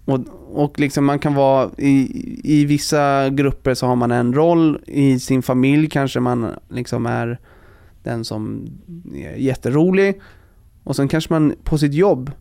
Och, 0.06 0.20
och 0.64 0.80
liksom 0.80 1.06
man 1.06 1.20
kan 1.20 1.34
vara 1.34 1.70
i, 1.78 2.32
i 2.44 2.66
vissa 2.66 3.30
grupper 3.30 3.74
så 3.74 3.88
har 3.88 3.96
man 3.96 4.12
en 4.12 4.34
roll, 4.34 4.84
i 4.88 5.20
sin 5.20 5.42
familj 5.42 5.90
kanske 5.90 6.20
man 6.20 6.48
liksom 6.70 7.06
är 7.06 7.40
den 8.04 8.26
som 8.26 8.68
är 9.16 9.36
jätterolig. 9.36 10.22
Och 10.84 10.96
sen 10.96 11.08
kanske 11.08 11.34
man 11.34 11.56
på 11.64 11.78
sitt 11.78 11.94
jobb 11.94 12.32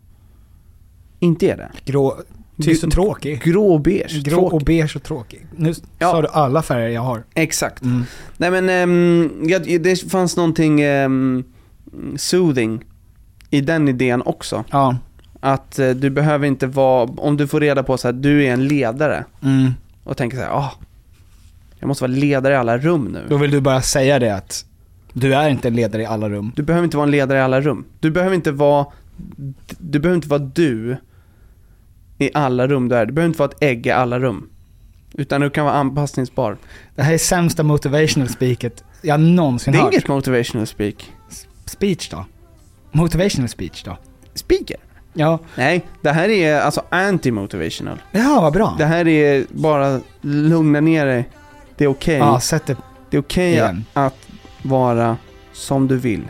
inte 1.19 1.51
är 1.51 1.57
det. 1.57 1.71
Grå, 1.85 2.17
tyst 2.61 2.83
och 2.83 2.91
tråkig. 2.91 3.43
Grå 3.43 3.73
och 3.73 3.81
beige. 3.81 4.23
Grå 4.23 4.45
och 4.45 4.61
beige 4.61 4.95
och 4.95 5.03
tråkig. 5.03 5.45
Nu 5.55 5.73
Ja. 5.99 6.11
sa 6.11 6.21
du 6.21 6.27
alla 6.27 6.61
färger 6.61 6.89
jag 6.89 7.01
har. 7.01 7.23
Exakt. 7.33 7.81
Mm. 7.83 8.03
Nej 8.37 8.51
men 8.51 8.69
ehm, 8.69 9.29
jag, 9.49 9.81
det 9.83 10.11
fanns 10.11 10.37
någonting 10.37 10.85
um, 10.85 11.43
soothing 12.15 12.83
i 13.49 13.61
den 13.61 13.87
idén 13.87 14.21
också. 14.25 14.63
Ja. 14.71 14.97
Att 15.39 15.79
eh, 15.79 15.89
du 15.89 16.09
behöver 16.09 16.47
inte 16.47 16.67
vara, 16.67 17.09
om 17.17 17.37
du 17.37 17.47
får 17.47 17.59
reda 17.59 17.83
på 17.83 17.97
så 17.97 18.07
att 18.07 18.23
du 18.23 18.45
är 18.45 18.53
en 18.53 18.67
ledare 18.67 19.25
Mm. 19.43 19.71
och 20.03 20.17
tänker 20.17 20.37
så 20.37 20.43
här, 20.43 20.51
ah, 20.51 20.71
jag 21.79 21.87
måste 21.87 22.03
vara 22.03 22.11
ledare 22.11 22.53
i 22.53 22.57
alla 22.57 22.77
rum 22.77 23.05
nu. 23.05 23.19
Då 23.29 23.37
vill 23.37 23.51
du 23.51 23.61
bara 23.61 23.81
säga 23.81 24.19
det 24.19 24.35
att 24.35 24.65
du 25.13 25.35
är 25.35 25.49
inte 25.49 25.67
en 25.67 25.75
ledare 25.75 26.01
i 26.01 26.05
alla 26.05 26.29
rum. 26.29 26.51
Du 26.55 26.63
behöver 26.63 26.83
inte 26.85 26.97
vara 26.97 27.05
en 27.07 27.11
ledare 27.11 27.37
i 27.37 27.41
alla 27.41 27.61
rum. 27.61 27.85
Du 27.99 28.11
behöver 28.11 28.35
inte 28.35 28.51
vara, 28.51 28.85
du 29.77 29.99
behöver 29.99 30.15
inte 30.15 30.27
vara 30.29 30.39
du 30.39 30.97
i 32.23 32.31
alla 32.33 32.67
rum 32.67 32.89
du 32.89 32.95
är. 32.95 33.05
Du 33.05 33.13
behöver 33.13 33.27
inte 33.29 33.39
vara 33.39 33.49
ett 33.51 33.57
ägg 33.63 33.87
i 33.87 33.91
alla 33.91 34.19
rum. 34.19 34.49
Utan 35.13 35.41
du 35.41 35.49
kan 35.49 35.65
vara 35.65 35.75
anpassningsbar. 35.75 36.57
Det 36.95 37.03
här 37.03 37.13
är 37.13 37.17
sämsta 37.17 37.63
motivational 37.63 38.29
speaket 38.29 38.83
jag 39.05 39.19
någonsin 39.19 39.73
Det 39.73 39.79
är 39.79 39.83
hört. 39.83 39.93
inget 39.93 40.07
motivational 40.07 40.67
speak. 40.67 41.11
Speech 41.65 42.09
då? 42.09 42.25
Motivational 42.91 43.49
speech 43.49 43.83
då? 43.83 43.97
Speaker? 44.33 44.77
Ja. 45.13 45.39
Nej, 45.55 45.85
det 46.01 46.11
här 46.11 46.29
är 46.29 46.61
alltså 46.61 46.83
anti-motivational. 46.89 47.97
Ja, 48.11 48.39
vad 48.41 48.53
bra. 48.53 48.75
Det 48.77 48.85
här 48.85 49.07
är 49.07 49.45
bara 49.49 50.01
lugna 50.21 50.79
ner 50.79 51.05
dig. 51.05 51.29
Det 51.77 51.83
är 51.83 51.87
okej. 51.87 52.17
Ja, 52.17 52.39
sätt 52.39 52.65
det. 52.65 52.77
Det 53.09 53.17
är 53.17 53.21
okej 53.21 53.51
Igen. 53.51 53.85
att 53.93 54.15
vara 54.61 55.17
som 55.53 55.87
du 55.87 55.97
vill. 55.97 56.21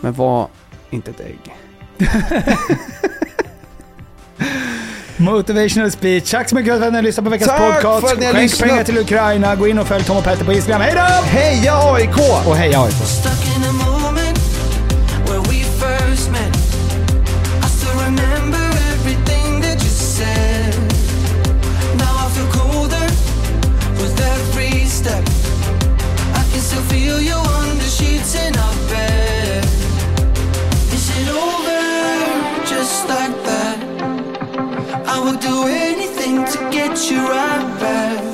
Men 0.00 0.12
var 0.12 0.48
inte 0.90 1.10
ett 1.10 1.20
ägg. 1.20 1.54
Motivational 5.24 5.90
speech. 5.90 6.30
Tack 6.30 6.48
så 6.48 6.54
mycket 6.54 6.78
för 6.78 6.86
att 6.86 6.92
ni 6.92 6.96
har 6.98 7.02
lyssnat 7.02 7.24
på 7.24 7.30
veckans 7.30 7.50
Tack 7.50 7.74
podcast. 7.82 8.06
för 8.06 8.14
att 8.14 8.20
ni 8.20 8.26
har 8.26 8.32
Skänk 8.32 8.42
lyssnat. 8.50 8.68
pengar 8.68 8.84
till 8.84 8.98
Ukraina. 8.98 9.54
Gå 9.56 9.68
in 9.68 9.78
och 9.78 9.86
följ 9.88 10.04
Tom 10.04 10.16
och 10.16 10.24
Petter 10.24 10.44
på 10.44 10.52
Instagram. 10.52 10.80
Hej 10.80 10.92
då! 10.94 11.24
Heja 11.38 11.74
AIK! 11.94 12.46
Och 12.46 12.56
heja 12.56 12.82
AIK. 12.82 12.92
Stuck 12.94 13.56
in 13.56 13.62
a 13.64 13.72
moment 13.72 14.38
where 15.26 15.40
we 15.40 15.64
first 15.64 16.30
met. 16.30 16.56
I 17.64 17.68
still 17.68 17.98
remember 18.04 18.64
everything 18.92 19.60
that 19.62 19.82
you 19.84 19.90
said. 19.90 20.74
Now 21.98 22.14
I 22.24 22.30
feel 22.34 22.48
colder 22.62 23.06
with 24.02 24.20
every 24.34 24.84
step. 24.86 25.24
I 26.34 26.42
can 26.52 26.60
still 26.60 26.82
feel 26.82 27.20
you 27.20 27.36
on 27.36 27.78
the 27.78 27.88
sheets 27.96 28.34
in 28.34 28.54
our 28.58 28.74
bed. 28.90 29.33
Would 35.24 35.40
do 35.40 35.66
anything 35.68 36.44
to 36.44 36.58
get 36.70 37.10
you 37.10 37.16
right 37.26 37.80
back. 37.80 38.33